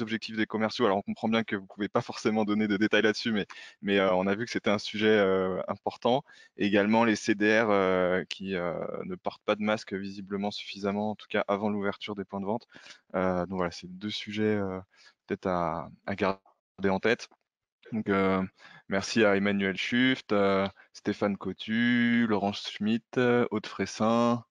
objectifs 0.01 0.37
des 0.37 0.47
commerciaux. 0.47 0.87
Alors 0.87 0.99
on 0.99 1.03
comprend 1.03 1.29
bien 1.29 1.45
que 1.45 1.57
vous 1.57 1.67
pouvez 1.67 1.89
pas 1.89 2.01
forcément 2.01 2.45
donner 2.45 2.69
de 2.69 2.77
détails 2.77 3.03
là-dessus, 3.03 3.33
mais, 3.33 3.47
mais 3.83 4.01
on 4.01 4.27
a 4.27 4.35
vu 4.35 4.47
que 4.47 4.51
c'était 4.51 4.71
un 4.71 4.79
sujet 4.79 5.21
important. 5.69 6.25
également 6.57 7.05
les 7.05 7.17
CDR 7.17 7.67
qui 8.29 8.53
ne 8.55 9.15
portent 9.17 9.43
pas 9.45 9.57
de 9.57 9.63
masque 9.63 9.93
visiblement 9.93 10.51
suffisamment, 10.51 11.11
en 11.11 11.15
tout 11.15 11.27
cas 11.29 11.45
avant 11.49 11.69
l'ouverture 11.69 12.15
des 12.15 12.25
points 12.25 12.41
de 12.41 12.47
vente. 12.47 12.67
donc 13.15 13.57
voilà, 13.57 13.71
c'est 13.71 13.89
deux 13.89 14.11
sujets 14.11 14.59
peut-être 15.27 15.47
à, 15.47 15.91
à, 16.07 16.15
garder 16.15 16.41
tête. 17.01 17.29
Donc 17.93 18.07
merci 18.89 19.25
à 19.25 19.37
Emmanuel 19.37 19.77
Schuft, 19.77 20.35
Stéphane 20.93 21.37
Cotu, 21.37 22.27
Laurence 22.29 22.70
Schmitt, 22.70 23.18
Aude 23.18 23.66
Fressin, 23.66 24.45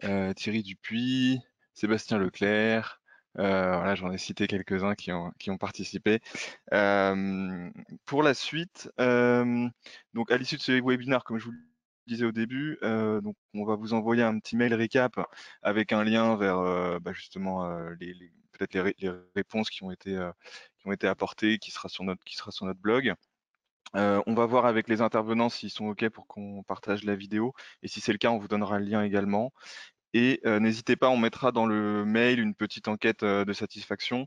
Thierry 0.00 0.62
Dupuis, 0.62 1.40
Sébastien 1.74 2.18
Leclerc, 2.18 3.00
euh, 3.38 3.76
voilà, 3.76 3.94
j'en 3.94 4.10
ai 4.12 4.18
cité 4.18 4.46
quelques-uns 4.46 4.94
qui 4.94 5.12
ont, 5.12 5.32
qui 5.38 5.50
ont 5.50 5.58
participé. 5.58 6.20
Euh, 6.72 7.70
pour 8.06 8.22
la 8.22 8.34
suite, 8.34 8.90
euh, 9.00 9.68
donc 10.14 10.30
à 10.30 10.38
l'issue 10.38 10.56
de 10.56 10.62
ce 10.62 10.72
webinaire, 10.72 11.24
comme 11.24 11.38
je 11.38 11.44
vous 11.46 11.52
le 11.52 11.58
disais 12.06 12.24
au 12.24 12.32
début, 12.32 12.78
donc 12.82 13.36
on 13.54 13.64
va 13.64 13.74
vous 13.74 13.92
envoyer 13.92 14.22
un 14.22 14.38
petit 14.38 14.56
mail 14.56 14.74
récap 14.74 15.18
avec 15.62 15.92
un 15.92 16.04
lien 16.04 16.36
vers 16.36 17.00
bah, 17.00 17.12
justement 17.12 17.68
les, 18.00 18.14
peut-être 18.56 18.74
les, 18.74 19.12
réponses 19.34 19.70
qui 19.70 19.82
ont 19.84 19.90
été 19.90 20.10
qui 20.78 20.88
ont 20.88 20.92
été 20.92 21.06
apportées, 21.08 21.58
qui 21.58 21.70
sera 21.70 21.88
sur 21.88 22.04
notre 22.04 22.22
qui 22.24 22.36
sera 22.36 22.50
sur 22.50 22.66
notre 22.66 22.80
blog. 22.80 23.14
on 23.94 24.34
va 24.34 24.46
voir 24.46 24.66
avec 24.66 24.88
les 24.88 25.00
intervenants 25.00 25.48
s'ils 25.48 25.70
sont 25.70 25.86
OK 25.86 26.08
pour 26.08 26.26
qu'on 26.26 26.62
partage 26.64 27.04
la 27.04 27.16
vidéo. 27.16 27.54
Et 27.82 27.88
si 27.88 28.00
c'est 28.00 28.12
le 28.12 28.18
cas, 28.18 28.30
on 28.30 28.38
vous 28.38 28.48
donnera 28.48 28.78
le 28.78 28.86
lien 28.86 29.02
également. 29.02 29.52
Et 30.14 30.40
euh, 30.46 30.60
n'hésitez 30.60 30.96
pas, 30.96 31.10
on 31.10 31.18
mettra 31.18 31.52
dans 31.52 31.66
le 31.66 32.06
mail 32.06 32.40
une 32.40 32.54
petite 32.54 32.88
enquête 32.88 33.22
euh, 33.22 33.44
de 33.44 33.52
satisfaction 33.52 34.26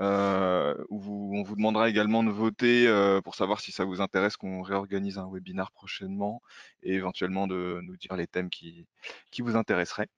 euh, 0.00 0.74
où 0.88 1.38
on 1.38 1.44
vous 1.44 1.54
demandera 1.54 1.88
également 1.88 2.24
de 2.24 2.30
voter 2.30 2.88
pour 3.22 3.36
savoir 3.36 3.60
si 3.60 3.70
ça 3.70 3.84
vous 3.84 4.00
intéresse 4.00 4.36
qu'on 4.36 4.62
réorganise 4.62 5.16
un 5.16 5.30
webinar 5.30 5.70
prochainement 5.70 6.42
et 6.82 6.94
éventuellement 6.94 7.46
de 7.46 7.80
nous 7.84 7.96
dire 7.96 8.16
les 8.16 8.26
thèmes 8.26 8.50
qui, 8.50 8.86
qui 9.30 9.42
vous 9.42 9.54
intéresseraient. 9.56 10.08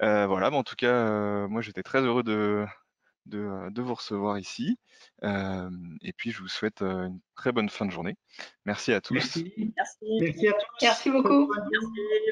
voilà, 0.00 0.50
en 0.50 0.62
tout 0.62 0.76
cas, 0.76 1.46
moi 1.48 1.60
j'étais 1.60 1.82
très 1.82 2.00
heureux 2.00 2.22
de, 2.22 2.64
de, 3.26 3.80
vous 3.80 3.94
recevoir 3.94 4.38
ici. 4.38 4.78
et 5.22 6.12
puis 6.16 6.30
je 6.30 6.40
vous 6.40 6.48
souhaite 6.48 6.82
une 6.82 7.20
très 7.34 7.52
bonne 7.52 7.68
fin 7.68 7.86
de 7.86 7.90
journée. 7.90 8.16
Merci 8.64 8.92
à 8.92 9.00
tous. 9.00 9.14
Merci, 9.14 9.52
Merci 10.20 10.48
à 10.48 10.52
tous. 10.52 10.66
Merci 10.82 11.10
beaucoup. 11.10 11.52
Merci. 11.52 11.76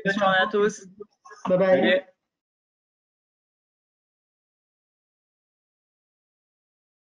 Bonne 0.05 0.18
journée 0.18 0.38
à 0.41 0.47
tous. 0.51 0.86
Bye 1.49 1.59
bye. 1.59 2.05